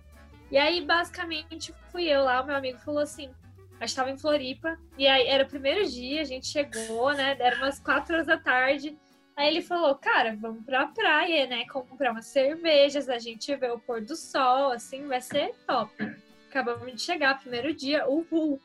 E 0.50 0.56
aí, 0.56 0.80
basicamente, 0.84 1.74
fui 1.90 2.04
eu 2.04 2.22
lá, 2.24 2.40
o 2.40 2.46
meu 2.46 2.54
amigo 2.56 2.78
falou 2.78 3.00
assim, 3.00 3.34
a 3.80 3.86
gente 3.86 3.96
tava 3.96 4.10
em 4.10 4.18
Floripa, 4.18 4.78
e 4.96 5.08
aí 5.08 5.26
era 5.26 5.44
o 5.44 5.48
primeiro 5.48 5.88
dia, 5.88 6.20
a 6.20 6.24
gente 6.24 6.46
chegou, 6.46 7.12
né, 7.14 7.36
era 7.38 7.56
umas 7.56 7.80
quatro 7.80 8.14
horas 8.14 8.26
da 8.26 8.38
tarde, 8.38 8.96
aí 9.36 9.48
ele 9.48 9.62
falou, 9.62 9.94
cara, 9.94 10.36
vamos 10.36 10.64
pra 10.64 10.86
praia, 10.86 11.46
né, 11.46 11.66
comprar 11.66 12.12
umas 12.12 12.26
cervejas, 12.26 13.08
a 13.08 13.18
gente 13.18 13.54
vê 13.56 13.70
o 13.70 13.78
pôr 13.78 14.00
do 14.00 14.16
sol, 14.16 14.72
assim, 14.72 15.06
vai 15.06 15.20
ser 15.20 15.54
top. 15.66 15.92
Acabamos 16.48 16.92
de 16.92 17.00
chegar, 17.00 17.38
primeiro 17.40 17.74
dia, 17.74 18.06
uhul. 18.08 18.60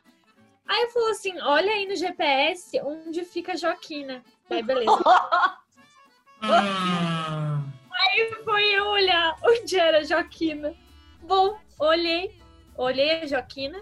Aí 0.67 0.81
ele 0.81 0.91
falou 0.91 1.11
assim, 1.11 1.39
olha 1.39 1.71
aí 1.71 1.87
no 1.87 1.95
GPS 1.95 2.79
onde 2.81 3.23
fica 3.23 3.55
Joaquina. 3.55 4.21
Aí, 4.49 4.61
beleza. 4.61 4.91
Aí 7.99 8.33
foi 8.43 8.65
eu 8.75 8.85
olhar 8.87 9.35
onde 9.43 9.79
era 9.79 9.99
a 9.99 10.03
Joaquina. 10.03 10.75
Bom, 11.21 11.57
olhei, 11.79 12.39
olhei 12.75 13.21
a 13.21 13.25
Joaquina. 13.25 13.81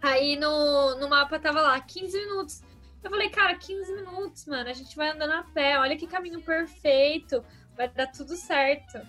Aí 0.00 0.36
no, 0.36 0.96
no 0.96 1.08
mapa 1.08 1.38
tava 1.38 1.62
lá, 1.62 1.80
15 1.80 2.18
minutos. 2.18 2.62
Eu 3.02 3.10
falei, 3.10 3.28
cara, 3.30 3.54
15 3.54 3.94
minutos, 3.94 4.46
mano. 4.46 4.68
A 4.68 4.72
gente 4.72 4.96
vai 4.96 5.08
andando 5.08 5.32
a 5.32 5.42
pé. 5.42 5.78
Olha 5.78 5.96
que 5.96 6.06
caminho 6.06 6.40
perfeito. 6.40 7.44
Vai 7.76 7.88
dar 7.88 8.06
tudo 8.08 8.36
certo. 8.36 9.00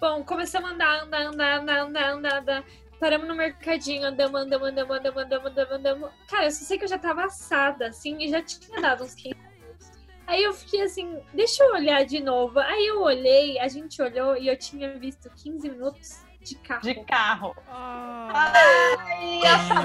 Bom, 0.00 0.22
começamos 0.24 0.70
a 0.70 0.74
andar, 0.74 1.02
andar, 1.02 1.26
andar, 1.26 1.60
andar, 1.60 1.78
andar, 1.80 2.10
andar, 2.12 2.38
andar. 2.38 2.64
paramos 2.98 3.28
no 3.28 3.34
mercadinho, 3.34 4.06
andamos, 4.06 4.40
andamos, 4.40 4.68
andamos, 4.68 4.96
andamos, 4.96 5.22
andamos, 5.22 5.50
andamos, 5.50 5.72
andamos. 5.72 6.10
Cara, 6.28 6.46
eu 6.46 6.50
só 6.50 6.64
sei 6.64 6.78
que 6.78 6.84
eu 6.84 6.88
já 6.88 6.98
tava 6.98 7.24
assada, 7.24 7.88
assim, 7.88 8.16
e 8.22 8.28
já 8.28 8.42
tinha 8.42 8.80
dado 8.80 9.04
uns 9.04 9.14
15 9.14 9.36
minutos. 9.36 9.90
Aí 10.26 10.42
eu 10.42 10.52
fiquei 10.54 10.82
assim, 10.82 11.18
deixa 11.34 11.64
eu 11.64 11.72
olhar 11.72 12.04
de 12.04 12.20
novo. 12.20 12.58
Aí 12.60 12.86
eu 12.86 13.02
olhei, 13.02 13.58
a 13.58 13.68
gente 13.68 14.00
olhou 14.00 14.36
e 14.36 14.48
eu 14.48 14.56
tinha 14.56 14.98
visto 14.98 15.30
15 15.30 15.68
minutos 15.68 16.20
de 16.40 16.54
carro. 16.56 16.82
De 16.82 16.94
carro. 17.04 17.56
Ah, 17.68 18.52
Ai. 18.98 19.40
Ah, 19.46 19.84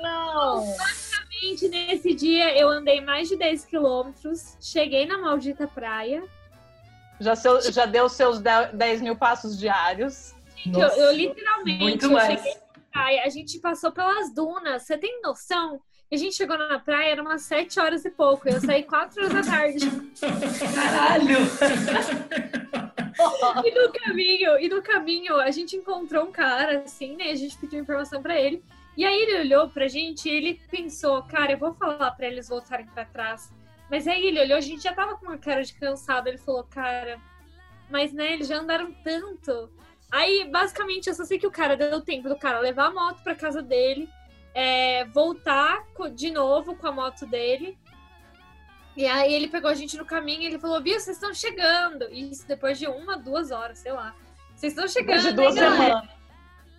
não. 0.00 0.74
Gente, 1.42 1.68
nesse 1.68 2.14
dia 2.14 2.56
eu 2.56 2.68
andei 2.68 3.00
mais 3.00 3.28
de 3.28 3.34
10 3.34 3.64
quilômetros, 3.64 4.56
cheguei 4.60 5.06
na 5.06 5.18
maldita 5.18 5.66
praia. 5.66 6.22
Já, 7.18 7.34
seu, 7.34 7.60
já 7.72 7.84
deu 7.84 8.08
seus 8.08 8.38
10 8.40 9.00
mil 9.00 9.16
passos 9.16 9.58
diários. 9.58 10.36
Eu, 10.64 10.80
eu 10.80 11.12
literalmente 11.12 11.80
Muito 11.80 12.06
eu 12.06 12.12
mais. 12.12 12.38
cheguei 12.38 12.54
na 12.54 12.82
praia, 12.92 13.24
a 13.24 13.28
gente 13.28 13.58
passou 13.58 13.90
pelas 13.90 14.32
dunas. 14.32 14.82
Você 14.84 14.96
tem 14.96 15.20
noção? 15.20 15.80
A 16.12 16.16
gente 16.16 16.36
chegou 16.36 16.56
na 16.56 16.78
praia, 16.78 17.10
era 17.10 17.22
umas 17.22 17.42
7 17.42 17.80
horas 17.80 18.04
e 18.04 18.10
pouco. 18.10 18.48
Eu 18.48 18.60
saí 18.60 18.84
4 18.84 19.24
horas 19.24 19.34
da 19.34 19.42
tarde. 19.42 19.90
Caralho! 20.74 21.38
E 23.64 23.70
no 23.70 23.92
caminho, 23.92 24.58
e 24.58 24.68
no 24.68 24.82
caminho, 24.82 25.36
a 25.40 25.50
gente 25.50 25.74
encontrou 25.76 26.24
um 26.24 26.32
cara, 26.32 26.82
assim, 26.84 27.16
né? 27.16 27.30
A 27.30 27.34
gente 27.34 27.56
pediu 27.58 27.80
informação 27.80 28.22
pra 28.22 28.40
ele. 28.40 28.62
E 28.96 29.04
aí 29.04 29.22
ele 29.22 29.40
olhou 29.40 29.70
pra 29.70 29.88
gente 29.88 30.28
e 30.28 30.32
ele 30.32 30.60
pensou, 30.70 31.22
cara, 31.22 31.52
eu 31.52 31.58
vou 31.58 31.72
falar 31.72 32.10
pra 32.12 32.26
eles 32.26 32.48
voltarem 32.48 32.86
pra 32.86 33.04
trás. 33.04 33.50
Mas 33.90 34.06
aí 34.06 34.26
ele 34.26 34.40
olhou, 34.40 34.58
a 34.58 34.60
gente 34.60 34.82
já 34.82 34.92
tava 34.92 35.16
com 35.16 35.26
uma 35.26 35.38
cara 35.38 35.62
de 35.62 35.74
cansado. 35.74 36.28
Ele 36.28 36.38
falou, 36.38 36.64
cara, 36.64 37.20
mas 37.90 38.12
né, 38.12 38.32
eles 38.32 38.48
já 38.48 38.58
andaram 38.58 38.92
tanto. 39.02 39.70
Aí, 40.10 40.48
basicamente, 40.50 41.08
eu 41.08 41.14
só 41.14 41.24
sei 41.24 41.38
que 41.38 41.46
o 41.46 41.50
cara 41.50 41.76
deu 41.76 42.00
tempo 42.02 42.28
do 42.28 42.36
cara 42.36 42.60
levar 42.60 42.86
a 42.86 42.90
moto 42.90 43.22
pra 43.22 43.34
casa 43.34 43.62
dele, 43.62 44.08
é, 44.54 45.06
voltar 45.06 45.84
de 46.14 46.30
novo 46.30 46.76
com 46.76 46.86
a 46.86 46.92
moto 46.92 47.26
dele. 47.26 47.78
E 48.94 49.06
aí 49.06 49.32
ele 49.32 49.48
pegou 49.48 49.70
a 49.70 49.74
gente 49.74 49.96
no 49.96 50.04
caminho 50.04 50.42
e 50.42 50.46
ele 50.46 50.58
falou, 50.58 50.82
viu, 50.82 51.00
vocês 51.00 51.16
estão 51.16 51.32
chegando. 51.32 52.12
Isso 52.12 52.46
depois 52.46 52.78
de 52.78 52.86
uma, 52.86 53.16
duas 53.16 53.50
horas, 53.50 53.78
sei 53.78 53.92
lá. 53.92 54.14
Vocês 54.54 54.74
estão 54.74 54.86
chegando, 54.86 55.22
Depois 55.22 55.24
de 55.24 55.32
duas 55.32 55.54
semanas. 55.54 56.08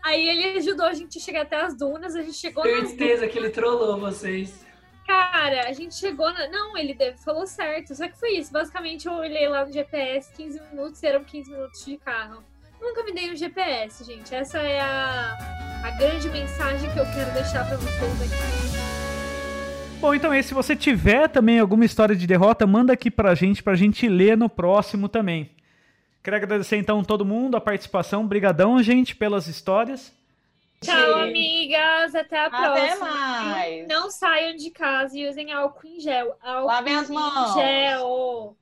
Aí 0.03 0.27
ele 0.27 0.57
ajudou 0.57 0.85
a 0.85 0.93
gente 0.93 1.17
a 1.17 1.21
chegar 1.21 1.41
até 1.43 1.55
as 1.61 1.77
dunas, 1.77 2.15
a 2.15 2.21
gente 2.21 2.37
chegou 2.37 2.65
nas 2.65 2.89
Certeza 2.89 3.27
que 3.27 3.37
ele 3.37 3.49
trollou 3.49 3.97
vocês. 3.99 4.65
Cara, 5.07 5.67
a 5.67 5.73
gente 5.73 5.95
chegou 5.95 6.31
na. 6.33 6.47
Não, 6.49 6.77
ele 6.77 6.93
deve- 6.93 7.17
falou 7.17 7.45
certo. 7.45 7.93
Só 7.95 8.07
que 8.07 8.17
foi 8.19 8.31
isso. 8.37 8.51
Basicamente, 8.51 9.05
eu 9.07 9.13
olhei 9.13 9.47
lá 9.47 9.65
no 9.65 9.71
GPS 9.71 10.31
15 10.33 10.61
minutos 10.71 11.01
e 11.03 11.07
eram 11.07 11.23
15 11.23 11.51
minutos 11.51 11.85
de 11.85 11.97
carro. 11.97 12.43
Nunca 12.81 13.03
me 13.03 13.13
dei 13.13 13.31
um 13.31 13.35
GPS, 13.35 14.03
gente. 14.03 14.33
Essa 14.35 14.59
é 14.59 14.79
a, 14.79 15.37
a 15.85 15.91
grande 15.91 16.27
mensagem 16.29 16.89
que 16.91 16.97
eu 16.99 17.05
quero 17.05 17.31
deixar 17.33 17.65
pra 17.67 17.77
vocês 17.77 18.21
aqui. 18.21 19.99
Bom, 20.01 20.13
então 20.13 20.31
aí, 20.31 20.43
se 20.43 20.53
você 20.53 20.75
tiver 20.75 21.29
também 21.29 21.59
alguma 21.59 21.85
história 21.85 22.13
de 22.15 22.27
derrota, 22.27 22.67
manda 22.67 22.91
aqui 22.91 23.09
pra 23.09 23.33
gente, 23.35 23.63
pra 23.63 23.73
gente 23.75 24.05
ler 24.09 24.37
no 24.37 24.49
próximo 24.49 25.07
também. 25.07 25.49
Quero 26.23 26.37
agradecer 26.37 26.77
então 26.77 27.03
todo 27.03 27.25
mundo, 27.25 27.57
a 27.57 27.61
participação. 27.61 28.25
Brigadão, 28.25 28.81
gente, 28.81 29.15
pelas 29.15 29.47
histórias. 29.47 30.13
Tchau, 30.81 31.15
amigas. 31.21 32.15
Até 32.15 32.39
a 32.39 32.45
Até 32.47 32.57
próxima. 32.95 33.05
mais. 33.09 33.87
Não 33.87 34.09
saiam 34.09 34.55
de 34.55 34.69
casa 34.71 35.17
e 35.17 35.27
usem 35.29 35.51
álcool 35.51 35.87
em 35.87 35.99
gel. 35.99 36.35
Álcool 36.41 36.67
Lavem 36.67 36.95
as 36.95 37.09
mãos. 37.09 37.51
em 37.51 37.53
gel. 37.59 38.57